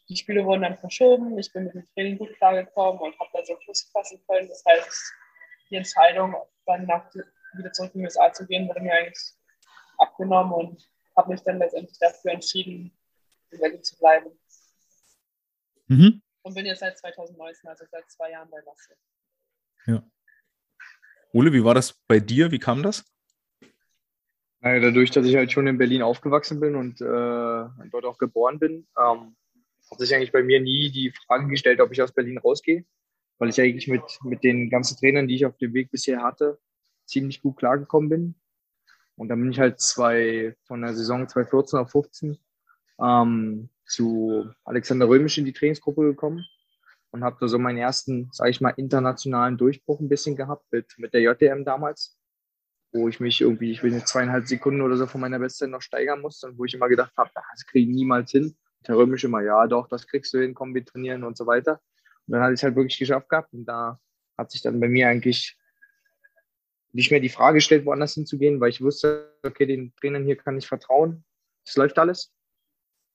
Die 0.10 0.18
Spiele 0.18 0.44
wurden 0.44 0.64
dann 0.64 0.78
verschoben, 0.78 1.38
ich 1.38 1.54
bin 1.54 1.66
mit 1.66 1.76
dem 1.76 1.88
Training 1.94 2.18
gut 2.18 2.36
klargekommen 2.38 3.00
und 3.00 3.20
habe 3.20 3.30
da 3.34 3.46
so 3.46 3.56
Fuß 3.66 3.92
fassen 3.94 4.20
können. 4.28 4.50
Das 4.50 4.64
heißt, 4.68 5.14
die 5.70 5.76
Entscheidung, 5.76 6.36
dann 6.66 6.88
nach, 6.88 7.14
wieder 7.54 7.72
zurück 7.72 7.92
in 7.94 8.02
die 8.02 8.06
USA 8.06 8.34
zu 8.34 8.48
gehen, 8.48 8.68
wurde 8.68 8.82
mir 8.82 8.94
eigentlich 8.94 9.34
abgenommen 10.00 10.54
und 10.54 10.90
habe 11.16 11.32
mich 11.32 11.42
dann 11.42 11.60
letztendlich 11.60 11.98
dafür 12.00 12.32
entschieden, 12.32 12.92
in 13.52 13.60
Berlin 13.60 13.84
zu 13.84 13.98
bleiben. 13.98 14.32
Mhm. 15.88 16.22
Und 16.42 16.56
bin 16.56 16.66
jetzt 16.66 16.80
seit 16.80 16.98
2019, 16.98 17.70
also 17.70 17.86
seit 17.92 18.10
zwei 18.10 18.32
Jahren 18.32 18.50
bei 18.50 18.60
Lasse. 18.66 18.96
Ja. 19.86 20.04
Ole, 21.34 21.54
wie 21.54 21.64
war 21.64 21.76
das 21.76 21.94
bei 22.08 22.20
dir? 22.20 22.52
Wie 22.52 22.60
kam 22.60 22.82
das? 22.82 23.06
Naja, 24.62 24.80
dadurch, 24.80 25.12
dass 25.12 25.26
ich 25.26 25.36
halt 25.36 25.52
schon 25.52 25.68
in 25.68 25.78
Berlin 25.78 26.02
aufgewachsen 26.02 26.60
bin 26.60 26.76
und 26.76 27.00
äh, 27.00 27.90
dort 27.92 28.06
auch 28.06 28.18
geboren 28.18 28.60
bin, 28.60 28.88
ähm, 28.98 29.36
hat 29.92 30.00
sich 30.00 30.14
eigentlich 30.14 30.32
bei 30.32 30.44
mir 30.44 30.60
nie 30.62 30.92
die 30.92 31.12
Frage 31.12 31.48
gestellt, 31.48 31.82
ob 31.82 31.92
ich 31.92 32.02
aus 32.02 32.12
Berlin 32.12 32.38
rausgehe, 32.38 32.86
weil 33.38 33.50
ich 33.50 33.60
eigentlich 33.60 33.88
mit, 33.88 34.04
mit 34.24 34.44
den 34.44 34.70
ganzen 34.70 34.98
Trainern, 34.98 35.28
die 35.28 35.36
ich 35.36 35.46
auf 35.46 35.58
dem 35.58 35.74
Weg 35.74 35.92
bisher 35.92 36.22
hatte, 36.22 36.60
ziemlich 37.06 37.42
gut 37.42 37.58
klargekommen 37.58 38.10
bin. 38.10 38.36
Und 39.16 39.30
dann 39.30 39.42
bin 39.42 39.52
ich 39.52 39.60
halt 39.60 39.82
zwei, 39.82 40.56
von 40.64 40.82
der 40.82 40.94
Saison 40.94 41.28
2014 41.28 41.80
auf 41.80 41.92
15 41.92 42.38
ähm, 43.02 43.70
zu 43.86 44.50
Alexander 44.64 45.10
Römisch 45.10 45.38
in 45.38 45.46
die 45.46 45.54
Trainingsgruppe 45.54 46.04
gekommen 46.04 46.46
und 47.12 47.24
habe 47.24 47.38
da 47.40 47.48
so 47.48 47.58
meinen 47.58 47.78
ersten, 47.78 48.30
sage 48.32 48.52
ich 48.52 48.62
mal, 48.62 48.74
internationalen 48.78 49.58
Durchbruch 49.58 50.00
ein 50.00 50.10
bisschen 50.10 50.36
gehabt 50.36 50.66
mit, 50.72 50.94
mit 50.98 51.14
der 51.14 51.22
JDM 51.22 51.66
damals, 51.66 52.18
wo 52.92 53.08
ich 53.10 53.20
mich 53.20 53.42
irgendwie, 53.42 53.72
ich 53.72 53.84
will 53.84 53.92
nicht 53.92 54.08
zweieinhalb 54.08 54.48
Sekunden 54.48 54.82
oder 54.82 54.96
so 54.96 55.08
von 55.08 55.22
meiner 55.22 55.40
Bestzeit 55.40 55.70
noch 55.70 55.82
steigern 55.82 56.22
musste 56.22 56.48
und 56.48 56.58
wo 56.58 56.66
ich 56.66 56.74
immer 56.74 56.88
gedacht 56.88 57.14
habe, 57.18 57.30
das 57.34 57.66
kriege 57.66 57.90
ich 57.90 57.96
niemals 57.96 58.32
hin. 58.32 58.56
Der 58.88 58.96
Römisch 58.96 59.24
immer, 59.24 59.42
ja 59.42 59.68
doch, 59.68 59.88
das 59.88 60.08
kriegst 60.08 60.34
du 60.34 60.40
hin, 60.40 60.54
komm, 60.54 60.74
wir 60.74 60.86
trainieren 60.86 61.24
und 61.24 61.38
so 61.38 61.46
weiter. 61.46 61.82
Und 62.28 62.34
dann 62.34 62.42
hatte 62.42 62.54
ich 62.54 62.60
es 62.60 62.64
halt 62.64 62.76
wirklich 62.76 62.98
geschafft 62.98 63.30
gehabt 63.30 63.54
und 63.54 63.66
da 63.66 64.00
hat 64.38 64.52
sich 64.52 64.62
dann 64.62 64.80
bei 64.80 64.88
mir 64.88 65.08
eigentlich 65.10 65.58
nicht 66.92 67.12
mehr 67.12 67.20
die 67.20 67.30
Frage 67.30 67.56
gestellt, 67.56 67.86
woanders 67.86 68.14
hinzugehen, 68.14 68.60
weil 68.60 68.70
ich 68.70 68.82
wusste, 68.82 69.36
okay, 69.44 69.66
den 69.66 69.94
Trainern 69.96 70.26
hier 70.26 70.38
kann 70.38 70.58
ich 70.58 70.68
vertrauen. 70.68 71.24
Es 71.66 71.76
läuft 71.76 72.00
alles. 72.00 72.34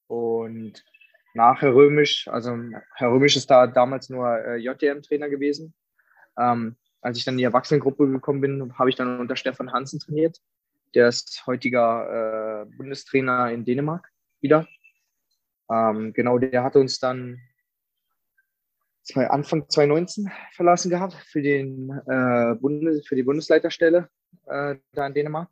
Und 0.07 0.85
nach 1.35 1.61
Herr 1.63 1.75
Römisch, 1.75 2.29
also 2.29 2.57
Herr 2.95 3.11
Römisch 3.11 3.37
ist 3.37 3.51
da 3.51 3.67
damals 3.67 4.09
nur 4.09 4.29
äh, 4.29 4.57
JTM-Trainer 4.57 5.29
gewesen. 5.29 5.75
Ähm, 6.39 6.77
als 7.01 7.19
ich 7.19 7.25
dann 7.25 7.35
in 7.35 7.39
die 7.39 7.45
Erwachsenengruppe 7.45 8.09
gekommen 8.09 8.41
bin, 8.41 8.79
habe 8.79 8.91
ich 8.91 8.97
dann 8.97 9.19
unter 9.19 9.37
Stefan 9.37 9.73
Hansen 9.73 9.99
trainiert. 9.99 10.41
Der 10.95 11.09
ist 11.09 11.45
heutiger 11.47 12.63
äh, 12.63 12.77
Bundestrainer 12.77 13.51
in 13.51 13.65
Dänemark 13.65 14.11
wieder. 14.41 14.67
Ähm, 15.71 16.13
genau, 16.13 16.39
der 16.39 16.63
hat 16.63 16.77
uns 16.77 16.99
dann 16.99 17.41
Anfang 19.15 19.69
2019 19.69 20.31
verlassen 20.53 20.91
gehabt 20.91 21.15
für, 21.15 21.43
den, 21.43 21.91
äh, 22.07 22.55
Bundes, 22.55 23.07
für 23.07 23.17
die 23.17 23.23
Bundesleiterstelle 23.23 24.09
äh, 24.47 24.77
da 24.93 25.07
in 25.07 25.15
Dänemark. 25.15 25.51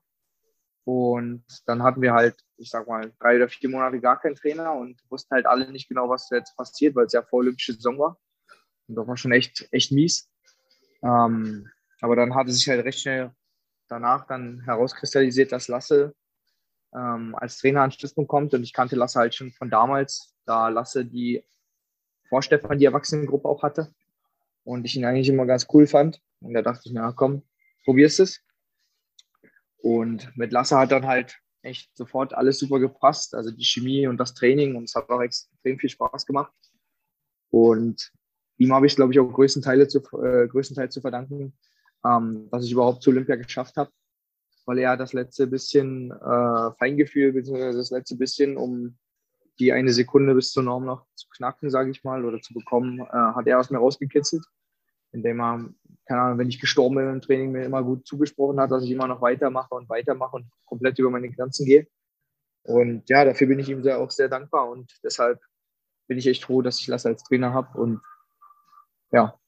Und 0.85 1.45
dann 1.67 1.83
hatten 1.83 2.03
wir 2.03 2.13
halt, 2.13 2.37
ich 2.57 2.71
sag 2.71 2.89
mal, 2.89 3.13
drei 3.21 3.37
oder 3.37 3.49
vier 3.49 3.69
Monate 3.69 4.01
gar 4.01 4.21
keinen 4.21 4.35
Trainer 4.35 4.75
und 4.75 5.01
wussten 5.11 5.35
halt 5.35 5.47
alle 5.47 5.71
nicht 5.71 5.89
genau, 5.89 6.09
was 6.09 6.29
jetzt 6.31 6.57
passiert, 6.57 6.97
weil 6.97 7.07
es 7.07 7.13
ja 7.13 7.23
vorolympische 7.23 7.75
Saison 7.75 7.99
war. 7.99 8.19
Und 8.89 8.97
das 8.97 9.07
war 9.07 9.17
schon 9.17 9.33
echt, 9.33 9.69
echt 9.71 9.93
mies. 9.93 10.29
Ähm, 11.03 11.69
aber 12.01 12.17
dann 12.17 12.35
hatte 12.35 12.51
sich 12.51 12.69
halt 12.69 12.85
recht 12.85 13.01
schnell 13.01 13.31
danach 13.89 14.27
dann 14.27 14.63
herauskristallisiert, 14.65 15.53
dass 15.53 15.69
Lasse 15.69 16.15
ähm, 16.95 17.35
als 17.35 17.59
Trainer 17.59 17.83
an 17.83 17.93
Stützpunkt 17.93 18.29
kommt. 18.29 18.55
Und 18.55 18.63
ich 18.63 18.73
kannte 18.73 18.97
Lasse 18.97 19.19
halt 19.19 19.35
schon 19.35 19.53
von 19.53 19.71
damals, 19.71 20.35
da 20.45 20.69
Lasse 20.69 21.05
die 21.05 21.45
vor 22.29 22.43
Stefan 22.43 22.79
die 22.79 22.87
Erwachsenengruppe 22.87 23.49
auch 23.49 23.63
hatte 23.63 23.93
und 24.65 24.85
ich 24.85 24.97
ihn 24.97 25.05
eigentlich 25.05 25.29
immer 25.29 25.47
ganz 25.47 25.67
cool 25.73 25.87
fand. 25.87 26.21
Und 26.41 26.55
da 26.55 26.63
dachte 26.63 26.83
ich, 26.87 26.93
na 26.93 27.13
komm, 27.13 27.43
probierst 27.85 28.21
es. 28.21 28.41
Und 29.79 30.35
mit 30.37 30.53
Lasse 30.53 30.79
hat 30.79 30.93
dann 30.93 31.07
halt 31.07 31.39
echt 31.63 31.97
sofort 31.97 32.35
alles 32.35 32.59
super 32.59 32.81
gepasst, 32.81 33.35
also 33.35 33.51
die 33.51 33.65
Chemie 33.65 34.07
und 34.07 34.17
das 34.19 34.35
Training 34.35 34.77
und 34.77 34.85
es 34.85 34.95
hat 34.95 35.09
auch 35.09 35.21
extrem 35.21 35.79
viel 35.79 35.91
Spaß 35.91 36.27
gemacht. 36.27 36.53
Und 37.51 38.13
ihm 38.59 38.73
habe 38.73 38.87
ich, 38.87 38.97
glaube 38.97 39.13
ich, 39.13 39.21
auch 39.21 39.33
größtenteils 39.33 39.93
zu, 39.93 39.99
äh, 40.23 40.49
größtenteils 40.49 40.95
zu 40.95 41.01
verdanken, 41.01 41.57
ähm, 42.05 42.49
dass 42.51 42.65
ich 42.65 42.73
überhaupt 42.73 43.03
zu 43.03 43.11
Olympia 43.11 43.37
geschafft 43.37 43.77
habe, 43.77 43.91
weil 44.65 44.79
er 44.79 44.97
das 44.97 45.13
letzte 45.13 45.47
bisschen 45.47 46.11
äh, 46.11 46.71
Feingefühl, 46.79 47.33
beziehungsweise 47.33 47.79
das 47.79 47.91
letzte 47.91 48.17
bisschen, 48.17 48.57
um 48.57 48.97
die 49.59 49.73
eine 49.73 49.93
Sekunde 49.93 50.35
bis 50.35 50.53
zur 50.53 50.63
Norm 50.63 50.85
noch 50.85 51.07
zu 51.15 51.29
knacken, 51.29 51.71
sage 51.71 51.91
ich 51.91 52.05
mal, 52.05 52.25
oder 52.25 52.41
zu 52.41 52.55
bekommen, 52.55 53.01
äh, 53.01 53.05
hat 53.13 53.47
er 53.47 53.59
aus 53.59 53.71
mir 53.71 53.79
rausgekitzelt, 53.79 54.45
indem 55.13 55.41
er, 55.41 55.69
keine 56.07 56.21
Ahnung, 56.21 56.39
wenn 56.39 56.49
ich 56.49 56.61
gestorben 56.61 56.97
bin 56.97 57.09
im 57.09 57.21
Training, 57.21 57.53
mir 57.53 57.65
immer 57.65 57.83
gut 57.83 58.07
zugesprochen 58.07 58.61
hat, 58.61 58.71
dass 58.71 58.85
ich 58.85 58.91
immer 58.91 59.09
noch 59.09 59.21
weitermache 59.21 59.75
und 59.75 59.89
weitermache 59.89 60.37
und 60.37 60.47
komplett 60.65 60.99
über 60.99 61.11
meine 61.11 61.31
Grenzen 61.31 61.67
gehe. 61.67 61.87
Und 62.65 63.09
ja, 63.09 63.25
dafür 63.25 63.49
bin 63.49 63.59
ich 63.59 63.69
ihm 63.69 63.83
sehr, 63.83 63.99
auch 63.99 64.11
sehr 64.11 64.29
dankbar 64.29 64.69
und 64.69 64.93
deshalb 65.03 65.41
bin 66.07 66.19
ich 66.19 66.27
echt 66.27 66.45
froh, 66.45 66.63
dass 66.63 66.79
ich 66.79 66.87
Lasse 66.87 67.09
als 67.09 67.25
Trainer 67.25 67.53
habe 67.53 67.79
und 67.79 68.01
ja. 69.11 69.39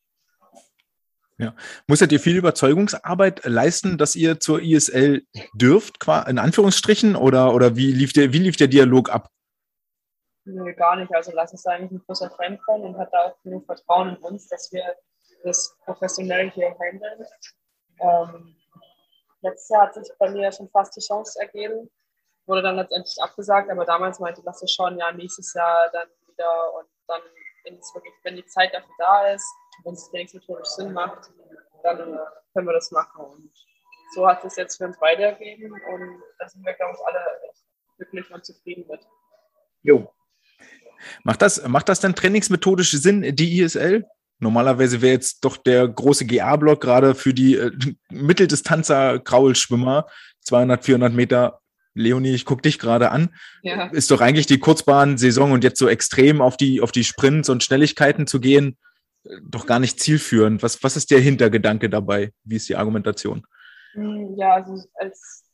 Ja. 1.38 1.54
Musstet 1.88 2.12
ihr 2.12 2.20
viel 2.20 2.36
Überzeugungsarbeit 2.36 3.44
leisten, 3.44 3.98
dass 3.98 4.14
ihr 4.14 4.38
zur 4.38 4.60
ISL 4.62 5.26
dürft, 5.54 6.06
in 6.28 6.38
Anführungsstrichen, 6.38 7.16
oder, 7.16 7.54
oder 7.54 7.76
wie, 7.76 7.90
lief 7.92 8.12
der, 8.12 8.32
wie 8.32 8.38
lief 8.38 8.56
der 8.56 8.68
Dialog 8.68 9.10
ab? 9.10 9.28
Nö, 10.44 10.72
gar 10.74 10.96
nicht. 10.96 11.12
Also 11.14 11.32
Lass 11.32 11.52
ist 11.52 11.66
eigentlich 11.66 11.90
ein 11.90 12.02
großer 12.06 12.30
Fan 12.30 12.58
von 12.60 12.82
und 12.82 12.98
hat 12.98 13.12
da 13.12 13.18
auch 13.24 13.42
genug 13.42 13.66
Vertrauen 13.66 14.10
in 14.10 14.16
uns, 14.16 14.46
dass 14.48 14.70
wir 14.72 14.94
das 15.42 15.76
professionell 15.84 16.50
hier 16.50 16.76
handeln. 16.78 17.26
Ähm, 18.00 18.56
letztes 19.40 19.68
Jahr 19.70 19.86
hat 19.86 19.94
sich 19.94 20.10
bei 20.18 20.30
mir 20.30 20.52
schon 20.52 20.68
fast 20.70 20.96
die 20.96 21.00
Chance 21.00 21.38
ergeben, 21.40 21.90
wurde 22.46 22.62
dann 22.62 22.76
letztendlich 22.76 23.16
abgesagt, 23.22 23.70
aber 23.70 23.84
damals 23.84 24.20
meinte 24.20 24.42
Lasse 24.42 24.68
schon, 24.68 24.98
ja, 24.98 25.12
nächstes 25.12 25.54
Jahr 25.54 25.90
dann 25.92 26.08
wieder 26.26 26.74
und 26.74 26.86
dann, 27.06 27.20
wirklich, 27.64 28.14
wenn 28.22 28.36
die 28.36 28.46
Zeit 28.46 28.74
dafür 28.74 28.94
da 28.98 29.28
ist, 29.28 29.46
wenn 29.82 29.94
es 29.94 30.10
trainingsmethodisch 30.10 30.68
Sinn 30.68 30.92
macht, 30.92 31.30
dann 31.82 32.18
können 32.52 32.66
wir 32.66 32.74
das 32.74 32.90
machen. 32.90 33.24
Und 33.24 33.50
so 34.14 34.26
hat 34.26 34.44
es 34.44 34.56
jetzt 34.56 34.76
für 34.76 34.86
uns 34.86 34.98
beide 34.98 35.24
ergeben 35.24 35.72
und 35.72 36.22
da 36.38 36.48
sind 36.48 36.64
wir, 36.64 36.72
glaube 36.74 36.94
ich, 36.94 37.06
alle 37.06 37.20
glücklich 37.96 38.30
und 38.32 38.44
zufrieden 38.44 38.86
mit. 38.88 39.00
Jo, 39.82 40.14
Macht 41.22 41.42
das, 41.42 41.66
macht 41.66 41.88
das 41.88 42.00
dann 42.00 42.14
trainingsmethodisch 42.14 42.92
Sinn, 42.92 43.34
die 43.34 43.60
ISL? 43.60 44.04
Normalerweise 44.40 45.00
wäre 45.00 45.12
jetzt 45.12 45.44
doch 45.44 45.56
der 45.56 45.88
große 45.88 46.26
GA-Block 46.26 46.80
gerade 46.80 47.14
für 47.14 47.32
die 47.32 47.56
äh, 47.56 47.70
Mitteldistanzer 48.10 49.18
Kraulschwimmer 49.20 50.06
200, 50.40 50.84
400 50.84 51.12
Meter 51.12 51.60
Leonie, 51.96 52.34
ich 52.34 52.44
gucke 52.44 52.62
dich 52.62 52.80
gerade 52.80 53.12
an. 53.12 53.32
Ja. 53.62 53.86
Ist 53.86 54.10
doch 54.10 54.20
eigentlich 54.20 54.46
die 54.46 54.58
Kurzbahnsaison 54.58 55.52
und 55.52 55.62
jetzt 55.62 55.78
so 55.78 55.88
extrem 55.88 56.42
auf 56.42 56.56
die, 56.56 56.80
auf 56.80 56.90
die 56.90 57.04
Sprints 57.04 57.48
und 57.48 57.62
Schnelligkeiten 57.62 58.26
zu 58.26 58.40
gehen, 58.40 58.76
doch 59.42 59.66
gar 59.66 59.78
nicht 59.78 60.00
zielführend. 60.00 60.62
Was, 60.62 60.82
was 60.82 60.96
ist 60.96 61.10
der 61.10 61.20
Hintergedanke 61.20 61.88
dabei? 61.88 62.32
Wie 62.44 62.56
ist 62.56 62.68
die 62.68 62.76
Argumentation? 62.76 63.46
Hm, 63.92 64.36
ja, 64.36 64.54
also, 64.54 64.82
als, 64.94 65.44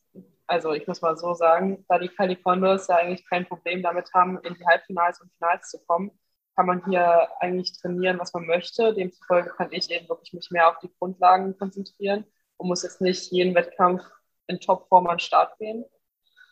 also 0.47 0.73
ich 0.73 0.87
muss 0.87 1.01
mal 1.01 1.17
so 1.17 1.33
sagen, 1.33 1.85
da 1.87 1.97
die 1.99 2.09
Californios 2.09 2.87
ja 2.87 2.97
eigentlich 2.97 3.27
kein 3.27 3.45
Problem 3.45 3.81
damit 3.81 4.13
haben, 4.13 4.39
in 4.39 4.55
die 4.55 4.65
Halbfinals 4.65 5.21
und 5.21 5.31
Finals 5.37 5.69
zu 5.69 5.79
kommen, 5.85 6.11
kann 6.55 6.65
man 6.65 6.83
hier 6.85 7.29
eigentlich 7.39 7.79
trainieren, 7.79 8.19
was 8.19 8.33
man 8.33 8.45
möchte. 8.45 8.93
Demzufolge 8.93 9.51
kann 9.55 9.71
ich 9.71 9.89
eben 9.89 10.09
wirklich 10.09 10.33
mich 10.33 10.51
mehr 10.51 10.69
auf 10.69 10.79
die 10.79 10.91
Grundlagen 10.99 11.57
konzentrieren 11.57 12.25
und 12.57 12.67
muss 12.67 12.83
jetzt 12.83 13.01
nicht 13.01 13.31
jeden 13.31 13.55
Wettkampf 13.55 14.03
in 14.47 14.59
Topform 14.59 15.07
an 15.07 15.15
den 15.15 15.19
Start 15.19 15.57
gehen. 15.57 15.85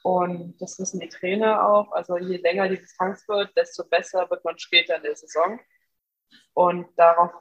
Und 0.03 0.55
das 0.59 0.79
wissen 0.79 1.01
die 1.01 1.09
Trainer 1.09 1.67
auch. 1.67 1.91
Also 1.91 2.17
je 2.17 2.37
länger 2.37 2.69
die 2.69 2.77
Distanz 2.77 3.27
wird, 3.27 3.55
desto 3.57 3.83
besser 3.83 4.29
wird 4.29 4.45
man 4.45 4.57
später 4.57 4.95
in 4.95 5.03
der 5.03 5.15
Saison. 5.15 5.59
Und 6.53 6.87
darauf 6.97 7.31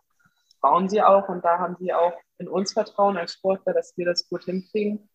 bauen 0.60 0.88
sie 0.88 1.02
auch. 1.02 1.28
Und 1.28 1.44
da 1.44 1.58
haben 1.58 1.76
sie 1.78 1.92
auch 1.92 2.14
in 2.38 2.48
uns 2.48 2.72
Vertrauen 2.72 3.16
als 3.16 3.34
Sportler, 3.34 3.74
dass 3.74 3.96
wir 3.96 4.06
das 4.06 4.28
gut 4.28 4.44
hinkriegen. 4.44 5.08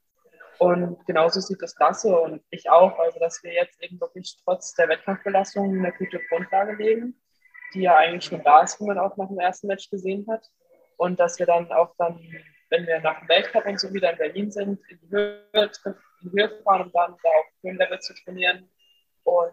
Und 0.59 1.05
genauso 1.05 1.39
sieht 1.39 1.61
das 1.61 1.75
Lasse 1.79 2.15
und 2.15 2.43
ich 2.49 2.69
auch. 2.69 2.97
Also, 2.99 3.19
dass 3.19 3.43
wir 3.43 3.53
jetzt 3.53 3.81
eben 3.81 3.99
wirklich 3.99 4.37
trotz 4.43 4.73
der 4.75 4.89
Wettkampfbelastung 4.89 5.77
eine 5.79 5.91
gute 5.93 6.19
Grundlage 6.29 6.75
legen, 6.75 7.19
die 7.73 7.81
ja 7.81 7.97
eigentlich 7.97 8.25
schon 8.25 8.43
da 8.43 8.61
ist, 8.61 8.79
wie 8.79 8.85
man 8.85 8.99
auch 8.99 9.17
nach 9.17 9.27
dem 9.27 9.39
ersten 9.39 9.67
Match 9.67 9.89
gesehen 9.89 10.25
hat. 10.29 10.45
Und 10.97 11.19
dass 11.19 11.39
wir 11.39 11.45
dann 11.45 11.71
auch 11.71 11.93
dann, 11.97 12.19
wenn 12.69 12.85
wir 12.85 12.99
nach 12.99 13.19
dem 13.19 13.29
Weltcup 13.29 13.65
und 13.65 13.79
so 13.79 13.91
wieder 13.93 14.11
in 14.11 14.17
Berlin 14.17 14.51
sind, 14.51 14.79
in 14.89 14.99
die 14.99 15.09
Höhe 15.09 15.43
in 15.53 15.95
die 16.21 16.31
Höhe 16.31 16.61
fahren, 16.63 16.83
um 16.83 16.91
dann 16.91 17.15
da 17.21 17.29
auf 17.29 17.45
Höhenlevel 17.63 17.99
zu 17.99 18.13
trainieren 18.23 18.69
und 19.23 19.51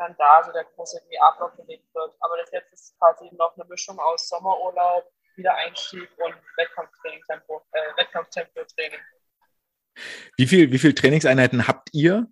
dann 0.00 0.16
da 0.18 0.42
so 0.44 0.52
der 0.52 0.64
große 0.64 1.00
WA-Block 1.08 1.56
gelegt 1.56 1.94
wird. 1.94 2.14
Aber 2.20 2.36
das 2.38 2.50
jetzt 2.52 2.72
ist 2.72 2.98
quasi 2.98 3.28
noch 3.36 3.54
eine 3.56 3.64
Mischung 3.66 3.98
aus 3.98 4.28
Sommerurlaub, 4.28 5.04
Wiedereinstieg 5.36 6.08
und 6.18 6.34
Wettkampftraining, 6.56 7.22
Tempo, 7.28 7.62
äh, 7.72 7.96
Wettkampftempo-Training. 7.98 9.00
Wie 10.36 10.46
viel, 10.46 10.72
wie 10.72 10.78
viel 10.78 10.94
Trainingseinheiten 10.94 11.66
habt 11.68 11.90
ihr? 11.92 12.26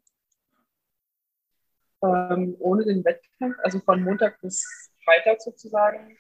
Ähm, 2.03 2.57
ohne 2.59 2.85
den 2.85 3.05
Wettkampf, 3.05 3.57
also 3.63 3.81
von 3.81 4.03
Montag 4.03 4.41
bis 4.41 4.91
Freitag 5.05 5.41
sozusagen. 5.43 6.19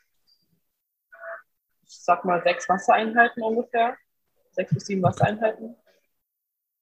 Ich 1.82 1.98
sag 2.02 2.24
mal 2.24 2.42
sechs 2.42 2.68
Wassereinheiten 2.68 3.42
ungefähr. 3.42 3.96
Sechs 4.50 4.74
bis 4.74 4.86
sieben 4.86 5.02
Wassereinheiten 5.02 5.76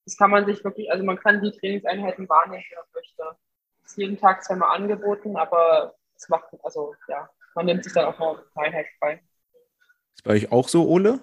das 0.07 0.15
kann 0.15 0.31
man 0.31 0.45
sich 0.45 0.63
wirklich, 0.63 0.89
also 0.89 1.03
man 1.03 1.19
kann 1.19 1.41
die 1.41 1.51
Trainingseinheiten 1.51 2.29
wahrnehmen, 2.29 2.63
wie 2.69 2.75
man 2.75 2.85
möchte. 2.93 3.37
Ist 3.87 3.97
jeden 3.97 4.19
Tag 4.19 4.43
zweimal 4.43 4.75
angeboten, 4.75 5.37
aber 5.37 5.95
es 6.13 6.27
macht, 6.27 6.43
also 6.61 6.93
ja, 7.07 7.29
man 7.55 7.67
nimmt 7.67 7.85
sich 7.85 7.93
dann 7.93 8.03
auch 8.03 8.19
mal 8.19 8.43
eine 8.55 8.65
Einheit 8.65 8.85
frei. 8.99 9.23
Ist 10.13 10.23
bei 10.25 10.31
euch 10.31 10.51
auch 10.51 10.67
so, 10.67 10.89
Ole? 10.89 11.21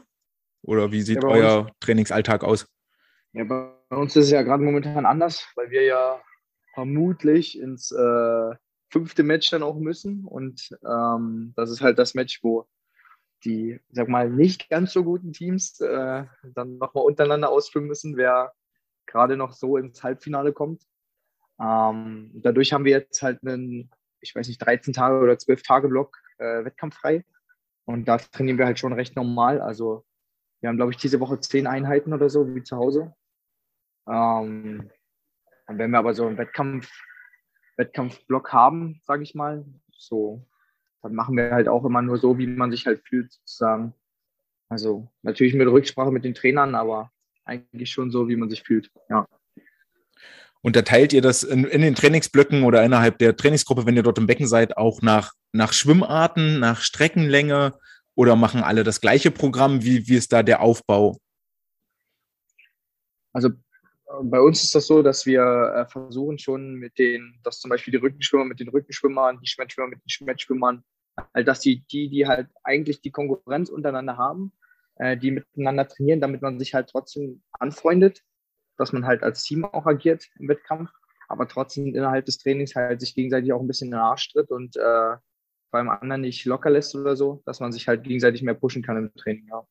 Oder 0.62 0.90
wie 0.90 1.03
sieht 1.03 1.22
ja, 1.22 1.29
euer 1.29 1.61
uns, 1.61 1.70
Trainingsalltag 1.81 2.42
aus? 2.42 2.66
Ja, 3.35 3.44
bei 3.44 3.68
uns 3.90 4.16
ist 4.16 4.24
es 4.24 4.31
ja 4.31 4.40
gerade 4.40 4.62
momentan 4.62 5.05
anders, 5.05 5.46
weil 5.57 5.70
wir 5.70 5.83
ja 5.83 6.22
vermutlich 6.72 7.59
ins 7.59 7.92
äh, 7.92 8.55
fünfte 8.88 9.24
Match 9.24 9.50
dann 9.50 9.62
auch 9.62 9.77
müssen. 9.77 10.24
Und 10.24 10.70
ähm, 10.88 11.53
das 11.57 11.70
ist 11.70 11.83
halt 11.83 11.98
das 11.98 12.14
Match, 12.14 12.42
wo 12.42 12.66
die, 13.44 13.79
sag 13.90 14.09
mal, 14.09 14.31
nicht 14.31 14.70
ganz 14.70 14.94
so 14.94 15.05
guten 15.05 15.35
Teams 15.35 15.81
äh, 15.81 16.24
dann 16.55 16.79
nochmal 16.79 17.05
untereinander 17.05 17.50
ausfüllen 17.50 17.88
müssen, 17.88 18.16
wer 18.16 18.55
gerade 19.05 19.37
noch 19.37 19.53
so 19.53 19.77
ins 19.77 20.03
Halbfinale 20.03 20.55
kommt. 20.55 20.83
Ähm, 21.61 22.31
dadurch 22.35 22.73
haben 22.73 22.85
wir 22.85 22.93
jetzt 22.93 23.23
halt 23.23 23.43
einen, 23.45 23.90
ich 24.21 24.35
weiß 24.35 24.49
nicht, 24.49 24.59
13 24.59 24.93
Tage 24.93 25.21
oder 25.21 25.38
12 25.38 25.62
Tage 25.62 25.88
Block 25.88 26.19
äh, 26.38 26.64
wettkampffrei. 26.64 27.25
Und 27.85 28.07
da 28.07 28.19
trainieren 28.19 28.59
wir 28.59 28.67
halt 28.67 28.79
schon 28.79 28.93
recht 28.93 29.17
normal. 29.17 29.61
Also 29.61 30.05
wir 30.61 30.69
haben, 30.69 30.77
glaube 30.77 30.93
ich, 30.93 30.99
diese 30.99 31.21
Woche 31.21 31.38
10 31.40 31.67
Einheiten 31.67 32.12
oder 32.12 32.31
so, 32.31 32.55
wie 32.55 32.62
zu 32.62 32.77
Hause. 32.77 33.14
Ähm, 34.09 34.90
und 35.67 35.79
wenn 35.79 35.90
wir 35.90 35.99
aber 35.99 36.14
so 36.14 36.27
einen 36.27 36.38
Wettkampf, 36.38 36.90
Wettkampfblock 37.77 38.53
haben, 38.53 39.01
sage 39.03 39.23
ich 39.23 39.35
mal, 39.35 39.64
so, 39.93 40.47
dann 41.03 41.14
machen 41.14 41.37
wir 41.37 41.51
halt 41.51 41.69
auch 41.69 41.85
immer 41.85 42.03
nur 42.03 42.19
so, 42.19 42.38
wie 42.38 42.47
man 42.47 42.71
sich 42.71 42.87
halt 42.87 43.07
fühlt, 43.07 43.33
sozusagen. 43.33 43.95
Also 44.69 45.09
natürlich 45.23 45.55
mit 45.55 45.69
Rücksprache 45.69 46.11
mit 46.11 46.25
den 46.25 46.35
Trainern, 46.35 46.75
aber 46.75 47.11
eigentlich 47.45 47.90
schon 47.90 48.11
so, 48.11 48.29
wie 48.29 48.37
man 48.37 48.49
sich 48.49 48.62
fühlt. 48.62 48.90
Ja. 49.09 49.29
Unterteilt 50.64 51.12
ihr 51.12 51.20
das 51.20 51.42
in, 51.42 51.64
in, 51.64 51.83
den 51.83 51.94
Trainingsblöcken 51.94 52.62
oder 52.62 52.83
innerhalb 52.83 53.18
der 53.18 53.37
Trainingsgruppe, 53.37 53.85
wenn 53.85 53.96
ihr 53.96 54.03
dort 54.03 54.16
im 54.16 54.27
Becken 54.27 54.46
seid, 54.46 54.79
auch 54.79 55.03
nach, 55.03 55.35
nach 55.53 55.74
Schwimmarten, 55.74 56.59
nach 56.59 56.81
Streckenlänge 56.81 57.74
oder 58.14 58.35
machen 58.35 58.62
alle 58.62 58.83
das 58.83 59.03
gleiche 59.03 59.31
Programm? 59.31 59.85
Wie, 59.85 60.09
wie 60.09 60.16
ist 60.16 60.33
da 60.33 60.42
der 60.42 60.62
Aufbau? 60.62 61.18
Also 63.35 63.50
bei 64.22 64.40
uns 64.40 64.64
ist 64.64 64.74
das 64.74 64.87
so, 64.87 65.03
dass 65.03 65.27
wir 65.27 65.42
äh, 65.42 65.87
versuchen 65.87 66.38
schon 66.38 66.77
mit 66.77 66.98
den, 66.98 67.38
dass 67.42 67.61
zum 67.61 67.68
Beispiel 67.68 67.92
die 67.92 67.98
Rückenschwimmer 67.98 68.46
mit 68.46 68.59
den 68.59 68.70
Rückenschwimmern, 68.70 69.40
die 69.42 69.46
Schmettschwimmer 69.46 69.88
mit 69.88 69.98
den 69.98 70.09
Schmettschwimmern, 70.09 70.83
halt, 71.35 71.46
dass 71.46 71.61
die, 71.61 71.85
die, 71.92 72.09
die 72.09 72.27
halt 72.27 72.48
eigentlich 72.62 73.03
die 73.03 73.11
Konkurrenz 73.11 73.68
untereinander 73.68 74.16
haben, 74.16 74.53
äh, 74.96 75.18
die 75.18 75.31
miteinander 75.31 75.87
trainieren, 75.87 76.22
damit 76.22 76.40
man 76.40 76.59
sich 76.59 76.72
halt 76.72 76.88
trotzdem 76.88 77.42
anfreundet, 77.53 78.22
dass 78.77 78.93
man 78.93 79.07
halt 79.07 79.23
als 79.23 79.43
Team 79.43 79.65
auch 79.65 79.87
agiert 79.87 80.29
im 80.39 80.49
Wettkampf, 80.49 80.91
aber 81.29 81.49
trotzdem 81.49 81.95
innerhalb 81.95 82.27
des 82.27 82.39
Trainings 82.39 82.75
halt 82.75 83.01
sich 83.01 83.15
gegenseitig 83.15 83.53
auch 83.53 83.61
ein 83.61 83.67
bisschen 83.67 83.89
in 83.89 83.93
den 83.93 84.01
Arsch 84.01 84.33
tritt 84.33 84.51
und 84.51 84.77
äh, 84.77 85.17
beim 85.71 85.89
anderen 85.89 86.21
nicht 86.21 86.45
locker 86.45 86.71
lässt 86.71 86.95
oder 86.95 87.17
so, 87.17 87.43
dass 87.47 87.61
man 87.61 87.73
sich 87.73 87.89
halt 87.89 88.05
gegenseitig 88.05 88.43
mehr 88.43 88.55
pushen 88.55 88.83
kann 88.83 88.97
im 88.97 89.15
Training, 89.15 89.49
ja. 89.49 89.67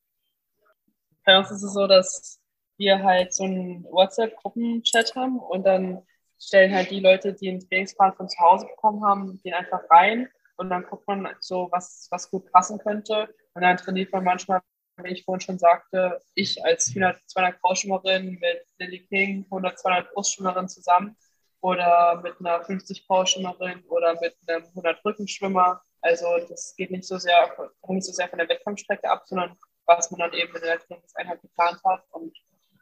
Bei 1.25 1.37
uns 1.37 1.49
ist 1.51 1.63
es 1.63 1.73
so, 1.73 1.87
dass 1.87 2.41
wir 2.77 3.01
halt 3.01 3.33
so 3.33 3.45
einen 3.45 3.85
WhatsApp-Gruppenchat 3.85 5.15
haben 5.15 5.39
und 5.39 5.65
dann 5.65 6.01
stellen 6.37 6.73
halt 6.73 6.91
die 6.91 6.99
Leute, 6.99 7.33
die 7.33 7.49
einen 7.49 7.61
Trainingsplan 7.61 8.13
von 8.15 8.27
zu 8.27 8.37
Hause 8.39 8.67
bekommen 8.67 9.05
haben, 9.05 9.41
den 9.43 9.53
einfach 9.53 9.81
rein 9.89 10.27
und 10.57 10.69
dann 10.69 10.83
guckt 10.83 11.07
man 11.07 11.27
so, 11.39 11.69
was, 11.71 12.07
was 12.11 12.29
gut 12.29 12.51
passen 12.51 12.79
könnte 12.79 13.33
und 13.53 13.61
dann 13.61 13.77
trainiert 13.77 14.11
man 14.11 14.23
manchmal 14.23 14.61
wie 14.97 15.13
ich 15.13 15.25
vorhin 15.25 15.41
schon 15.41 15.59
sagte, 15.59 16.21
ich 16.35 16.63
als 16.63 16.91
400, 16.91 17.19
200 17.27 17.61
Krausschwimmerin 17.61 18.39
mit 18.39 18.65
Lily 18.77 18.99
King, 19.07 19.45
100, 19.45 19.79
200 19.79 20.13
Brustschwimmerin 20.13 20.69
zusammen 20.69 21.17
oder 21.61 22.21
mit 22.21 22.39
einer 22.39 22.63
50 22.63 23.07
Krausschwimmerin 23.07 23.83
oder 23.87 24.19
mit 24.19 24.35
einem 24.47 24.65
100 24.65 25.03
Rückenschwimmer. 25.03 25.81
Also 26.01 26.25
das 26.49 26.75
geht 26.75 26.91
nicht 26.91 27.05
so 27.05 27.17
sehr, 27.17 27.55
nicht 27.87 28.05
so 28.05 28.11
sehr 28.11 28.27
von 28.27 28.39
der 28.39 28.49
Wettkampfstrecke 28.49 29.09
ab, 29.09 29.23
sondern 29.25 29.57
was 29.85 30.11
man 30.11 30.19
dann 30.19 30.33
eben 30.33 30.55
in 30.55 30.61
der 30.61 30.79
Trainingseinheit 30.79 31.41
geplant 31.41 31.81
hat 31.85 32.03
und 32.11 32.35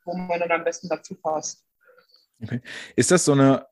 wo 0.06 0.14
man 0.14 0.40
dann 0.40 0.52
am 0.52 0.64
besten 0.64 0.90
dazu 0.90 1.16
passt. 1.16 1.64
Okay. 2.42 2.62
Ist 2.96 3.12
das 3.12 3.26
so 3.26 3.34
eine 3.34 3.68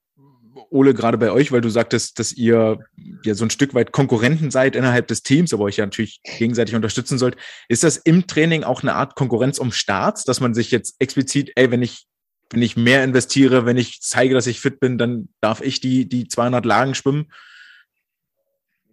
Ole, 0.70 0.94
gerade 0.94 1.18
bei 1.18 1.32
euch, 1.32 1.52
weil 1.52 1.62
du 1.62 1.70
sagtest, 1.70 2.20
dass 2.20 2.34
ihr 2.34 2.80
ja 3.24 3.34
so 3.34 3.46
ein 3.46 3.50
Stück 3.50 3.74
weit 3.74 3.92
Konkurrenten 3.92 4.52
seid 4.52 4.76
innerhalb 4.76 5.08
des 5.08 5.24
Teams, 5.24 5.54
aber 5.54 5.64
euch 5.64 5.78
ja 5.78 5.86
natürlich 5.86 6.22
gegenseitig 6.24 6.76
unterstützen 6.76 7.18
sollt. 7.18 7.38
Ist 7.68 7.84
das 7.84 7.98
im 7.98 8.28
Training 8.28 8.64
auch 8.64 8.82
eine 8.82 8.94
Art 8.94 9.16
Konkurrenz 9.16 9.60
um 9.60 9.72
Starts, 9.72 10.24
dass 10.24 10.40
man 10.40 10.54
sich 10.54 10.72
jetzt 10.72 10.96
explizit, 11.00 11.52
ey, 11.56 11.72
wenn 11.72 11.82
ich, 11.82 12.08
wenn 12.52 12.62
ich 12.62 12.78
mehr 12.78 13.04
investiere, 13.04 13.66
wenn 13.66 13.78
ich 13.78 14.02
zeige, 14.02 14.34
dass 14.34 14.48
ich 14.48 14.60
fit 14.60 14.80
bin, 14.80 14.98
dann 14.98 15.30
darf 15.42 15.62
ich 15.62 15.82
die, 15.82 16.08
die 16.08 16.28
200 16.28 16.66
Lagen 16.66 16.96
schwimmen? 16.96 17.32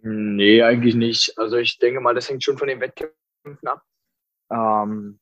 Nee, 0.01 0.61
eigentlich 0.61 0.95
nicht. 0.95 1.37
Also 1.37 1.57
ich 1.57 1.79
denke 1.79 1.99
mal, 1.99 2.13
das 2.13 2.29
hängt 2.29 2.43
schon 2.43 2.57
von 2.57 2.67
den 2.67 2.79
Wettkämpfen 2.79 3.67
ab. 3.67 3.83
Ähm, 4.51 5.19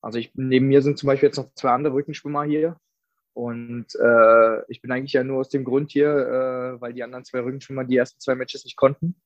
also 0.00 0.18
ich, 0.18 0.32
neben 0.34 0.68
mir 0.68 0.82
sind 0.82 0.98
zum 0.98 1.06
Beispiel 1.06 1.28
jetzt 1.28 1.38
noch 1.38 1.52
zwei 1.54 1.70
andere 1.70 1.94
Rückenschwimmer 1.94 2.44
hier, 2.44 2.76
und 3.34 3.86
äh, 3.94 4.70
ich 4.70 4.82
bin 4.82 4.92
eigentlich 4.92 5.14
ja 5.14 5.24
nur 5.24 5.40
aus 5.40 5.48
dem 5.48 5.64
Grund 5.64 5.90
hier, 5.90 6.08
äh, 6.08 6.80
weil 6.80 6.92
die 6.92 7.02
anderen 7.02 7.24
zwei 7.24 7.40
Rückenschwimmer 7.40 7.84
die 7.84 7.96
ersten 7.96 8.20
zwei 8.20 8.34
Matches 8.34 8.64
nicht 8.64 8.76
konnten. 8.76 9.16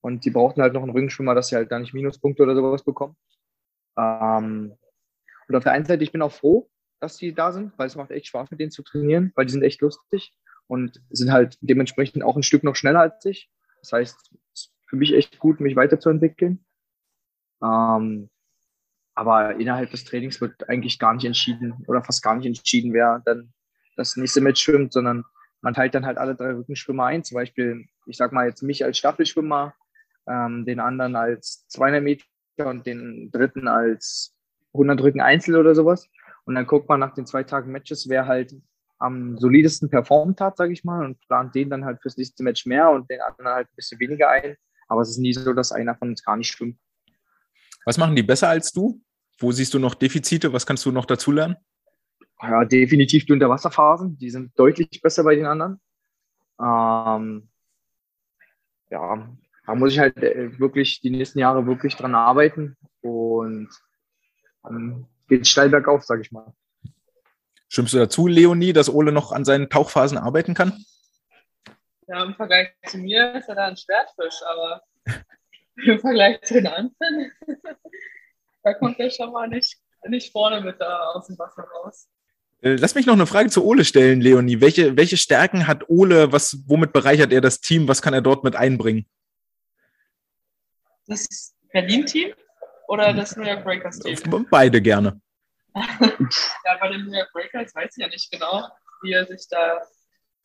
Und 0.00 0.24
die 0.24 0.30
brauchten 0.30 0.62
halt 0.62 0.72
noch 0.72 0.82
einen 0.82 0.92
Rückenschwimmer, 0.92 1.34
dass 1.34 1.48
sie 1.48 1.56
halt 1.56 1.70
da 1.70 1.78
nicht 1.78 1.94
Minuspunkte 1.94 2.42
oder 2.42 2.54
sowas 2.54 2.84
bekommen. 2.84 3.16
Ähm, 3.96 4.76
und 5.48 5.54
auf 5.54 5.62
der 5.62 5.72
einen 5.72 5.84
Seite, 5.84 6.02
ich 6.02 6.12
bin 6.12 6.22
auch 6.22 6.32
froh, 6.32 6.68
dass 7.00 7.16
die 7.16 7.34
da 7.34 7.52
sind, 7.52 7.72
weil 7.76 7.86
es 7.86 7.96
macht 7.96 8.10
echt 8.10 8.26
Spaß, 8.26 8.50
mit 8.50 8.60
denen 8.60 8.70
zu 8.70 8.82
trainieren, 8.82 9.32
weil 9.36 9.46
die 9.46 9.52
sind 9.52 9.62
echt 9.62 9.80
lustig 9.80 10.32
und 10.66 11.00
sind 11.10 11.32
halt 11.32 11.56
dementsprechend 11.60 12.24
auch 12.24 12.36
ein 12.36 12.42
Stück 12.42 12.64
noch 12.64 12.76
schneller 12.76 13.00
als 13.00 13.24
ich. 13.24 13.50
Das 13.80 13.92
heißt, 13.92 14.32
es 14.52 14.60
ist 14.60 14.74
für 14.88 14.96
mich 14.96 15.14
echt 15.14 15.38
gut, 15.38 15.60
mich 15.60 15.76
weiterzuentwickeln. 15.76 16.64
Ähm, 17.62 18.28
aber 19.16 19.56
innerhalb 19.56 19.90
des 19.90 20.04
Trainings 20.04 20.40
wird 20.40 20.68
eigentlich 20.68 20.98
gar 20.98 21.14
nicht 21.14 21.24
entschieden 21.24 21.74
oder 21.88 22.04
fast 22.04 22.22
gar 22.22 22.36
nicht 22.36 22.46
entschieden, 22.46 22.92
wer 22.92 23.22
dann 23.24 23.52
das 23.96 24.16
nächste 24.16 24.42
Match 24.42 24.62
schwimmt, 24.62 24.92
sondern 24.92 25.24
man 25.62 25.72
teilt 25.72 25.94
dann 25.94 26.04
halt 26.04 26.18
alle 26.18 26.34
drei 26.36 26.52
Rückenschwimmer 26.52 27.06
ein. 27.06 27.24
Zum 27.24 27.36
Beispiel, 27.36 27.86
ich 28.04 28.18
sag 28.18 28.32
mal 28.32 28.46
jetzt 28.46 28.62
mich 28.62 28.84
als 28.84 28.98
Staffelschwimmer, 28.98 29.74
ähm, 30.28 30.66
den 30.66 30.80
anderen 30.80 31.16
als 31.16 31.66
200 31.68 32.02
Meter 32.02 32.24
und 32.58 32.86
den 32.86 33.30
dritten 33.32 33.68
als 33.68 34.36
100 34.74 35.00
Rücken 35.00 35.22
Einzel 35.22 35.56
oder 35.56 35.74
sowas. 35.74 36.08
Und 36.44 36.54
dann 36.54 36.66
guckt 36.66 36.88
man 36.88 37.00
nach 37.00 37.14
den 37.14 37.26
zwei 37.26 37.42
Tagen 37.42 37.72
Matches, 37.72 38.10
wer 38.10 38.26
halt 38.26 38.54
am 38.98 39.38
solidesten 39.38 39.88
performt 39.88 40.42
hat, 40.42 40.58
sage 40.58 40.74
ich 40.74 40.84
mal, 40.84 41.04
und 41.04 41.18
plant 41.26 41.54
den 41.54 41.70
dann 41.70 41.86
halt 41.86 42.02
fürs 42.02 42.18
nächste 42.18 42.42
Match 42.42 42.66
mehr 42.66 42.90
und 42.90 43.10
den 43.10 43.20
anderen 43.22 43.48
halt 43.54 43.68
ein 43.68 43.76
bisschen 43.76 43.98
weniger 43.98 44.28
ein. 44.28 44.56
Aber 44.88 45.00
es 45.00 45.08
ist 45.08 45.18
nie 45.18 45.32
so, 45.32 45.54
dass 45.54 45.72
einer 45.72 45.96
von 45.96 46.10
uns 46.10 46.22
gar 46.22 46.36
nicht 46.36 46.50
schwimmt. 46.50 46.78
Was 47.86 47.98
machen 47.98 48.14
die 48.14 48.22
besser 48.22 48.48
als 48.48 48.72
du? 48.72 49.00
Wo 49.38 49.52
siehst 49.52 49.74
du 49.74 49.78
noch 49.78 49.94
Defizite? 49.94 50.52
Was 50.52 50.66
kannst 50.66 50.84
du 50.86 50.92
noch 50.92 51.04
dazulernen? 51.04 51.56
Ja, 52.42 52.64
definitiv 52.64 53.26
die 53.26 53.32
Unterwasserphasen. 53.32 54.18
Die 54.18 54.30
sind 54.30 54.58
deutlich 54.58 55.00
besser 55.02 55.24
bei 55.24 55.34
den 55.34 55.46
anderen. 55.46 55.80
Ähm, 56.60 57.48
ja, 58.90 59.28
da 59.66 59.74
muss 59.74 59.92
ich 59.92 59.98
halt 59.98 60.16
äh, 60.18 60.58
wirklich 60.58 61.00
die 61.00 61.10
nächsten 61.10 61.38
Jahre 61.38 61.66
wirklich 61.66 61.96
dran 61.96 62.14
arbeiten 62.14 62.76
und 63.00 63.68
dann 64.62 65.06
geht 65.28 65.42
es 65.42 65.48
steil 65.48 65.68
bergauf, 65.68 66.04
sage 66.04 66.22
ich 66.22 66.32
mal. 66.32 66.54
Stimmst 67.68 67.94
du 67.94 67.98
dazu, 67.98 68.26
Leonie, 68.26 68.72
dass 68.72 68.92
Ole 68.92 69.12
noch 69.12 69.32
an 69.32 69.44
seinen 69.44 69.68
Tauchphasen 69.68 70.18
arbeiten 70.18 70.54
kann? 70.54 70.84
Ja, 72.06 72.24
im 72.24 72.34
Vergleich 72.34 72.70
zu 72.86 72.98
mir 72.98 73.34
ist 73.34 73.48
er 73.48 73.56
da 73.56 73.66
ein 73.66 73.76
Schwertfisch, 73.76 74.40
aber 74.52 74.82
im 75.84 75.98
Vergleich 75.98 76.40
zu 76.42 76.54
den 76.54 76.68
anderen, 76.68 77.32
da 78.66 78.74
kommt 78.74 78.98
er 78.98 79.10
schon 79.10 79.32
mal 79.32 79.48
nicht, 79.48 79.78
nicht 80.08 80.32
vorne 80.32 80.60
mit 80.60 80.80
da 80.80 80.98
aus 81.14 81.28
dem 81.28 81.38
Wasser 81.38 81.62
raus. 81.62 82.08
Äh, 82.62 82.74
lass 82.74 82.96
mich 82.96 83.06
noch 83.06 83.14
eine 83.14 83.26
Frage 83.26 83.48
zu 83.48 83.64
Ole 83.64 83.84
stellen, 83.84 84.20
Leonie. 84.20 84.60
Welche, 84.60 84.96
welche 84.96 85.16
Stärken 85.16 85.68
hat 85.68 85.88
Ole? 85.88 86.32
Was, 86.32 86.58
womit 86.66 86.92
bereichert 86.92 87.32
er 87.32 87.40
das 87.40 87.60
Team? 87.60 87.86
Was 87.86 88.02
kann 88.02 88.12
er 88.12 88.22
dort 88.22 88.42
mit 88.42 88.56
einbringen? 88.56 89.06
Das 91.06 91.54
Berlin-Team 91.72 92.34
oder 92.88 93.12
das 93.12 93.36
New 93.36 93.44
York 93.44 93.62
Breakers-Team? 93.62 94.46
Beide 94.50 94.82
gerne. 94.82 95.20
ja, 95.76 96.76
bei 96.80 96.88
den 96.88 97.04
New 97.04 97.16
York 97.16 97.32
Breakers 97.32 97.72
weiß 97.72 97.90
ich 97.96 98.02
ja 98.02 98.08
nicht 98.08 98.28
genau, 98.32 98.66
wie 99.02 99.12
er 99.12 99.26
sich 99.26 99.46
da 99.48 99.80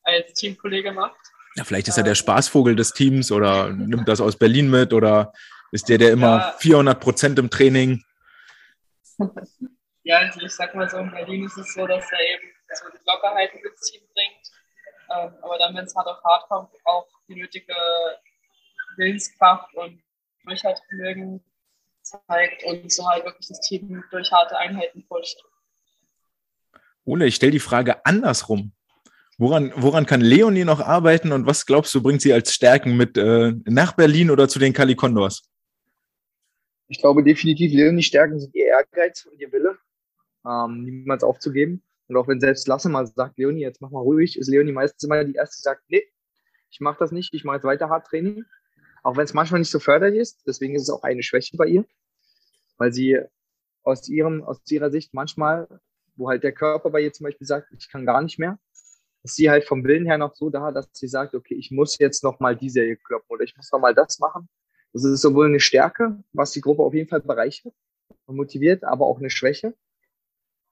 als 0.03 0.33
Teamkollege 0.33 0.91
macht. 0.91 1.17
Ja, 1.55 1.63
vielleicht 1.63 1.87
ist 1.87 1.97
er 1.97 2.03
der 2.03 2.15
Spaßvogel 2.15 2.75
des 2.75 2.93
Teams 2.93 3.31
oder 3.31 3.71
nimmt 3.71 4.07
das 4.07 4.21
aus 4.21 4.37
Berlin 4.37 4.69
mit 4.69 4.93
oder 4.93 5.33
ist 5.71 5.89
der, 5.89 5.97
der 5.97 6.11
immer 6.11 6.37
ja. 6.37 6.55
400 6.59 6.99
Prozent 6.99 7.39
im 7.39 7.49
Training? 7.49 8.03
Ja, 10.03 10.17
also 10.19 10.41
ich 10.41 10.51
sag 10.51 10.73
mal 10.73 10.89
so, 10.89 10.97
in 10.97 11.11
Berlin 11.11 11.45
ist 11.45 11.57
es 11.57 11.73
so, 11.73 11.85
dass 11.85 12.11
er 12.11 12.19
eben 12.19 12.51
so 12.73 12.85
die 12.89 13.03
Lockerheit 13.05 13.53
ins 13.53 13.81
Team 13.81 14.01
bringt. 14.13 14.51
Ähm, 15.11 15.33
aber 15.41 15.57
dann, 15.57 15.75
wenn 15.75 15.85
es 15.85 15.95
hart 15.95 16.07
auf 16.07 16.23
hart 16.23 16.47
kommt, 16.49 16.69
auch 16.85 17.07
die 17.27 17.35
nötige 17.35 17.75
Willenskraft 18.97 19.73
und 19.75 20.01
Durchhaltevermögen 20.45 21.43
zeigt 22.01 22.63
und 22.63 22.91
so 22.91 23.07
halt 23.07 23.25
wirklich 23.25 23.47
das 23.47 23.61
Team 23.61 24.03
durch 24.11 24.31
harte 24.31 24.57
Einheiten 24.57 25.05
pusht. 25.07 25.37
Ole, 27.05 27.25
ich 27.25 27.35
stelle 27.35 27.51
die 27.51 27.59
Frage 27.59 28.05
andersrum. 28.05 28.73
Woran, 29.37 29.73
woran 29.75 30.05
kann 30.05 30.21
Leonie 30.21 30.65
noch 30.65 30.81
arbeiten 30.81 31.31
und 31.31 31.47
was 31.47 31.65
glaubst 31.65 31.93
du, 31.95 32.03
bringt 32.03 32.21
sie 32.21 32.31
als 32.31 32.53
Stärken 32.53 32.95
mit 32.95 33.17
äh, 33.17 33.53
nach 33.65 33.93
Berlin 33.93 34.29
oder 34.29 34.47
zu 34.47 34.59
den 34.59 34.73
Cali 34.73 34.95
Condors? 34.95 35.49
Ich 36.87 36.99
glaube 36.99 37.23
definitiv, 37.23 37.71
Leonie 37.73 38.03
Stärken 38.03 38.39
sind 38.39 38.53
Ehrgeiz 38.71 39.25
und 39.25 39.39
ihr 39.39 39.51
Wille, 39.51 39.77
ähm, 40.45 40.83
niemals 40.83 41.23
aufzugeben. 41.23 41.83
Und 42.07 42.17
auch 42.17 42.27
wenn 42.27 42.39
selbst 42.41 42.67
Lasse 42.67 42.89
mal 42.89 43.07
sagt, 43.07 43.37
Leonie, 43.37 43.61
jetzt 43.61 43.81
mach 43.81 43.91
mal 43.91 44.01
ruhig, 44.01 44.37
ist 44.37 44.49
Leonie 44.49 44.73
meistens 44.73 45.03
immer 45.03 45.23
die 45.23 45.35
Erste, 45.35 45.57
die 45.57 45.63
sagt, 45.63 45.83
nee, 45.87 46.03
ich 46.69 46.79
mache 46.79 46.99
das 46.99 47.11
nicht, 47.11 47.33
ich 47.33 47.43
mache 47.43 47.57
jetzt 47.57 47.63
weiter 47.63 47.89
hart 47.89 48.07
Training. 48.07 48.43
Auch 49.03 49.17
wenn 49.17 49.23
es 49.23 49.33
manchmal 49.33 49.59
nicht 49.59 49.71
so 49.71 49.79
förderlich 49.79 50.19
ist, 50.19 50.43
deswegen 50.45 50.75
ist 50.75 50.83
es 50.83 50.89
auch 50.89 51.03
eine 51.03 51.23
Schwäche 51.23 51.57
bei 51.57 51.67
ihr, 51.67 51.85
weil 52.77 52.93
sie 52.93 53.19
aus, 53.83 54.07
ihrem, 54.09 54.43
aus 54.43 54.59
ihrer 54.69 54.91
Sicht 54.91 55.13
manchmal, 55.13 55.67
wo 56.15 56.29
halt 56.29 56.43
der 56.43 56.51
Körper 56.51 56.89
bei 56.89 57.01
ihr 57.01 57.13
zum 57.13 57.25
Beispiel 57.25 57.47
sagt, 57.47 57.71
ich 57.71 57.89
kann 57.89 58.05
gar 58.05 58.21
nicht 58.21 58.37
mehr, 58.37 58.59
ist 59.23 59.35
sie 59.35 59.49
halt 59.49 59.65
vom 59.65 59.83
Willen 59.83 60.05
her 60.05 60.17
noch 60.17 60.35
so 60.35 60.49
da, 60.49 60.71
dass 60.71 60.89
sie 60.93 61.07
sagt, 61.07 61.33
okay, 61.33 61.55
ich 61.55 61.71
muss 61.71 61.97
jetzt 61.97 62.23
noch 62.23 62.39
mal 62.39 62.55
die 62.55 62.69
Serie 62.69 62.97
kloppen 62.97 63.27
oder 63.29 63.43
ich 63.43 63.55
muss 63.55 63.71
noch 63.71 63.79
mal 63.79 63.95
das 63.95 64.19
machen. 64.19 64.49
Das 64.93 65.03
ist 65.03 65.21
sowohl 65.21 65.47
eine 65.47 65.59
Stärke, 65.59 66.21
was 66.33 66.51
die 66.51 66.61
Gruppe 66.61 66.83
auf 66.83 66.93
jeden 66.93 67.09
Fall 67.09 67.21
bereichert 67.21 67.73
motiviert, 68.31 68.83
aber 68.83 69.05
auch 69.05 69.19
eine 69.19 69.29
Schwäche. 69.29 69.75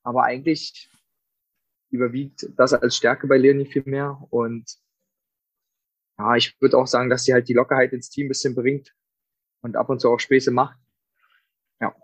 Aber 0.03 0.23
eigentlich 0.23 0.89
überwiegt 1.89 2.47
das 2.55 2.73
als 2.73 2.95
Stärke 2.95 3.27
bei 3.27 3.37
Leonie 3.37 3.65
viel 3.65 3.83
mehr 3.85 4.21
und 4.29 4.79
ja, 6.19 6.35
ich 6.35 6.59
würde 6.59 6.77
auch 6.77 6.87
sagen, 6.87 7.09
dass 7.09 7.23
sie 7.23 7.33
halt 7.33 7.47
die 7.47 7.53
Lockerheit 7.53 7.93
ins 7.93 8.09
Team 8.09 8.25
ein 8.25 8.29
bisschen 8.29 8.53
bringt 8.53 8.93
und 9.61 9.77
ab 9.77 9.89
und 9.89 10.01
zu 10.01 10.09
auch 10.09 10.19
Späße 10.19 10.51
macht. 10.51 10.77
Ja. 11.79 11.95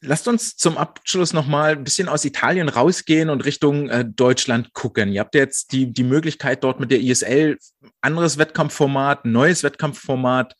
Lasst 0.00 0.26
uns 0.26 0.56
zum 0.56 0.76
Abschluss 0.76 1.32
nochmal 1.32 1.72
ein 1.76 1.84
bisschen 1.84 2.08
aus 2.08 2.24
Italien 2.24 2.68
rausgehen 2.68 3.30
und 3.30 3.44
Richtung 3.44 3.88
äh, 3.88 4.04
Deutschland 4.04 4.72
gucken. 4.72 5.12
Ihr 5.12 5.20
habt 5.20 5.36
jetzt 5.36 5.72
die, 5.72 5.92
die 5.92 6.02
Möglichkeit, 6.02 6.64
dort 6.64 6.80
mit 6.80 6.90
der 6.90 7.00
ISL 7.00 7.58
anderes 8.00 8.38
Wettkampfformat, 8.38 9.24
neues 9.24 9.62
Wettkampfformat 9.62 10.56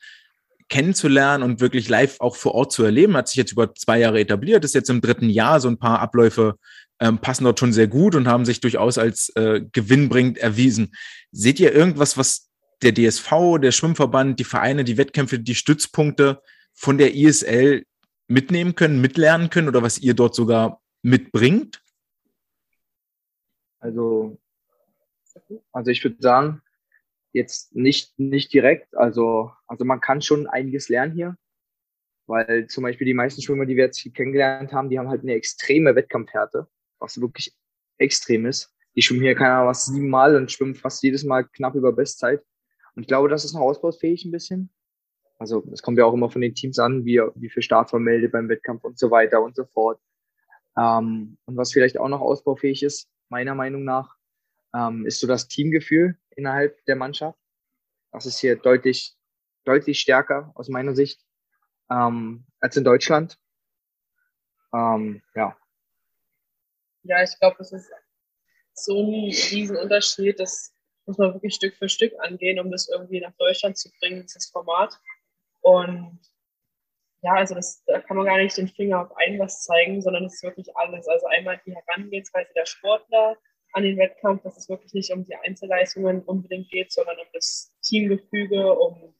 kennenzulernen 0.69 1.43
und 1.43 1.61
wirklich 1.61 1.89
live 1.89 2.16
auch 2.21 2.37
vor 2.37 2.55
Ort 2.55 2.73
zu 2.73 2.85
erleben. 2.85 3.16
Hat 3.16 3.29
sich 3.29 3.37
jetzt 3.37 3.53
über 3.53 3.75
zwei 3.75 4.01
Jahre 4.01 4.21
etabliert, 4.21 4.64
ist 4.64 4.75
jetzt 4.75 4.91
im 4.91 5.01
dritten 5.01 5.31
Jahr. 5.31 5.61
So 5.61 5.69
ein 5.69 5.79
paar 5.79 6.01
Abläufe 6.01 6.57
ähm, 7.01 7.19
passen 7.19 7.45
dort 7.45 7.59
schon 7.59 7.73
sehr 7.73 7.89
gut 7.89 8.14
und 8.14 8.29
haben 8.29 8.45
sich 8.45 8.61
durchaus 8.61 8.99
als 8.99 9.31
äh, 9.37 9.62
gewinnbringend 9.73 10.39
erwiesen. 10.39 10.95
Seht 11.33 11.61
ihr 11.61 11.73
irgendwas, 11.73 12.16
was 12.16 12.51
der 12.83 12.95
DSV, 12.95 13.59
der 13.61 13.73
Schwimmverband, 13.73 14.39
die 14.39 14.45
Vereine, 14.45 14.85
die 14.85 14.99
Wettkämpfe, 14.99 15.39
die 15.39 15.55
Stützpunkte 15.55 16.43
von 16.75 16.99
der 16.99 17.14
ISL 17.14 17.85
mitnehmen 18.29 18.75
können, 18.75 19.01
mitlernen 19.01 19.51
können 19.51 19.69
oder 19.69 19.83
was 19.83 19.99
ihr 19.99 20.14
dort 20.14 20.35
sogar 20.35 20.81
mitbringt? 21.03 21.83
Also, 23.81 24.39
also 25.73 25.91
ich 25.91 26.03
würde 26.05 26.16
sagen, 26.21 26.62
jetzt 27.33 27.74
nicht, 27.74 28.18
nicht 28.18 28.53
direkt. 28.53 28.97
Also, 28.97 29.53
also 29.66 29.85
man 29.85 30.01
kann 30.01 30.22
schon 30.22 30.47
einiges 30.47 30.89
lernen 30.89 31.12
hier, 31.12 31.37
weil 32.26 32.66
zum 32.66 32.83
Beispiel 32.83 33.07
die 33.07 33.14
meisten 33.14 33.43
Schwimmer, 33.43 33.66
die 33.66 33.76
wir 33.76 33.85
jetzt 33.85 33.99
hier 33.99 34.12
kennengelernt 34.12 34.72
haben, 34.72 34.91
die 34.91 34.99
haben 34.99 35.09
halt 35.09 35.22
eine 35.22 35.35
extreme 35.35 35.95
Wettkampfhärte, 35.95 36.68
was 36.99 37.20
wirklich 37.20 37.55
extrem 37.99 38.47
ist. 38.47 38.74
Die 38.97 39.03
schwimmen 39.03 39.22
hier, 39.22 39.35
keine 39.35 39.55
Ahnung, 39.55 39.68
was 39.68 39.87
siebenmal 39.87 40.37
und 40.37 40.51
schwimmen 40.51 40.74
fast 40.74 41.03
jedes 41.03 41.24
Mal 41.24 41.45
knapp 41.45 41.74
über 41.74 41.93
Bestzeit. 41.93 42.43
Und 42.95 43.03
ich 43.03 43.09
glaube, 43.09 43.29
das 43.29 43.45
ist 43.45 43.55
noch 43.55 43.61
ausbaufähig 43.61 44.24
ein 44.24 44.33
bisschen. 44.33 44.70
Also 45.39 45.64
es 45.72 45.83
kommt 45.83 45.99
ja 45.99 46.05
auch 46.05 46.14
immer 46.14 46.31
von 46.31 46.41
den 46.41 46.55
Teams 46.55 46.81
an, 46.81 47.05
wie, 47.05 47.20
wie 47.37 47.49
viel 47.49 47.62
Startvermelde 47.62 48.29
beim 48.29 48.49
Wettkampf 48.49 48.83
und 48.83 48.99
so 48.99 49.11
weiter 49.11 49.41
und 49.41 49.55
so 49.55 49.64
fort. 49.66 50.01
Ähm, 50.76 51.39
und 51.45 51.57
was 51.57 51.72
vielleicht 51.72 51.99
auch 51.99 52.09
noch 52.09 52.20
ausbaufähig 52.20 52.83
ist, 52.83 53.09
meiner 53.29 53.55
Meinung 53.55 53.85
nach, 53.85 54.16
ähm, 54.74 55.07
ist 55.07 55.20
so 55.20 55.26
das 55.26 55.47
Teamgefühl 55.49 56.18
innerhalb 56.39 56.82
der 56.86 56.97
Mannschaft. 56.97 57.39
Das 58.12 58.24
ist 58.24 58.39
hier 58.39 58.57
deutlich, 58.57 59.16
deutlich 59.64 60.01
stärker 60.01 60.53
aus 60.55 60.68
meiner 60.68 60.95
Sicht 60.95 61.20
ähm, 61.91 62.47
als 62.61 62.76
in 62.76 62.84
Deutschland. 62.84 63.39
Ähm, 64.72 65.22
ja. 65.34 65.57
Ja, 67.03 67.22
ich 67.22 67.39
glaube, 67.39 67.57
es 67.61 67.72
ist 67.72 67.91
so 68.72 69.03
ein 69.03 69.30
Riesenunterschied, 69.30 70.39
dass 70.39 70.72
muss 71.09 71.16
man 71.16 71.32
wirklich 71.32 71.55
Stück 71.55 71.74
für 71.74 71.89
Stück 71.89 72.12
angehen, 72.20 72.61
um 72.61 72.70
das 72.70 72.89
irgendwie 72.89 73.20
nach 73.20 73.32
Deutschland 73.39 73.78
zu 73.78 73.91
bringen, 73.99 74.22
dieses 74.22 74.51
Format. 74.51 75.01
Und 75.62 76.20
ja, 77.22 77.32
also 77.32 77.55
das, 77.55 77.82
da 77.86 78.01
kann 78.01 78.18
man 78.18 78.26
gar 78.26 78.36
nicht 78.36 78.57
den 78.57 78.68
Finger 78.68 79.01
auf 79.01 79.16
ein 79.16 79.39
was 79.39 79.62
zeigen, 79.62 80.03
sondern 80.03 80.26
es 80.26 80.34
ist 80.34 80.43
wirklich 80.43 80.76
alles. 80.76 81.09
Also 81.09 81.26
einmal 81.26 81.61
die 81.64 81.74
Herangehensweise 81.74 82.53
der 82.55 82.66
Sportler 82.66 83.36
an 83.73 83.83
den 83.83 83.99
Wettkampf, 83.99 84.43
dass 84.43 84.57
es 84.57 84.69
wirklich 84.69 84.93
nicht 84.95 85.12
um 85.12 85.25
die 85.25 85.35
Einzelleistungen 85.35 86.23
unbedingt 86.23 86.71
geht, 86.71 86.93
sondern 86.93 87.19
um 87.19 87.27
das 87.33 87.73
Teamgefüge, 87.83 88.73
um 88.73 89.14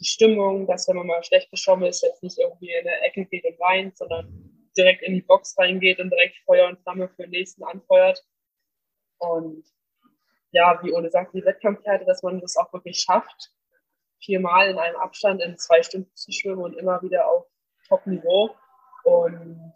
die 0.00 0.04
Stimmung, 0.04 0.66
dass 0.66 0.88
wenn 0.88 0.96
man 0.96 1.06
mal 1.06 1.22
schlecht 1.22 1.50
geschwommen 1.50 1.88
ist, 1.88 2.02
jetzt 2.02 2.22
nicht 2.22 2.38
irgendwie 2.38 2.72
in 2.72 2.84
der 2.84 3.04
Ecke 3.04 3.24
geht 3.26 3.44
und 3.44 3.58
weint, 3.60 3.96
sondern 3.96 4.68
direkt 4.76 5.02
in 5.02 5.14
die 5.14 5.22
Box 5.22 5.56
reingeht 5.58 6.00
und 6.00 6.10
direkt 6.10 6.36
Feuer 6.44 6.68
und 6.68 6.80
Flamme 6.80 7.08
für 7.08 7.22
den 7.22 7.30
nächsten 7.30 7.62
anfeuert. 7.62 8.24
Und 9.18 9.64
ja, 10.50 10.80
wie 10.82 10.92
Ole 10.92 11.10
sagt, 11.10 11.34
die 11.34 11.44
Wettkampfhärte, 11.44 12.04
dass 12.04 12.22
man 12.22 12.40
das 12.40 12.56
auch 12.56 12.72
wirklich 12.72 13.00
schafft, 13.00 13.52
viermal 14.20 14.70
in 14.70 14.78
einem 14.78 14.96
Abstand 14.96 15.42
in 15.42 15.56
zwei 15.58 15.82
Stunden 15.82 16.14
zu 16.14 16.32
schwimmen 16.32 16.62
und 16.62 16.74
immer 16.74 17.00
wieder 17.02 17.28
auf 17.28 17.46
Top-Niveau. 17.88 18.54
Und 19.04 19.72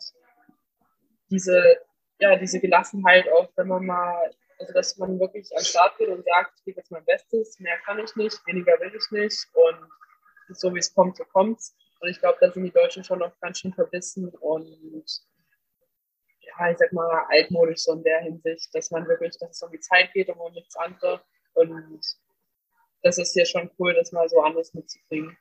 diese, 1.31 1.79
ja, 2.19 2.37
diese 2.37 2.61
Gelassenheit 2.61 3.29
auch, 3.33 3.49
wenn 3.57 3.69
man 3.69 3.87
mal, 3.87 4.31
also 4.59 4.73
dass 4.73 4.97
man 4.99 5.19
wirklich 5.21 5.49
den 5.49 5.65
Start 5.65 5.97
geht 5.99 6.09
und 6.09 6.25
sagt, 6.25 6.53
ich 6.59 6.65
gebe 6.65 6.81
jetzt 6.81 6.91
mein 6.91 7.05
Bestes, 7.05 7.59
mehr 7.61 7.79
kann 7.85 7.99
ich 7.99 8.15
nicht, 8.17 8.41
weniger 8.47 8.79
will 8.81 8.93
ich 8.95 9.11
nicht 9.11 9.47
und 9.53 10.57
so 10.57 10.75
wie 10.75 10.79
es 10.79 10.95
kommt, 10.95 11.17
so 11.17 11.25
kommt's. 11.25 11.77
Und 12.01 12.09
ich 12.09 12.21
glaube, 12.21 12.39
da 12.41 12.51
sind 12.51 12.65
die 12.65 12.71
Deutschen 12.71 13.05
schon 13.05 13.19
noch 13.19 13.39
ganz 13.41 13.59
schön 13.59 13.73
verbissen 13.73 14.29
und 14.29 15.21
ja, 16.41 16.71
ich 16.71 16.79
sag 16.79 16.93
mal, 16.93 17.27
altmodisch 17.29 17.83
so 17.83 17.93
in 17.93 18.03
der 18.03 18.21
Hinsicht, 18.21 18.75
dass 18.75 18.91
man 18.91 19.07
wirklich, 19.07 19.37
dass 19.39 19.51
es 19.51 19.63
um 19.63 19.71
die 19.71 19.81
Zeit 19.81 20.13
geht 20.13 20.29
und 20.29 20.39
um 20.39 20.53
nichts 20.53 20.77
anderes. 20.77 21.21
Und 21.55 22.01
das 23.03 23.19
ist 23.19 23.35
ja 23.35 23.45
schon 23.45 23.71
cool, 23.79 23.95
das 23.95 24.13
mal 24.13 24.29
so 24.29 24.41
anders 24.41 24.75
mitzubringen. 24.75 25.37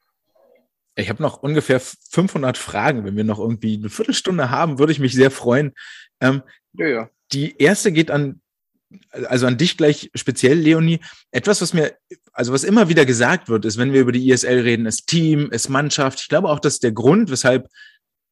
Ich 0.97 1.09
habe 1.09 1.21
noch 1.21 1.43
ungefähr 1.43 1.79
500 1.79 2.57
Fragen. 2.57 3.05
Wenn 3.05 3.15
wir 3.15 3.23
noch 3.23 3.39
irgendwie 3.39 3.75
eine 3.75 3.89
Viertelstunde 3.89 4.49
haben, 4.49 4.79
würde 4.79 4.91
ich 4.91 4.99
mich 4.99 5.13
sehr 5.13 5.31
freuen. 5.31 5.73
Ähm, 6.19 6.41
ja, 6.73 6.87
ja. 6.87 7.09
Die 7.31 7.55
erste 7.57 7.91
geht 7.91 8.11
an 8.11 8.41
also 9.27 9.47
an 9.47 9.57
dich 9.57 9.77
gleich 9.77 10.09
speziell, 10.15 10.57
Leonie, 10.57 10.99
etwas, 11.31 11.61
was 11.61 11.73
mir, 11.73 11.95
also 12.31 12.53
was 12.53 12.63
immer 12.63 12.89
wieder 12.89 13.05
gesagt 13.05 13.49
wird, 13.49 13.65
ist, 13.65 13.77
wenn 13.77 13.93
wir 13.93 14.01
über 14.01 14.11
die 14.11 14.29
ISL 14.29 14.61
reden, 14.61 14.85
ist 14.85 15.07
Team, 15.07 15.51
ist 15.51 15.69
Mannschaft. 15.69 16.21
Ich 16.21 16.29
glaube 16.29 16.49
auch, 16.49 16.59
dass 16.59 16.79
der 16.79 16.91
Grund, 16.91 17.29
weshalb 17.29 17.67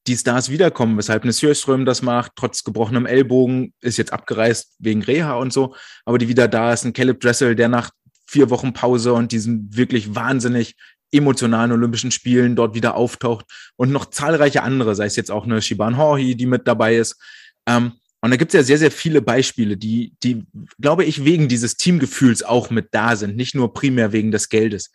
die 0.08 0.16
Stars 0.16 0.50
wiederkommen, 0.50 0.98
weshalb 0.98 1.24
eine 1.24 1.34
Sjöström 1.34 1.84
das 1.84 2.02
macht, 2.02 2.34
trotz 2.36 2.64
gebrochenem 2.64 3.06
Ellbogen, 3.06 3.74
ist 3.82 3.98
jetzt 3.98 4.14
abgereist 4.14 4.76
wegen 4.80 5.02
Reha 5.02 5.34
und 5.34 5.52
so, 5.52 5.76
aber 6.06 6.18
die 6.18 6.28
wieder 6.28 6.48
da 6.48 6.72
ist, 6.72 6.86
ein 6.86 6.94
Caleb 6.94 7.20
Dressel, 7.20 7.56
der 7.56 7.70
nach 7.70 7.92
vier 8.28 8.50
Wochen 8.50 8.74
Pause 8.74 9.14
und 9.14 9.32
diesen 9.32 9.76
wirklich 9.76 10.16
wahnsinnig 10.16 10.76
emotionalen 11.16 11.72
Olympischen 11.72 12.12
Spielen 12.12 12.56
dort 12.56 12.76
wieder 12.76 12.96
auftaucht 12.96 13.46
und 13.76 13.92
noch 13.92 14.06
zahlreiche 14.06 14.64
andere, 14.64 14.96
sei 14.96 15.06
es 15.06 15.16
jetzt 15.16 15.32
auch 15.32 15.46
eine 15.46 15.62
Shiban 15.62 15.98
Horhi, 15.98 16.36
die 16.36 16.46
mit 16.46 16.68
dabei 16.68 16.98
ist. 16.98 17.20
Ähm, 17.68 17.94
und 18.22 18.32
da 18.32 18.38
gibt 18.38 18.54
es 18.54 18.58
ja 18.58 18.64
sehr, 18.64 18.80
sehr 18.80 18.92
viele 18.92 19.22
Beispiele, 19.22 19.78
die, 19.78 20.14
die, 20.24 20.46
glaube 20.80 21.06
ich, 21.06 21.26
wegen 21.26 21.48
dieses 21.48 21.78
Teamgefühls 21.78 22.42
auch 22.42 22.72
mit 22.72 22.88
da 22.92 23.16
sind, 23.16 23.36
nicht 23.36 23.54
nur 23.54 23.74
primär 23.74 24.14
wegen 24.14 24.32
des 24.32 24.50
Geldes. 24.50 24.92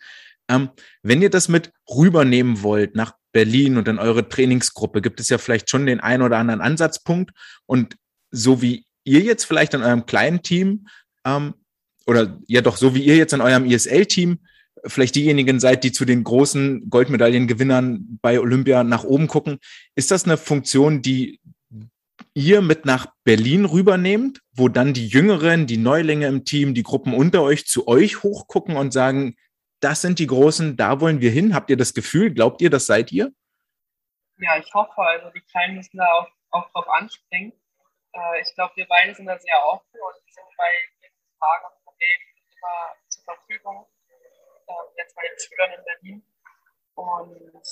Ähm, 0.49 0.69
wenn 1.01 1.21
ihr 1.21 1.29
das 1.29 1.47
mit 1.47 1.71
rübernehmen 1.89 2.61
wollt 2.61 2.95
nach 2.95 3.13
Berlin 3.31 3.77
und 3.77 3.87
in 3.87 3.99
eure 3.99 4.27
Trainingsgruppe, 4.27 5.01
gibt 5.01 5.19
es 5.19 5.29
ja 5.29 5.37
vielleicht 5.37 5.69
schon 5.69 5.85
den 5.85 6.01
einen 6.01 6.23
oder 6.23 6.37
anderen 6.37 6.59
Ansatzpunkt. 6.59 7.31
Und 7.65 7.95
so 8.31 8.61
wie 8.61 8.85
ihr 9.03 9.21
jetzt 9.21 9.45
vielleicht 9.45 9.73
in 9.73 9.83
eurem 9.83 10.05
kleinen 10.05 10.41
Team 10.41 10.87
ähm, 11.25 11.53
oder 12.05 12.37
ja 12.47 12.61
doch, 12.61 12.77
so 12.77 12.95
wie 12.95 13.03
ihr 13.03 13.15
jetzt 13.15 13.33
in 13.33 13.41
eurem 13.41 13.65
ISL-Team 13.65 14.39
vielleicht 14.85 15.15
diejenigen 15.15 15.59
seid, 15.59 15.83
die 15.83 15.91
zu 15.91 16.05
den 16.05 16.23
großen 16.23 16.89
Goldmedaillengewinnern 16.89 18.19
bei 18.21 18.39
Olympia 18.39 18.83
nach 18.83 19.03
oben 19.03 19.27
gucken. 19.27 19.59
Ist 19.95 20.11
das 20.11 20.25
eine 20.25 20.37
Funktion, 20.37 21.01
die 21.01 21.39
ihr 22.33 22.61
mit 22.61 22.85
nach 22.85 23.07
Berlin 23.23 23.65
rübernehmt, 23.65 24.41
wo 24.53 24.69
dann 24.69 24.93
die 24.93 25.07
Jüngeren, 25.07 25.67
die 25.67 25.77
Neulinge 25.77 26.27
im 26.27 26.45
Team, 26.45 26.73
die 26.73 26.83
Gruppen 26.83 27.13
unter 27.13 27.41
euch 27.41 27.67
zu 27.67 27.87
euch 27.87 28.23
hochgucken 28.23 28.77
und 28.77 28.91
sagen, 28.91 29.35
das 29.81 30.01
sind 30.01 30.19
die 30.19 30.27
Großen, 30.27 30.77
da 30.77 31.01
wollen 31.01 31.21
wir 31.21 31.31
hin. 31.31 31.55
Habt 31.55 31.69
ihr 31.69 31.77
das 31.77 31.93
Gefühl? 31.93 32.33
Glaubt 32.33 32.61
ihr, 32.61 32.69
das 32.69 32.85
seid 32.85 33.11
ihr? 33.11 33.31
Ja, 34.37 34.57
ich 34.57 34.73
hoffe. 34.73 35.01
Also 35.01 35.29
die 35.31 35.41
Kleinen 35.41 35.75
müssen 35.75 35.97
da 35.97 36.05
auch, 36.05 36.27
auch 36.51 36.71
drauf 36.71 36.87
anspringen. 36.89 37.51
Äh, 38.13 38.41
ich 38.41 38.53
glaube, 38.55 38.73
wir 38.75 38.87
beide 38.87 39.13
sind 39.15 39.25
da 39.25 39.37
sehr 39.37 39.65
offen 39.65 39.85
und 39.91 40.33
sind 40.33 40.45
bei 40.57 40.69
Fragen 41.39 41.65
und 41.65 41.83
Problemen 41.83 42.23
immer 42.55 42.95
zur 43.09 43.23
Verfügung 43.23 43.85
jetzt 44.97 45.15
bei 45.15 45.23
den 45.27 45.39
Schülern 45.39 45.71
in 45.73 45.83
Berlin. 45.83 46.25
Und 46.95 47.63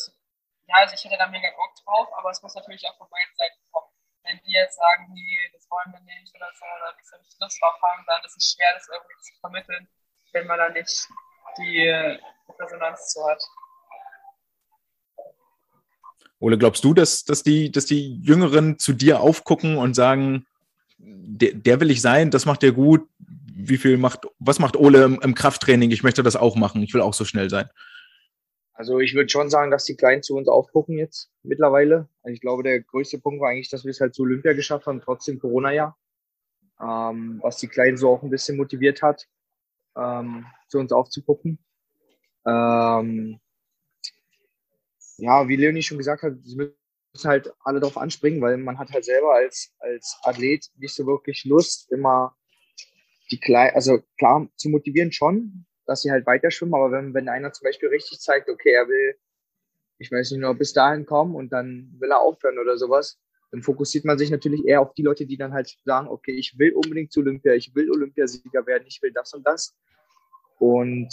ja, 0.67 0.75
also 0.75 0.95
ich 0.95 1.03
hätte 1.03 1.17
da 1.17 1.27
mega 1.27 1.49
Bock 1.55 1.75
drauf, 1.83 2.07
aber 2.17 2.29
es 2.29 2.41
muss 2.41 2.55
natürlich 2.55 2.87
auch 2.87 2.97
von 2.97 3.09
beiden 3.09 3.35
Seiten 3.35 3.59
kommen. 3.71 3.91
Wenn 4.23 4.39
die 4.45 4.51
jetzt 4.51 4.77
sagen, 4.77 5.11
nee, 5.13 5.37
das 5.53 5.69
wollen 5.69 5.91
wir 5.93 6.01
nicht 6.01 6.33
oder 6.35 6.49
so, 6.53 6.65
oder 6.65 6.95
nicht 6.95 7.07
so 7.07 7.17
nicht 7.17 7.39
Lust 7.41 7.61
drauf 7.61 7.81
haben, 7.81 8.03
dann 8.05 8.23
ist 8.23 8.37
es 8.37 8.53
schwer, 8.53 8.73
das 8.73 8.87
irgendwie 8.87 9.21
zu 9.21 9.33
vermitteln, 9.39 9.87
wenn 10.33 10.47
man 10.47 10.59
da 10.59 10.69
nicht 10.69 11.07
die 11.57 12.19
Resonanz 12.59 13.09
zu 13.09 13.25
hat. 13.27 13.43
Ole, 16.39 16.57
glaubst 16.57 16.83
du, 16.83 16.93
dass, 16.93 17.25
dass, 17.25 17.43
die, 17.43 17.71
dass 17.71 17.85
die 17.85 18.21
Jüngeren 18.21 18.79
zu 18.79 18.93
dir 18.93 19.19
aufgucken 19.19 19.77
und 19.77 19.93
sagen, 19.93 20.47
der, 20.97 21.53
der 21.53 21.79
will 21.79 21.91
ich 21.91 22.01
sein, 22.01 22.31
das 22.31 22.45
macht 22.45 22.61
der 22.61 22.71
gut, 22.71 23.09
wie 23.69 23.77
viel 23.77 23.97
macht, 23.97 24.27
was 24.39 24.59
macht 24.59 24.75
Ole 24.75 25.03
im, 25.03 25.19
im, 25.21 25.35
Krafttraining? 25.35 25.91
Ich 25.91 26.03
möchte 26.03 26.23
das 26.23 26.35
auch 26.35 26.55
machen. 26.55 26.83
Ich 26.83 26.93
will 26.93 27.01
auch 27.01 27.13
so 27.13 27.25
schnell 27.25 27.49
sein. 27.49 27.69
Also 28.73 28.99
ich 28.99 29.13
würde 29.13 29.29
schon 29.29 29.49
sagen, 29.49 29.71
dass 29.71 29.83
die 29.83 29.95
Kleinen 29.95 30.23
zu 30.23 30.35
uns 30.35 30.47
aufgucken 30.47 30.97
jetzt 30.97 31.31
mittlerweile. 31.43 32.07
Also 32.23 32.33
ich 32.33 32.41
glaube, 32.41 32.63
der 32.63 32.81
größte 32.81 33.19
Punkt 33.19 33.41
war 33.41 33.49
eigentlich, 33.49 33.69
dass 33.69 33.83
wir 33.83 33.91
es 33.91 33.99
halt 33.99 34.15
zu 34.15 34.23
Olympia 34.23 34.53
geschafft 34.53 34.87
haben, 34.87 35.01
trotzdem 35.01 35.39
Corona-Jahr. 35.39 35.97
Ähm, 36.81 37.39
was 37.41 37.57
die 37.57 37.67
Kleinen 37.67 37.97
so 37.97 38.09
auch 38.09 38.23
ein 38.23 38.29
bisschen 38.29 38.55
motiviert 38.55 39.01
hat, 39.01 39.27
ähm, 39.97 40.45
zu 40.69 40.79
uns 40.79 40.93
aufzugucken. 40.93 41.59
Ähm, 42.45 43.39
ja, 45.17 45.47
wie 45.47 45.57
Leonie 45.57 45.83
schon 45.83 45.97
gesagt 45.97 46.23
hat, 46.23 46.33
sie 46.43 46.55
müssen 46.55 47.29
halt 47.29 47.53
alle 47.59 47.81
darauf 47.81 47.97
anspringen, 47.97 48.41
weil 48.41 48.57
man 48.57 48.79
hat 48.79 48.91
halt 48.91 49.03
selber 49.03 49.33
als, 49.33 49.73
als 49.79 50.17
Athlet 50.23 50.69
nicht 50.77 50.95
so 50.95 51.05
wirklich 51.05 51.43
Lust, 51.43 51.91
immer 51.91 52.35
die 53.31 53.39
klein, 53.39 53.73
also 53.73 53.99
klar 54.17 54.47
zu 54.55 54.69
motivieren 54.69 55.11
schon, 55.11 55.65
dass 55.85 56.01
sie 56.01 56.11
halt 56.11 56.25
weiter 56.25 56.51
schwimmen, 56.51 56.75
aber 56.75 56.91
wenn, 56.91 57.13
wenn 57.13 57.29
einer 57.29 57.51
zum 57.51 57.65
Beispiel 57.65 57.89
richtig 57.89 58.19
zeigt, 58.19 58.49
okay, 58.49 58.71
er 58.71 58.87
will, 58.87 59.15
ich 59.97 60.11
weiß 60.11 60.31
nicht 60.31 60.41
nur 60.41 60.53
bis 60.55 60.73
dahin 60.73 61.05
kommen 61.05 61.35
und 61.35 61.51
dann 61.51 61.95
will 61.99 62.11
er 62.11 62.21
aufhören 62.21 62.59
oder 62.59 62.77
sowas, 62.77 63.19
dann 63.51 63.63
fokussiert 63.63 64.05
man 64.05 64.17
sich 64.17 64.29
natürlich 64.29 64.65
eher 64.65 64.81
auf 64.81 64.93
die 64.93 65.01
Leute, 65.01 65.25
die 65.25 65.37
dann 65.37 65.53
halt 65.53 65.75
sagen, 65.83 66.07
okay, 66.07 66.31
ich 66.31 66.57
will 66.59 66.73
unbedingt 66.73 67.11
zu 67.11 67.21
Olympia, 67.21 67.53
ich 67.53 67.73
will 67.73 67.89
Olympiasieger 67.91 68.65
werden, 68.67 68.83
ich 68.87 69.01
will 69.01 69.11
das 69.11 69.33
und 69.33 69.45
das. 69.45 69.75
Und 70.59 71.09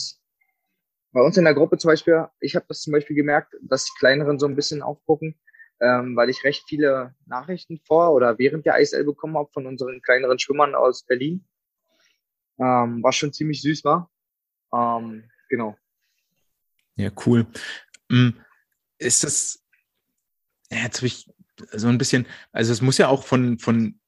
bei 1.12 1.22
uns 1.22 1.36
in 1.38 1.44
der 1.44 1.54
Gruppe 1.54 1.78
zum 1.78 1.88
Beispiel, 1.88 2.26
ich 2.40 2.54
habe 2.54 2.66
das 2.68 2.82
zum 2.82 2.92
Beispiel 2.92 3.16
gemerkt, 3.16 3.54
dass 3.62 3.84
die 3.84 3.98
Kleineren 3.98 4.38
so 4.38 4.46
ein 4.46 4.56
bisschen 4.56 4.82
aufgucken, 4.82 5.34
ähm, 5.80 6.14
weil 6.14 6.28
ich 6.28 6.44
recht 6.44 6.64
viele 6.68 7.14
Nachrichten 7.24 7.80
vor 7.86 8.12
oder 8.12 8.38
während 8.38 8.66
der 8.66 8.78
ISL 8.78 9.04
bekommen 9.04 9.38
habe 9.38 9.50
von 9.52 9.66
unseren 9.66 10.02
kleineren 10.02 10.38
Schwimmern 10.38 10.74
aus 10.74 11.04
Berlin, 11.04 11.46
ähm, 12.58 13.02
was 13.02 13.16
schon 13.16 13.32
ziemlich 13.32 13.62
süß 13.62 13.84
war. 13.84 14.10
Ähm, 14.72 15.24
genau. 15.48 15.76
Ja, 16.96 17.10
cool. 17.26 17.46
Hm, 18.10 18.34
ist 18.98 19.24
das, 19.24 19.62
jetzt 20.70 20.98
habe 20.98 21.06
ich 21.06 21.30
so 21.72 21.88
ein 21.88 21.98
bisschen, 21.98 22.26
also 22.52 22.72
es 22.72 22.80
muss 22.80 22.98
ja 22.98 23.08
auch 23.08 23.24
von, 23.24 23.58
von 23.58 23.98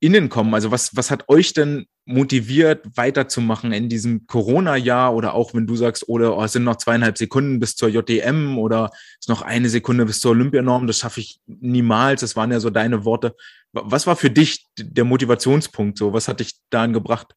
innen 0.00 0.28
kommen. 0.28 0.54
Also 0.54 0.70
was, 0.70 0.96
was 0.96 1.10
hat 1.10 1.28
euch 1.28 1.52
denn 1.52 1.86
motiviert, 2.04 2.86
weiterzumachen 2.96 3.72
in 3.72 3.88
diesem 3.88 4.26
Corona-Jahr 4.26 5.14
oder 5.14 5.34
auch 5.34 5.54
wenn 5.54 5.66
du 5.66 5.74
sagst, 5.74 6.08
oder 6.08 6.36
oh, 6.36 6.44
es 6.44 6.52
sind 6.52 6.64
noch 6.64 6.76
zweieinhalb 6.76 7.18
Sekunden 7.18 7.58
bis 7.58 7.74
zur 7.74 7.88
JDM 7.88 8.58
oder 8.58 8.90
es 8.92 9.22
ist 9.22 9.28
noch 9.28 9.42
eine 9.42 9.68
Sekunde 9.68 10.06
bis 10.06 10.20
zur 10.20 10.32
Olympianorm, 10.32 10.86
das 10.86 10.98
schaffe 10.98 11.20
ich 11.20 11.40
niemals. 11.46 12.20
Das 12.20 12.36
waren 12.36 12.52
ja 12.52 12.60
so 12.60 12.70
deine 12.70 13.04
Worte. 13.04 13.34
Was 13.72 14.06
war 14.06 14.16
für 14.16 14.30
dich 14.30 14.66
der 14.78 15.04
Motivationspunkt 15.04 15.98
so? 15.98 16.12
Was 16.12 16.28
hat 16.28 16.40
dich 16.40 16.54
dahin 16.70 16.92
gebracht? 16.92 17.34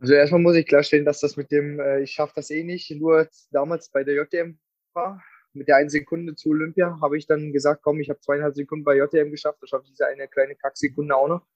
Also 0.00 0.14
erstmal 0.14 0.40
muss 0.40 0.56
ich 0.56 0.66
klarstellen, 0.66 1.04
dass 1.04 1.20
das 1.20 1.36
mit 1.36 1.50
dem, 1.50 1.78
äh, 1.78 2.00
ich 2.00 2.12
schaffe 2.12 2.32
das 2.36 2.50
eh 2.50 2.64
nicht, 2.64 2.90
nur 2.90 3.28
damals 3.50 3.90
bei 3.90 4.02
der 4.02 4.14
JDM 4.14 4.58
war. 4.94 5.22
Mit 5.52 5.68
der 5.68 5.76
einen 5.76 5.90
Sekunde 5.90 6.34
zu 6.36 6.50
Olympia 6.50 6.98
habe 7.02 7.18
ich 7.18 7.26
dann 7.26 7.52
gesagt, 7.52 7.82
komm, 7.82 8.00
ich 8.00 8.08
habe 8.08 8.20
zweieinhalb 8.20 8.54
Sekunden 8.54 8.84
bei 8.84 8.96
JDM 8.96 9.30
geschafft, 9.30 9.58
da 9.60 9.66
schaffe 9.66 9.84
ich 9.84 9.90
diese 9.90 10.06
eine 10.06 10.26
kleine 10.26 10.56
Kacksekunde 10.56 11.14
auch 11.14 11.28
noch. 11.28 11.46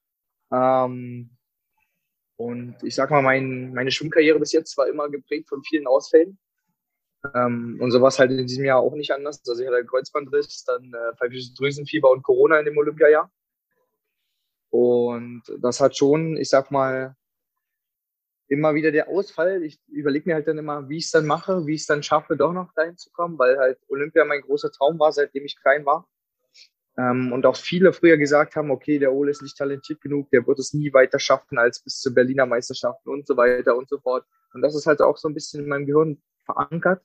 Ähm, 0.52 1.30
und 2.36 2.76
ich 2.82 2.94
sag 2.94 3.10
mal, 3.10 3.22
mein, 3.22 3.72
meine 3.72 3.90
Schwimmkarriere 3.90 4.38
bis 4.38 4.52
jetzt 4.52 4.76
war 4.76 4.88
immer 4.88 5.08
geprägt 5.08 5.48
von 5.48 5.62
vielen 5.62 5.86
Ausfällen. 5.86 6.38
Ähm, 7.34 7.78
und 7.80 7.90
so 7.92 8.02
war 8.02 8.08
es 8.08 8.18
halt 8.18 8.32
in 8.32 8.46
diesem 8.46 8.64
Jahr 8.64 8.80
auch 8.80 8.94
nicht 8.94 9.12
anders. 9.12 9.40
Also 9.48 9.62
ich 9.62 9.66
hatte 9.66 9.78
einen 9.78 9.86
Kreuzbandriss, 9.86 10.64
dann 10.64 10.92
äh, 10.92 11.16
pfeifisches 11.16 11.54
Drüsenfieber 11.54 12.10
und 12.10 12.22
Corona 12.22 12.58
in 12.58 12.66
dem 12.66 12.76
Olympiajahr. 12.76 13.30
Und 14.70 15.42
das 15.60 15.80
hat 15.80 15.96
schon, 15.96 16.36
ich 16.36 16.50
sag 16.50 16.70
mal, 16.70 17.16
immer 18.48 18.74
wieder 18.74 18.92
der 18.92 19.08
Ausfall. 19.08 19.62
Ich 19.62 19.78
überlege 19.88 20.28
mir 20.28 20.34
halt 20.34 20.48
dann 20.48 20.58
immer, 20.58 20.88
wie 20.88 20.98
ich 20.98 21.06
es 21.06 21.10
dann 21.10 21.26
mache, 21.26 21.66
wie 21.66 21.74
ich 21.74 21.82
es 21.82 21.86
dann 21.86 22.02
schaffe, 22.02 22.36
doch 22.36 22.52
noch 22.52 22.72
dahin 22.74 22.96
zu 22.96 23.10
kommen, 23.10 23.38
weil 23.38 23.58
halt 23.58 23.78
Olympia 23.88 24.24
mein 24.24 24.42
großer 24.42 24.70
Traum 24.70 24.98
war, 24.98 25.12
seitdem 25.12 25.44
ich 25.44 25.60
klein 25.60 25.84
war. 25.86 26.08
Ähm, 26.96 27.32
und 27.32 27.44
auch 27.46 27.56
viele 27.56 27.92
früher 27.92 28.16
gesagt 28.16 28.54
haben, 28.54 28.70
okay, 28.70 28.98
der 28.98 29.12
Ole 29.12 29.30
ist 29.30 29.42
nicht 29.42 29.58
talentiert 29.58 30.00
genug, 30.00 30.30
der 30.30 30.46
wird 30.46 30.58
es 30.58 30.74
nie 30.74 30.92
weiter 30.92 31.18
schaffen 31.18 31.58
als 31.58 31.82
bis 31.82 32.00
zur 32.00 32.14
Berliner 32.14 32.46
Meisterschaften 32.46 33.10
und 33.10 33.26
so 33.26 33.36
weiter 33.36 33.76
und 33.76 33.88
so 33.88 33.98
fort. 33.98 34.24
Und 34.52 34.62
das 34.62 34.76
ist 34.76 34.86
halt 34.86 35.00
auch 35.00 35.16
so 35.16 35.28
ein 35.28 35.34
bisschen 35.34 35.64
in 35.64 35.68
meinem 35.68 35.86
Gehirn 35.86 36.22
verankert, 36.44 37.02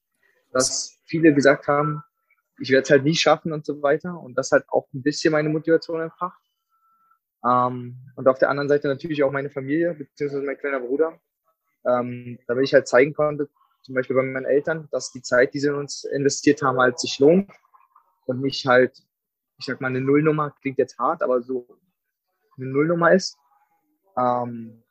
dass 0.52 1.00
viele 1.06 1.34
gesagt 1.34 1.68
haben, 1.68 2.04
ich 2.60 2.70
werde 2.72 2.84
es 2.84 2.90
halt 2.90 3.04
nie 3.04 3.16
schaffen 3.16 3.52
und 3.52 3.66
so 3.66 3.82
weiter. 3.82 4.20
Und 4.20 4.38
das 4.38 4.52
halt 4.52 4.66
auch 4.68 4.88
ein 4.94 5.02
bisschen 5.02 5.32
meine 5.32 5.50
Motivation 5.50 6.02
entfacht. 6.02 6.42
Ähm, 7.44 7.98
und 8.16 8.28
auf 8.28 8.38
der 8.38 8.50
anderen 8.50 8.70
Seite 8.70 8.88
natürlich 8.90 9.24
auch 9.24 9.32
meine 9.32 9.50
Familie, 9.50 9.94
beziehungsweise 9.94 10.44
mein 10.44 10.58
kleiner 10.58 10.82
Bruder, 10.82 11.20
ähm, 11.86 12.40
damit 12.48 12.66
ich 12.66 12.74
halt 12.74 12.88
zeigen 12.88 13.14
konnte, 13.14 13.50
zum 13.82 13.96
Beispiel 13.96 14.16
bei 14.16 14.24
meinen 14.24 14.46
Eltern, 14.46 14.88
dass 14.92 15.12
die 15.12 15.22
Zeit, 15.22 15.54
die 15.54 15.60
sie 15.60 15.68
in 15.70 15.76
uns 15.76 16.04
investiert 16.04 16.62
haben, 16.62 16.80
halt 16.80 17.00
sich 17.00 17.20
lohnt 17.20 17.50
und 18.26 18.42
nicht 18.42 18.66
halt, 18.66 19.02
ich 19.58 19.66
sag 19.66 19.82
mal, 19.82 19.88
eine 19.88 20.02
Nullnummer, 20.02 20.52
klingt 20.62 20.78
jetzt 20.78 21.00
hart, 21.00 21.22
aber 21.22 21.42
so 21.42 21.68
eine 22.58 22.68
Nullnummer 22.68 23.14
ist. 23.14 23.38
Ähm, 24.18 24.84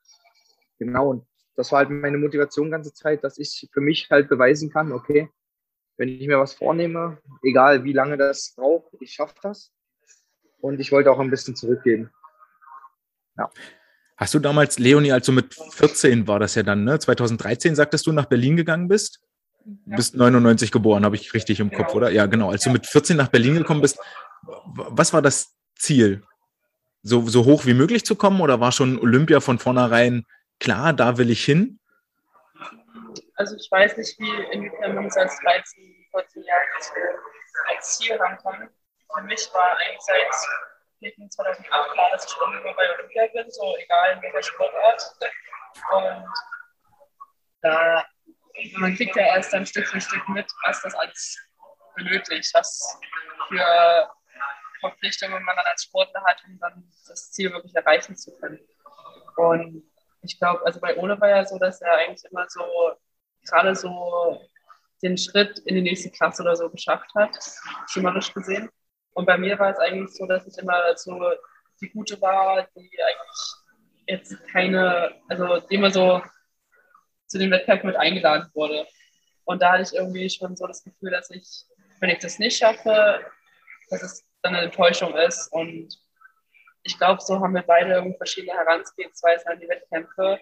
genau, 0.78 1.11
und 1.11 1.26
das 1.57 1.72
war 1.72 1.78
halt 1.78 1.91
meine 1.91 2.18
Motivation 2.18 2.66
die 2.66 2.72
ganze 2.72 2.93
Zeit, 2.93 3.24
dass 3.24 3.39
ich 3.39 3.68
für 3.72 3.80
mich 3.80 4.09
halt 4.11 4.28
beweisen 4.28 4.70
kann, 4.70 4.93
okay, 4.93 5.30
wenn 5.97 6.09
ich 6.09 6.26
mir 6.26 6.39
was 6.39 6.55
vornehme, 6.55 7.20
egal 7.43 7.84
wie 7.84 7.93
lange 7.93 8.16
das 8.16 8.55
braucht, 8.57 8.93
ich 9.01 9.12
schaffe 9.12 9.34
das. 9.43 9.72
Und 10.61 10.80
ich 10.80 10.93
wollte 10.93 11.11
auch 11.11 11.18
ein 11.18 11.30
bisschen 11.30 11.57
zurückgeben. 11.57 12.11
Ja. 13.36 13.51
Hast 14.19 14.35
du 14.35 14.39
damals, 14.39 14.79
Leonie, 14.79 15.12
also 15.12 15.33
mit 15.33 15.55
14 15.55 16.27
war 16.27 16.39
das 16.39 16.55
ja 16.55 16.62
dann, 16.62 16.85
ne? 16.85 16.99
2013 16.99 17.75
sagtest 17.75 18.07
du, 18.07 18.12
nach 18.12 18.27
Berlin 18.27 18.57
gegangen 18.57 18.89
bist? 18.89 19.21
Du 19.64 19.97
bist 19.97 20.14
99 20.14 20.71
geboren, 20.71 21.05
habe 21.05 21.16
ich 21.16 21.33
richtig 21.35 21.61
im 21.61 21.71
genau. 21.71 21.85
Kopf, 21.85 21.95
oder? 21.95 22.11
Ja, 22.11 22.27
genau. 22.27 22.51
Als 22.51 22.64
du 22.64 22.71
mit 22.71 22.87
14 22.87 23.16
nach 23.16 23.29
Berlin 23.29 23.55
gekommen 23.55 23.81
bist, 23.81 23.99
was 24.43 25.12
war 25.12 25.23
das 25.23 25.55
Ziel? 25.77 26.23
so, 27.03 27.27
so 27.27 27.45
hoch 27.45 27.66
wie 27.66 27.75
möglich 27.75 28.05
zu 28.05 28.16
kommen 28.16 28.41
oder 28.41 28.61
war 28.61 28.73
schon 28.73 28.99
Olympia 28.99 29.41
von 29.41 29.59
vornherein 29.59 30.27
klar, 30.61 30.93
da 30.93 31.19
will 31.19 31.31
ich 31.31 31.45
hin? 31.45 31.81
Also 33.35 33.57
ich 33.57 33.69
weiß 33.71 33.97
nicht, 33.97 34.19
wie 34.19 34.53
inwiefern 34.53 34.95
man 34.95 35.07
es 35.07 35.16
als 35.16 35.39
13, 35.41 36.07
14 36.11 36.43
Jahre 36.43 36.61
als 37.75 37.99
Ziel 37.99 38.19
haben 38.19 38.37
kann. 38.39 38.69
Für 39.14 39.23
mich 39.23 39.49
war 39.53 39.77
eigentlich 39.79 40.01
seit 40.01 40.49
2008 41.01 41.92
klar, 41.92 42.11
dass 42.12 42.26
ich 42.26 42.36
irgendwann 42.40 42.74
bei 42.74 42.94
Olympia 42.94 43.26
bin, 43.32 43.51
so 43.51 43.76
egal 43.76 44.12
in 44.14 44.22
welcher 44.22 44.42
Sportart. 44.42 45.03
Und 45.92 46.24
da, 47.62 48.05
man 48.78 48.94
kriegt 48.96 49.16
ja 49.16 49.26
erst 49.26 49.53
dann 49.53 49.66
Stück 49.66 49.86
für 49.86 50.01
Stück 50.01 50.28
mit, 50.28 50.51
was 50.64 50.82
das 50.82 50.94
alles 50.94 51.38
benötigt, 51.96 52.51
was 52.55 52.99
für 53.49 54.11
Verpflichtungen 54.80 55.42
man 55.42 55.57
dann 55.57 55.66
als 55.66 55.84
Sportler 55.84 56.22
hat, 56.24 56.42
um 56.46 56.59
dann 56.61 56.84
das 57.07 57.30
Ziel 57.30 57.53
wirklich 57.53 57.74
erreichen 57.74 58.16
zu 58.16 58.36
können. 58.38 58.61
Und 59.36 59.82
ich 60.22 60.38
glaube, 60.38 60.64
also 60.66 60.80
bei 60.80 60.96
Ole 60.96 61.20
war 61.20 61.28
ja 61.28 61.44
so, 61.44 61.59
dass 61.59 61.80
er 61.80 61.92
eigentlich 61.94 62.24
immer 62.30 62.46
so, 62.49 62.62
gerade 63.46 63.74
so 63.74 64.40
den 65.03 65.16
Schritt 65.16 65.61
in 65.61 65.76
die 65.76 65.82
nächste 65.82 66.11
Klasse 66.11 66.42
oder 66.42 66.57
so 66.57 66.68
geschafft 66.70 67.11
hat, 67.14 67.38
schimmerisch 67.88 68.32
gesehen. 68.34 68.68
Und 69.14 69.26
bei 69.26 69.36
mir 69.36 69.59
war 69.59 69.70
es 69.70 69.78
eigentlich 69.78 70.14
so, 70.14 70.26
dass 70.26 70.46
ich 70.46 70.56
immer 70.59 70.96
so 70.96 71.20
die 71.80 71.90
Gute 71.90 72.20
war, 72.20 72.66
die 72.76 72.90
eigentlich 73.02 73.54
jetzt 74.06 74.48
keine, 74.48 75.12
also 75.28 75.61
die 75.61 75.74
immer 75.74 75.90
so 75.90 76.22
zu 77.26 77.38
den 77.38 77.50
Wettkämpfen 77.50 77.88
mit 77.88 77.96
eingeladen 77.96 78.50
wurde. 78.54 78.86
Und 79.44 79.62
da 79.62 79.72
hatte 79.72 79.82
ich 79.82 79.94
irgendwie 79.94 80.28
schon 80.28 80.56
so 80.56 80.66
das 80.66 80.82
Gefühl, 80.82 81.11
dass 81.11 81.30
ich, 81.30 81.64
wenn 82.00 82.11
ich 82.11 82.18
das 82.18 82.38
nicht 82.38 82.59
schaffe, 82.59 83.20
dass 83.90 84.02
es 84.02 84.24
dann 84.42 84.54
eine 84.54 84.66
Enttäuschung 84.66 85.16
ist. 85.16 85.48
Und 85.52 85.88
ich 86.82 86.96
glaube, 86.98 87.20
so 87.20 87.40
haben 87.40 87.54
wir 87.54 87.62
beide 87.62 87.94
irgendwie 87.94 88.16
verschiedene 88.16 88.54
Herangehensweisen 88.54 89.52
an 89.52 89.61
die 89.61 89.68
Wettkämpfe. 89.68 90.38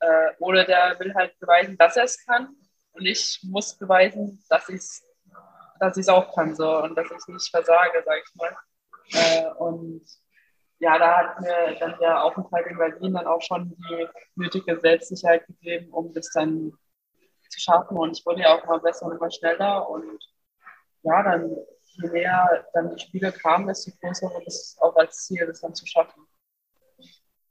Äh, 0.00 0.30
oder 0.38 0.64
der 0.64 0.98
will 0.98 1.14
halt 1.14 1.38
beweisen, 1.40 1.76
dass 1.76 1.96
er 1.96 2.04
es 2.04 2.24
kann. 2.24 2.56
Und 2.92 3.06
ich 3.06 3.40
muss 3.42 3.76
beweisen, 3.76 4.42
dass 4.48 4.68
ich 4.68 4.76
es 4.76 5.02
dass 5.80 5.96
ich's 5.96 6.08
auch 6.08 6.34
kann 6.34 6.54
so 6.54 6.82
und 6.82 6.94
dass 6.94 7.06
ich 7.10 7.34
nicht 7.34 7.50
versage, 7.50 8.02
sag 8.04 8.18
ich 8.18 8.34
mal. 8.36 8.56
Äh, 9.12 9.50
und 9.58 10.02
ja, 10.78 10.98
da 10.98 11.16
hat 11.18 11.40
mir 11.40 11.76
dann 11.78 11.98
der 11.98 12.22
Aufenthalt 12.22 12.66
in 12.66 12.78
Berlin 12.78 13.14
dann 13.14 13.26
auch 13.26 13.42
schon 13.42 13.76
die 13.76 14.08
nötige 14.36 14.78
Selbstsicherheit 14.78 15.46
gegeben, 15.46 15.90
um 15.90 16.12
das 16.14 16.30
dann 16.32 16.72
zu 17.48 17.60
schaffen. 17.60 17.96
Und 17.96 18.16
ich 18.16 18.24
wurde 18.24 18.42
ja 18.42 18.54
auch 18.54 18.64
immer 18.64 18.78
besser 18.78 19.06
und 19.06 19.16
immer 19.16 19.30
schneller. 19.30 19.88
Und 19.88 20.18
ja, 21.02 21.22
dann 21.22 21.56
je 21.84 22.08
näher 22.08 22.66
dann 22.72 22.94
die 22.94 23.02
Spiele 23.02 23.32
kamen, 23.32 23.66
desto 23.66 23.90
größer 24.00 24.30
wurde 24.30 24.46
es 24.46 24.76
auch 24.80 24.96
als 24.96 25.26
Ziel, 25.26 25.46
das 25.46 25.60
dann 25.60 25.74
zu 25.74 25.86
schaffen. 25.86 26.26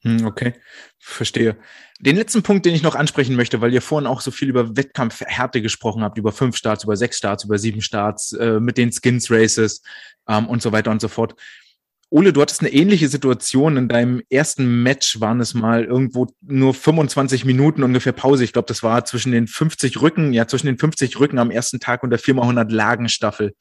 Hm, 0.04 0.26
okay, 0.26 0.54
verstehe. 0.98 1.58
Den 2.00 2.16
letzten 2.16 2.42
Punkt, 2.42 2.66
den 2.66 2.74
ich 2.74 2.84
noch 2.84 2.96
ansprechen 2.96 3.36
möchte, 3.36 3.60
weil 3.60 3.74
ihr 3.74 3.82
vorhin 3.82 4.08
auch 4.08 4.22
so 4.22 4.32
viel 4.32 4.48
über 4.48 4.78
Wettkampfhärte 4.78 5.62
gesprochen 5.62 6.04
habt, 6.04 6.18
über 6.18 6.32
fünf 6.32 6.56
Starts, 6.56 6.86
über 6.86 6.96
sechs 6.96 7.18
Starts, 7.18 7.44
über 7.44 7.58
sieben 7.58 7.82
Starts, 7.82 8.32
äh, 8.34 8.62
mit 8.62 8.78
den 8.78 8.92
Skins 8.92 9.30
Races 9.30 9.82
ähm, 10.28 10.48
und 10.48 10.62
so 10.62 10.72
weiter 10.72 10.92
und 10.92 11.02
so 11.02 11.10
fort. 11.10 11.36
Ole, 12.12 12.34
du 12.34 12.42
hattest 12.42 12.62
eine 12.62 12.72
ähnliche 12.72 13.10
Situation. 13.10 13.76
In 13.76 13.90
deinem 13.90 14.24
ersten 14.30 14.82
Match 14.82 15.20
waren 15.20 15.42
es 15.42 15.54
mal 15.54 15.84
irgendwo 15.84 16.28
nur 16.42 16.74
25 16.74 17.44
Minuten 17.44 17.84
ungefähr 17.84 18.14
Pause. 18.14 18.46
Ich 18.46 18.54
glaube, 18.54 18.68
das 18.68 18.82
war 18.82 19.04
zwischen 19.06 19.34
den 19.34 19.48
50 19.48 20.02
Rücken, 20.02 20.34
ja, 20.34 20.48
zwischen 20.48 20.68
den 20.68 20.78
50 20.78 21.20
Rücken 21.20 21.38
am 21.38 21.52
ersten 21.52 21.80
Tag 21.80 22.02
und 22.04 22.10
der 22.10 22.20
4x100 22.20 22.72
Lagenstaffel 22.72 23.54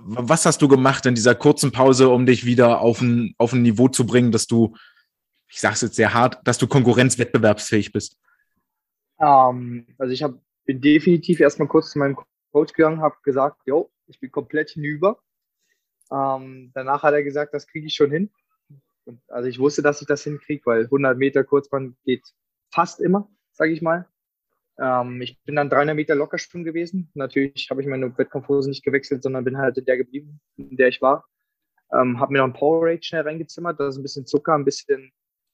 was 0.00 0.46
hast 0.46 0.62
du 0.62 0.68
gemacht 0.68 1.06
in 1.06 1.14
dieser 1.14 1.34
kurzen 1.34 1.72
Pause, 1.72 2.08
um 2.08 2.26
dich 2.26 2.44
wieder 2.44 2.80
auf 2.80 3.00
ein, 3.00 3.34
auf 3.38 3.52
ein 3.52 3.62
Niveau 3.62 3.88
zu 3.88 4.06
bringen, 4.06 4.32
dass 4.32 4.46
du, 4.46 4.76
ich 5.48 5.60
sage 5.60 5.74
es 5.74 5.80
jetzt 5.82 5.96
sehr 5.96 6.14
hart, 6.14 6.38
dass 6.46 6.58
du 6.58 6.66
konkurrenzwettbewerbsfähig 6.66 7.92
bist? 7.92 8.20
Ähm, 9.20 9.86
also 9.98 10.12
ich 10.12 10.22
hab, 10.22 10.34
bin 10.64 10.80
definitiv 10.80 11.40
erstmal 11.40 11.68
kurz 11.68 11.90
zu 11.90 11.98
meinem 11.98 12.16
Coach 12.52 12.72
gegangen, 12.72 13.00
habe 13.00 13.16
gesagt, 13.22 13.60
jo, 13.66 13.90
ich 14.06 14.20
bin 14.20 14.30
komplett 14.30 14.70
hinüber. 14.70 15.20
Ähm, 16.10 16.70
danach 16.74 17.02
hat 17.02 17.14
er 17.14 17.22
gesagt, 17.22 17.54
das 17.54 17.66
kriege 17.66 17.86
ich 17.86 17.94
schon 17.94 18.10
hin. 18.10 18.30
Und 19.04 19.20
also 19.28 19.48
ich 19.48 19.58
wusste, 19.58 19.82
dass 19.82 20.00
ich 20.00 20.06
das 20.06 20.24
hinkriege, 20.24 20.64
weil 20.66 20.84
100 20.84 21.16
Meter 21.16 21.44
Kurzbahn 21.44 21.96
geht 22.04 22.22
fast 22.70 23.00
immer, 23.00 23.30
sage 23.52 23.72
ich 23.72 23.82
mal. 23.82 24.06
Ähm, 24.78 25.20
ich 25.22 25.42
bin 25.44 25.56
dann 25.56 25.70
300 25.70 25.96
Meter 25.96 26.14
locker 26.14 26.38
schwimmen 26.38 26.64
gewesen. 26.64 27.10
Natürlich 27.14 27.68
habe 27.70 27.80
ich 27.80 27.88
meine 27.88 28.16
Wettkampfhose 28.16 28.68
nicht 28.68 28.84
gewechselt, 28.84 29.22
sondern 29.22 29.44
bin 29.44 29.58
halt 29.58 29.78
in 29.78 29.84
der 29.84 29.96
geblieben, 29.96 30.40
in 30.56 30.76
der 30.76 30.88
ich 30.88 31.02
war. 31.02 31.26
Ähm, 31.92 32.20
habe 32.20 32.32
mir 32.32 32.38
noch 32.38 32.46
ein 32.46 32.52
Powerade 32.52 33.02
schnell 33.02 33.22
reingezimmert, 33.22 33.80
da 33.80 33.88
ist 33.88 33.96
ein 33.96 34.02
bisschen 34.02 34.26
Zucker, 34.26 34.54
ein 34.54 34.64
bisschen 34.64 35.10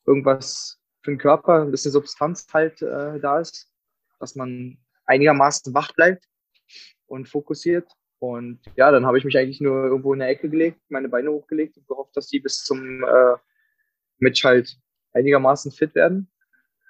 irgendwas 0.07 0.80
für 1.02 1.12
den 1.12 1.18
Körper, 1.18 1.62
ein 1.62 1.70
bisschen 1.70 1.92
Substanz 1.92 2.46
halt 2.52 2.80
äh, 2.82 3.20
da 3.20 3.40
ist, 3.40 3.70
dass 4.18 4.34
man 4.34 4.78
einigermaßen 5.07 5.74
wach 5.74 5.92
bleibt 5.92 6.24
und 7.07 7.28
fokussiert. 7.28 7.90
Und 8.18 8.61
ja, 8.76 8.90
dann 8.90 9.05
habe 9.05 9.18
ich 9.18 9.24
mich 9.24 9.36
eigentlich 9.36 9.61
nur 9.61 9.84
irgendwo 9.84 10.14
in 10.14 10.20
der 10.20 10.28
Ecke 10.28 10.48
gelegt, 10.48 10.80
meine 10.88 11.09
Beine 11.09 11.30
hochgelegt 11.30 11.76
und 11.76 11.86
gehofft, 11.86 12.16
dass 12.16 12.28
die 12.28 12.40
bis 12.40 12.64
zum 12.64 13.05
äh, 13.05 13.36
Match 14.18 14.44
halt 14.44 14.78
einigermaßen 15.12 15.72
fit 15.72 15.94
werden. 15.94 16.30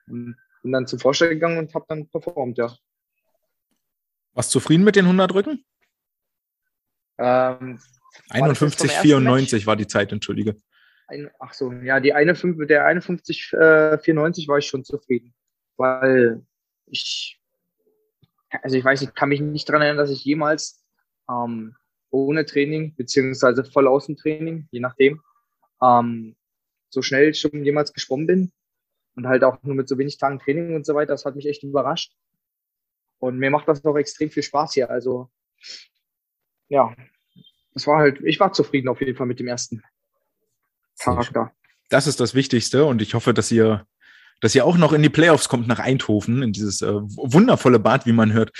Und 0.06 0.36
bin 0.62 0.72
dann 0.72 0.86
zum 0.86 0.98
Vorstand 0.98 1.32
gegangen 1.32 1.58
und 1.58 1.74
habe 1.74 1.84
dann 1.88 2.08
performt, 2.08 2.58
ja. 2.58 2.74
Warst 4.32 4.54
du 4.54 4.60
zufrieden 4.60 4.84
mit 4.84 4.96
den 4.96 5.04
100 5.04 5.34
Rücken? 5.34 5.64
Ähm, 7.18 7.80
51,94 8.30 9.66
war 9.66 9.76
die 9.76 9.86
Zeit, 9.86 10.12
entschuldige. 10.12 10.56
Ein, 11.06 11.30
ach 11.38 11.52
so, 11.52 11.72
ja, 11.72 12.00
die 12.00 12.14
eine, 12.14 12.32
der 12.32 12.86
51,94 12.86 14.44
äh, 14.44 14.48
war 14.48 14.58
ich 14.58 14.66
schon 14.66 14.84
zufrieden, 14.84 15.34
weil 15.76 16.44
ich, 16.86 17.40
also 18.62 18.76
ich 18.76 18.84
weiß, 18.84 19.02
ich 19.02 19.14
kann 19.14 19.28
mich 19.28 19.40
nicht 19.40 19.68
daran 19.68 19.82
erinnern, 19.82 19.98
dass 19.98 20.10
ich 20.10 20.24
jemals 20.24 20.84
ähm, 21.28 21.76
ohne 22.10 22.46
Training, 22.46 22.94
beziehungsweise 22.94 23.64
voll 23.64 23.88
Außentraining, 23.88 24.68
je 24.70 24.80
nachdem, 24.80 25.20
ähm, 25.82 26.36
so 26.88 27.02
schnell 27.02 27.34
schon 27.34 27.64
jemals 27.64 27.92
geschwommen 27.92 28.26
bin 28.26 28.52
und 29.16 29.26
halt 29.26 29.44
auch 29.44 29.62
nur 29.62 29.74
mit 29.74 29.88
so 29.88 29.98
wenig 29.98 30.16
Tagen 30.16 30.38
Training 30.38 30.74
und 30.74 30.86
so 30.86 30.94
weiter. 30.94 31.12
Das 31.12 31.24
hat 31.24 31.36
mich 31.36 31.46
echt 31.46 31.62
überrascht. 31.62 32.14
Und 33.18 33.38
mir 33.38 33.50
macht 33.50 33.68
das 33.68 33.84
auch 33.84 33.96
extrem 33.96 34.30
viel 34.30 34.42
Spaß 34.42 34.74
hier. 34.74 34.90
Also, 34.90 35.30
ja, 36.68 36.94
das 37.72 37.86
war 37.86 37.98
halt, 37.98 38.20
ich 38.24 38.38
war 38.40 38.52
zufrieden 38.52 38.88
auf 38.88 39.00
jeden 39.00 39.16
Fall 39.16 39.26
mit 39.26 39.40
dem 39.40 39.48
ersten 39.48 39.82
Da. 41.02 41.50
Das 41.88 42.06
ist 42.06 42.20
das 42.20 42.34
Wichtigste 42.34 42.84
und 42.84 43.02
ich 43.02 43.14
hoffe, 43.14 43.34
dass 43.34 43.50
ihr, 43.50 43.86
dass 44.40 44.54
ihr 44.54 44.64
auch 44.64 44.76
noch 44.76 44.92
in 44.92 45.02
die 45.02 45.08
Playoffs 45.08 45.48
kommt 45.48 45.66
nach 45.66 45.78
Eindhoven, 45.78 46.42
in 46.42 46.52
dieses 46.52 46.82
äh, 46.82 46.92
wundervolle 46.92 47.78
Bad, 47.78 48.06
wie 48.06 48.12
man 48.12 48.32
hört. 48.32 48.52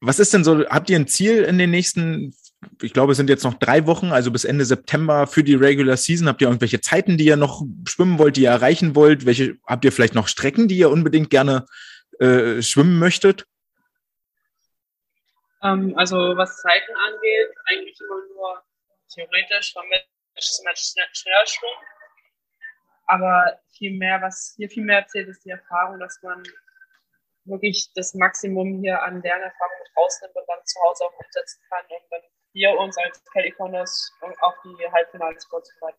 Was 0.00 0.18
ist 0.18 0.34
denn 0.34 0.44
so, 0.44 0.64
habt 0.66 0.90
ihr 0.90 0.96
ein 0.96 1.08
Ziel 1.08 1.42
in 1.44 1.58
den 1.58 1.70
nächsten 1.70 2.34
ich 2.80 2.92
glaube, 2.92 3.12
es 3.12 3.18
sind 3.18 3.28
jetzt 3.28 3.44
noch 3.44 3.54
drei 3.54 3.86
Wochen, 3.86 4.12
also 4.12 4.30
bis 4.30 4.44
Ende 4.44 4.64
September 4.64 5.26
für 5.26 5.42
die 5.42 5.54
Regular 5.54 5.96
Season. 5.96 6.28
Habt 6.28 6.40
ihr 6.40 6.48
irgendwelche 6.48 6.80
Zeiten, 6.80 7.16
die 7.16 7.26
ihr 7.26 7.36
noch 7.36 7.62
schwimmen 7.88 8.18
wollt, 8.18 8.36
die 8.36 8.42
ihr 8.42 8.50
erreichen 8.50 8.94
wollt? 8.94 9.26
Welche 9.26 9.56
habt 9.66 9.84
ihr 9.84 9.92
vielleicht 9.92 10.14
noch 10.14 10.28
Strecken, 10.28 10.68
die 10.68 10.76
ihr 10.76 10.90
unbedingt 10.90 11.30
gerne 11.30 11.66
äh, 12.18 12.62
schwimmen 12.62 12.98
möchtet? 12.98 13.46
Ähm, 15.62 15.94
also 15.96 16.16
was 16.36 16.60
Zeiten 16.62 16.92
angeht, 17.06 17.48
eigentlich 17.66 17.98
immer 18.00 18.20
nur 18.34 18.62
theoretisch 19.12 19.74
von 20.48 20.64
Match 20.64 20.94
schneller 21.12 21.46
schwimmen. 21.46 21.86
Aber 23.06 23.60
viel 23.76 23.96
mehr, 23.96 24.20
was 24.22 24.54
hier 24.56 24.68
viel 24.68 24.84
mehr 24.84 25.06
zählt, 25.06 25.28
ist 25.28 25.44
die 25.44 25.50
Erfahrung, 25.50 25.98
dass 25.98 26.18
man 26.22 26.42
wirklich 27.44 27.90
das 27.94 28.14
Maximum 28.14 28.80
hier 28.80 29.02
an 29.02 29.20
Lernerfahrung 29.22 29.76
rausnimmt 29.96 30.34
und 30.34 30.44
dann 30.46 30.64
zu 30.64 30.80
Hause 30.82 31.04
auch 31.04 31.18
umsetzen 31.18 31.60
kann 31.68 31.84
und 31.84 32.10
dann 32.10 32.22
wir 32.54 32.78
uns 32.78 32.96
als 32.98 33.22
Pelicanos 33.32 34.12
auf 34.40 34.54
die 34.64 34.92
Halbfinals 34.92 35.44
vorzubereiten. 35.46 35.98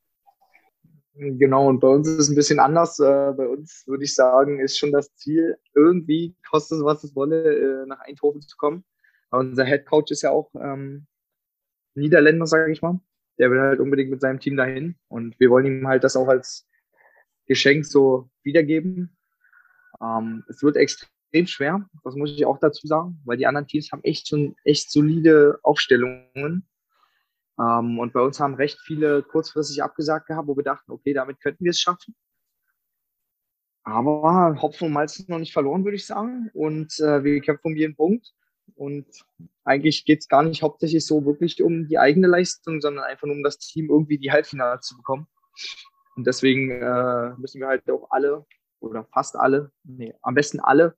Genau, 1.16 1.68
und 1.68 1.80
bei 1.80 1.88
uns 1.88 2.08
ist 2.08 2.18
es 2.18 2.30
ein 2.30 2.36
bisschen 2.36 2.60
anders. 2.60 3.00
Äh, 3.00 3.34
bei 3.38 3.48
uns 3.48 3.86
würde 3.86 4.04
ich 4.04 4.16
sagen, 4.16 4.60
ist 4.60 4.80
schon 4.80 4.92
das 4.92 5.14
Ziel, 5.16 5.58
irgendwie, 5.76 6.36
kostet 6.50 6.80
es 6.80 6.84
was 6.84 7.04
es 7.04 7.16
wolle, 7.16 7.84
äh, 7.84 7.86
nach 7.86 8.00
Eindhoven 8.00 8.42
zu 8.42 8.58
kommen. 8.58 8.84
Unser 9.30 9.66
Head 9.66 9.86
Coach 9.86 10.12
ist 10.12 10.24
ja 10.24 10.32
auch 10.32 10.52
ähm, 10.56 11.08
Niederländer, 11.96 12.48
sage 12.48 12.72
ich 12.72 12.82
mal. 12.82 13.00
Der 13.40 13.50
will 13.52 13.60
halt 13.60 13.80
unbedingt 13.80 14.12
mit 14.12 14.22
seinem 14.22 14.40
Team 14.40 14.58
dahin. 14.58 14.96
Und 15.08 15.40
wir 15.40 15.50
wollen 15.50 15.66
ihm 15.66 15.88
halt 15.88 16.04
das 16.04 16.16
auch 16.16 16.28
als 16.28 16.68
Geschenk 17.48 17.86
so 17.86 18.30
wiedergeben. 18.44 19.18
Ähm, 20.02 20.44
es 20.48 20.64
wird 20.64 20.78
extrem 20.78 21.48
schwer. 21.48 21.90
Das 22.04 22.16
muss 22.16 22.32
ich 22.32 22.46
auch 22.46 22.60
dazu 22.60 22.88
sagen, 22.88 23.22
weil 23.26 23.38
die 23.38 23.48
anderen 23.48 23.68
Teams 23.68 23.92
haben 23.92 24.04
echt 24.04 24.28
schon 24.28 24.56
echt 24.64 24.92
solide 24.92 25.60
Aufstellungen. 25.64 26.68
Ähm, 27.60 28.00
und 28.00 28.14
bei 28.14 28.22
uns 28.22 28.40
haben 28.40 28.56
recht 28.56 28.80
viele 28.80 29.24
kurzfristig 29.24 29.84
abgesagt 29.84 30.28
gehabt, 30.28 30.48
wo 30.48 30.56
wir 30.56 30.64
dachten, 30.64 30.92
okay, 30.92 31.14
damit 31.14 31.40
könnten 31.40 31.64
wir 31.64 31.72
es 31.72 31.80
schaffen. 31.80 32.16
Aber 33.84 34.62
Hopfen 34.62 34.88
und 34.88 34.94
Malz 34.94 35.28
noch 35.28 35.40
nicht 35.40 35.54
verloren, 35.54 35.84
würde 35.84 35.98
ich 35.98 36.06
sagen. 36.06 36.50
Und 36.54 37.00
äh, 37.00 37.24
wir 37.24 37.42
kämpfen 37.42 37.68
um 37.68 37.76
jeden 37.76 37.96
Punkt. 37.96 38.34
Und 38.76 39.06
eigentlich 39.64 40.06
geht 40.06 40.22
es 40.22 40.28
gar 40.28 40.44
nicht 40.44 40.64
hauptsächlich 40.64 41.06
so 41.06 41.26
wirklich 41.26 41.62
um 41.62 41.88
die 41.88 42.00
eigene 42.00 42.28
Leistung, 42.28 42.82
sondern 42.82 43.04
einfach 43.04 43.28
nur 43.28 43.36
um 43.36 43.44
das 43.44 43.58
Team 43.58 43.90
irgendwie 43.90 44.18
die 44.18 44.32
Halbfinale 44.32 44.80
zu 44.80 44.98
bekommen. 44.98 45.28
Und 46.16 46.28
deswegen 46.28 46.72
äh, 46.72 47.34
müssen 47.38 47.60
wir 47.60 47.68
halt 47.68 47.90
auch 47.90 48.08
alle 48.10 48.46
oder 48.80 49.06
fast 49.06 49.36
alle, 49.36 49.72
nee, 49.84 50.14
am 50.22 50.36
besten 50.36 50.60
alle 50.60 50.96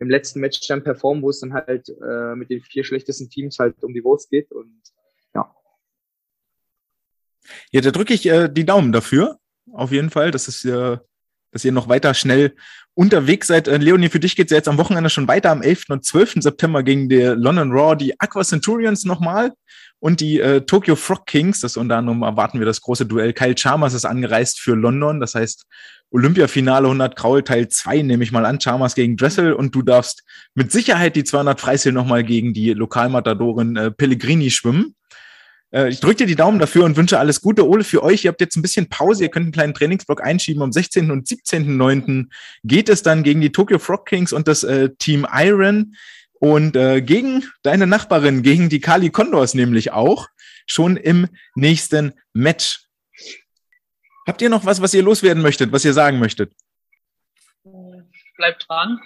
im 0.00 0.10
letzten 0.10 0.40
Match 0.40 0.66
dann 0.68 0.84
performen, 0.84 1.22
wo 1.22 1.30
es 1.30 1.40
dann 1.40 1.52
halt 1.52 1.88
äh, 1.88 2.34
mit 2.34 2.50
den 2.50 2.60
vier 2.62 2.84
schlechtesten 2.84 3.30
Teams 3.30 3.58
halt 3.58 3.82
um 3.82 3.94
die 3.94 4.04
Wurst 4.04 4.30
geht. 4.30 4.50
Und 4.52 4.80
ja. 5.34 5.54
Ja, 7.72 7.80
da 7.80 7.90
drücke 7.90 8.14
ich 8.14 8.26
äh, 8.26 8.48
die 8.48 8.64
Daumen 8.64 8.92
dafür. 8.92 9.38
Auf 9.72 9.90
jeden 9.90 10.10
Fall. 10.10 10.30
Das 10.30 10.48
ist 10.48 10.64
äh, 10.64 10.98
dass 11.50 11.64
ihr 11.64 11.72
noch 11.72 11.88
weiter 11.88 12.14
schnell 12.14 12.54
unterwegs 12.94 13.46
seid. 13.46 13.68
Äh, 13.68 13.76
Leonie, 13.76 14.08
für 14.08 14.20
dich 14.20 14.34
geht 14.34 14.50
es 14.50 14.56
jetzt 14.56 14.68
am 14.68 14.78
Wochenende 14.78 15.10
schon 15.10 15.28
weiter. 15.28 15.50
Am 15.50 15.62
11. 15.62 15.84
und 15.90 16.04
12. 16.04 16.36
September 16.40 16.82
gegen 16.82 17.08
die 17.08 17.22
London 17.22 17.70
Raw, 17.70 17.96
die 17.96 18.18
Aqua 18.20 18.42
Centurions 18.42 19.04
nochmal 19.04 19.52
und 20.00 20.20
die 20.20 20.40
äh, 20.40 20.62
Tokyo 20.62 20.96
Frog 20.96 21.26
Kings. 21.26 21.60
Das 21.60 21.76
unter 21.76 21.96
anderem 21.96 22.22
erwarten 22.22 22.58
wir 22.58 22.66
das 22.66 22.80
große 22.80 23.06
Duell. 23.06 23.32
Kyle 23.32 23.54
Chalmers 23.54 23.94
ist 23.94 24.04
angereist 24.04 24.60
für 24.60 24.74
London. 24.74 25.20
Das 25.20 25.34
heißt, 25.34 25.64
Olympiafinale 26.10 26.86
100 26.86 27.16
Kraul 27.16 27.42
Teil 27.42 27.68
2 27.68 28.02
nehme 28.02 28.24
ich 28.24 28.32
mal 28.32 28.46
an. 28.46 28.58
Chalmers 28.58 28.94
gegen 28.94 29.16
Dressel 29.16 29.52
und 29.52 29.74
du 29.74 29.82
darfst 29.82 30.24
mit 30.54 30.72
Sicherheit 30.72 31.16
die 31.16 31.24
200 31.24 31.60
Freistil 31.60 31.92
nochmal 31.92 32.24
gegen 32.24 32.54
die 32.54 32.72
Lokalmatadorin 32.72 33.76
äh, 33.76 33.90
Pellegrini 33.90 34.50
schwimmen. 34.50 34.94
Äh, 35.70 35.88
ich 35.88 36.00
drücke 36.00 36.16
dir 36.16 36.26
die 36.26 36.36
Daumen 36.36 36.58
dafür 36.58 36.84
und 36.84 36.96
wünsche 36.96 37.18
alles 37.18 37.40
Gute. 37.40 37.68
Ole, 37.68 37.84
für 37.84 38.02
euch, 38.02 38.24
ihr 38.24 38.30
habt 38.30 38.40
jetzt 38.40 38.56
ein 38.56 38.62
bisschen 38.62 38.88
Pause, 38.88 39.24
ihr 39.24 39.30
könnt 39.30 39.44
einen 39.44 39.52
kleinen 39.52 39.74
Trainingsblock 39.74 40.22
einschieben. 40.22 40.62
Am 40.62 40.72
16. 40.72 41.10
und 41.10 41.26
17.9. 41.26 42.28
geht 42.64 42.88
es 42.88 43.02
dann 43.02 43.22
gegen 43.22 43.40
die 43.40 43.52
Tokyo 43.52 43.78
Frog 43.78 44.06
Kings 44.06 44.32
und 44.32 44.48
das 44.48 44.64
äh, 44.64 44.90
Team 44.98 45.26
Iron 45.32 45.94
und 46.40 46.76
äh, 46.76 47.02
gegen 47.02 47.44
deine 47.62 47.86
Nachbarin, 47.86 48.42
gegen 48.42 48.68
die 48.68 48.80
Kali 48.80 49.10
Condors 49.10 49.54
nämlich 49.54 49.92
auch, 49.92 50.28
schon 50.66 50.96
im 50.96 51.28
nächsten 51.54 52.12
Match. 52.32 52.84
Habt 54.26 54.42
ihr 54.42 54.50
noch 54.50 54.64
was, 54.64 54.82
was 54.82 54.94
ihr 54.94 55.02
loswerden 55.02 55.42
möchtet, 55.42 55.72
was 55.72 55.84
ihr 55.84 55.94
sagen 55.94 56.18
möchtet? 56.18 56.52
Bleibt 58.36 58.66
dran. 58.68 59.00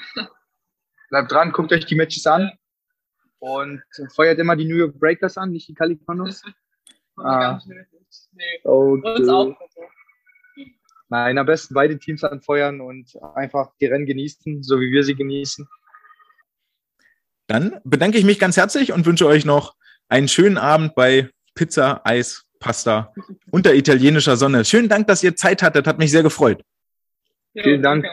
Bleibt 1.09 1.31
dran, 1.31 1.53
guckt 1.53 1.73
euch 1.73 1.87
die 1.87 1.95
Matches 1.95 2.27
an. 2.27 2.51
Und 3.43 3.83
feuert 4.15 4.39
immer 4.39 4.55
die 4.55 4.67
New 4.67 4.77
York 4.77 5.01
Breakers 5.01 5.37
an, 5.37 5.51
nicht 5.51 5.67
die 5.67 5.75
Californos. 5.75 6.43
ah. 7.17 7.61
Nee. 8.35 8.61
Okay. 8.63 9.57
Nein, 11.09 11.39
am 11.39 11.47
besten 11.47 11.73
beide 11.73 11.99
Teams 11.99 12.25
anfeuern 12.25 12.83
und 12.83 13.19
einfach 13.35 13.73
die 13.81 13.87
Rennen 13.87 14.05
genießen, 14.05 14.63
so 14.63 14.81
wie 14.81 14.91
wir 14.91 15.03
sie 15.03 15.15
genießen. 15.15 15.67
Dann 17.47 17.81
bedanke 17.85 18.19
ich 18.19 18.25
mich 18.25 18.39
ganz 18.39 18.59
herzlich 18.59 18.93
und 18.93 19.07
wünsche 19.07 19.27
euch 19.27 19.47
noch 19.47 19.77
einen 20.09 20.29
schönen 20.29 20.59
Abend 20.59 20.95
bei 20.95 21.31
Pizza, 21.55 22.03
Eis, 22.05 22.45
Pasta 22.59 23.15
unter 23.51 23.75
italienischer 23.75 24.37
Sonne. 24.37 24.65
Schönen 24.67 24.91
Dank, 24.91 25.07
dass 25.07 25.23
ihr 25.23 25.35
Zeit 25.37 25.63
hattet, 25.63 25.87
hat 25.87 25.99
mich 25.99 26.11
sehr 26.11 26.23
gefreut. 26.23 26.63
Ja, 27.55 27.63
Vielen 27.63 27.83
Dank. 27.83 28.07